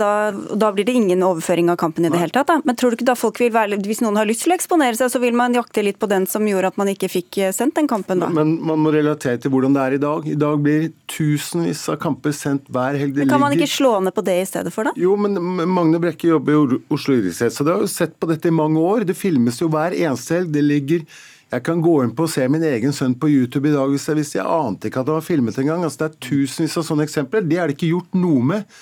da, 0.00 0.12
da, 0.32 0.70
blir 0.72 0.88
det 0.88 0.94
ingen 0.96 1.24
overføring 1.26 1.68
av 1.72 1.76
kampen 1.82 2.08
i 2.08 2.12
det 2.12 2.22
hele 2.22 2.32
tatt? 2.32 2.48
Da? 2.48 2.56
Men 2.64 2.78
tror 2.80 2.94
du 2.94 2.98
ikke 2.98 3.10
da 3.10 3.16
folk 3.20 3.40
vil 3.42 3.52
være, 3.52 3.76
Hvis 3.84 4.00
noen 4.04 4.16
har 4.16 4.28
lyst 4.28 4.46
til 4.46 4.54
å 4.54 4.56
eksponere 4.56 4.96
seg, 4.96 5.12
så 5.12 5.20
vil 5.20 5.36
man 5.36 5.56
jakte 5.56 5.84
litt 5.84 6.00
på 6.00 6.08
den 6.08 6.24
som 6.30 6.48
gjorde 6.48 6.72
at 6.72 6.80
man 6.80 6.88
ikke 6.92 7.10
fikk 7.12 7.40
eh, 7.44 7.52
sendt 7.52 7.76
den 7.76 7.90
kampen, 7.90 8.24
da? 8.24 8.30
Men, 8.32 8.56
man 8.64 8.80
må 8.80 8.94
relatere 8.96 9.42
til 9.42 9.52
hvordan 9.52 9.76
det 9.76 9.84
er 9.84 9.98
i 9.98 10.00
dag. 10.06 10.30
I 10.30 10.38
dag 10.40 10.64
blir 10.64 10.88
tusenvis 11.10 11.84
av 11.92 12.00
kamper 12.00 12.32
sendt 12.36 12.72
hver 12.72 12.96
helg. 12.96 13.20
Men 13.20 13.34
kan 13.34 13.44
man 13.44 13.56
ikke 13.56 13.68
slå 13.68 13.92
ned 14.00 14.16
på 14.16 14.24
det 14.24 14.40
i 14.40 14.48
stedet 14.48 14.72
for, 14.72 14.88
da? 14.88 14.96
Jo, 15.00 15.18
men 15.20 15.36
Magne 15.68 16.00
Brekke 16.00 16.32
jobber 16.32 16.56
i 16.56 16.80
Oslo 16.94 17.18
idrettsrett, 17.18 17.52
så 17.52 17.66
det 17.66 17.76
har 17.76 17.84
jo 17.84 17.90
sett 17.90 18.16
på 18.16 18.28
dette 18.30 18.48
i 18.48 18.54
mange 18.54 18.69
mange 18.70 18.86
år. 18.94 19.04
Det 19.10 19.18
filmes 19.18 19.58
jo 19.60 19.68
hver 19.72 19.98
eneste 19.98 20.38
helg. 20.38 20.54
Det 20.54 20.64
ligger 20.64 21.04
jeg 21.50 21.64
kan 21.66 21.80
gå 21.82 21.96
inn 22.04 22.12
på 22.14 22.28
og 22.28 22.30
se 22.30 22.44
min 22.46 22.62
egen 22.62 22.92
sønn 22.94 23.16
på 23.18 23.26
YouTube 23.26 23.66
i 23.66 23.74
dag 23.74 23.90
hvis 23.90 24.04
jeg, 24.06 24.18
hvis 24.20 24.36
jeg 24.36 24.46
ante 24.46 24.86
ikke 24.86 25.00
at 25.02 25.08
det 25.08 25.16
var 25.16 25.26
filmet 25.26 25.58
engang. 25.58 25.82
Altså, 25.82 26.04
det 26.04 26.06
er 26.06 26.28
tusenvis 26.28 26.76
av 26.78 26.86
sånne 26.86 27.06
eksempler. 27.08 27.42
Det 27.42 27.58
er 27.58 27.66
det 27.66 27.74
ikke 27.74 27.90
gjort 27.90 28.14
noe 28.22 28.44
med 28.52 28.76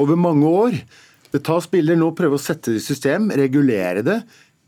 over 0.00 0.20
mange 0.20 0.50
år. 0.50 0.76
Det 1.32 1.40
tas 1.46 1.68
bilder 1.70 1.96
nå 1.96 2.10
prøve 2.18 2.36
å 2.36 2.42
sette 2.42 2.74
det 2.74 2.82
i 2.82 2.84
system, 2.84 3.30
regulere 3.40 4.04
det. 4.04 4.18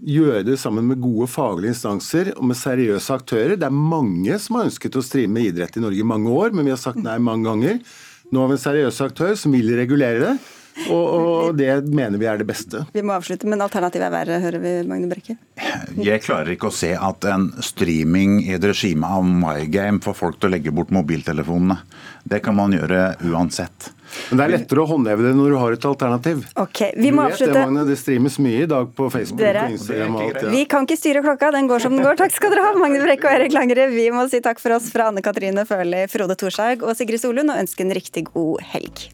Gjøre 0.02 0.46
det 0.48 0.56
sammen 0.62 0.88
med 0.88 1.02
gode 1.02 1.28
faglige 1.30 1.74
instanser 1.74 2.32
og 2.38 2.48
med 2.48 2.58
seriøse 2.58 3.18
aktører. 3.20 3.58
Det 3.60 3.68
er 3.68 3.76
mange 3.76 4.40
som 4.40 4.56
har 4.56 4.70
ønsket 4.70 4.96
å 4.96 5.04
streame 5.04 5.44
idrett 5.44 5.76
i 5.76 5.84
Norge 5.84 6.00
i 6.00 6.08
mange 6.08 6.32
år, 6.32 6.56
men 6.56 6.64
vi 6.66 6.72
har 6.72 6.80
sagt 6.80 7.04
nei 7.04 7.18
mange 7.22 7.50
ganger. 7.50 7.78
Nå 8.32 8.40
har 8.40 8.48
vi 8.48 8.56
en 8.56 8.64
seriøs 8.64 9.04
aktør 9.04 9.36
som 9.36 9.52
vil 9.52 9.74
regulere 9.76 10.24
det. 10.24 10.34
Og, 10.88 11.04
og, 11.04 11.56
det 11.58 11.68
mener 11.92 12.20
vi 12.20 12.28
er 12.28 12.40
det 12.40 12.46
beste. 12.48 12.84
Vi 12.94 13.04
må 13.04 13.14
avslutte, 13.14 13.48
men 13.50 13.60
alternativet 13.64 14.06
er 14.08 14.14
verre, 14.14 14.38
hører 14.42 14.62
vi 14.62 14.74
Magne 14.88 15.10
Brekke. 15.10 15.36
Jeg 16.00 16.22
klarer 16.24 16.54
ikke 16.54 16.70
å 16.70 16.74
se 16.74 16.94
at 16.96 17.26
en 17.28 17.50
streaming 17.62 18.38
i 18.46 18.54
et 18.56 18.64
regime 18.64 19.06
av 19.06 19.26
MyGame 19.26 20.02
får 20.04 20.16
folk 20.18 20.40
til 20.40 20.50
å 20.50 20.54
legge 20.56 20.72
bort 20.74 20.92
mobiltelefonene. 20.94 21.76
Det 22.24 22.40
kan 22.44 22.56
man 22.56 22.72
gjøre 22.74 23.12
uansett. 23.28 23.92
Men 24.28 24.38
det 24.38 24.44
er 24.44 24.52
lettere 24.52 24.82
å 24.82 24.88
håndheve 24.90 25.24
det 25.24 25.32
når 25.36 25.54
du 25.54 25.58
har 25.60 25.76
et 25.76 25.86
alternativ. 25.88 26.42
Ok, 26.60 26.82
vi 26.96 27.12
må 27.14 27.24
du 27.24 27.30
vet 27.30 27.36
avslutte. 27.36 27.54
Det, 27.56 27.64
Magne, 27.68 27.86
det 27.88 27.96
streames 28.00 28.36
mye 28.44 28.66
i 28.66 28.68
dag 28.72 28.92
på 28.96 29.08
Facebook 29.12 29.40
Dere, 29.40 29.64
og 29.68 29.76
Instagram. 29.76 30.18
og 30.18 30.26
alt, 30.26 30.42
ja. 30.42 30.52
Vi 30.52 30.66
kan 30.72 30.88
ikke 30.88 31.00
styre 31.00 31.24
klokka, 31.24 31.52
den 31.56 31.70
går 31.70 31.86
som 31.86 31.96
den 31.96 32.04
går. 32.04 32.20
Takk 32.20 32.36
skal 32.36 32.54
dere 32.54 32.68
ha, 32.68 32.76
Magne 32.80 33.00
Brekke 33.04 33.28
og 33.28 33.38
Erik 33.38 33.56
Langerud. 33.56 33.96
Vi 33.96 34.10
må 34.14 34.26
si 34.32 34.42
takk 34.44 34.62
for 34.62 34.76
oss 34.76 34.90
fra 34.92 35.10
Anne 35.12 35.24
Katrine 35.24 35.66
Førli, 35.68 36.04
Frode 36.12 36.38
Thorshaug 36.40 36.86
og 36.86 36.96
Sigrid 36.98 37.24
Solund, 37.24 37.52
og 37.52 37.64
ønske 37.64 37.84
en 37.86 37.96
riktig 37.96 38.28
god 38.32 38.64
helg. 38.74 39.08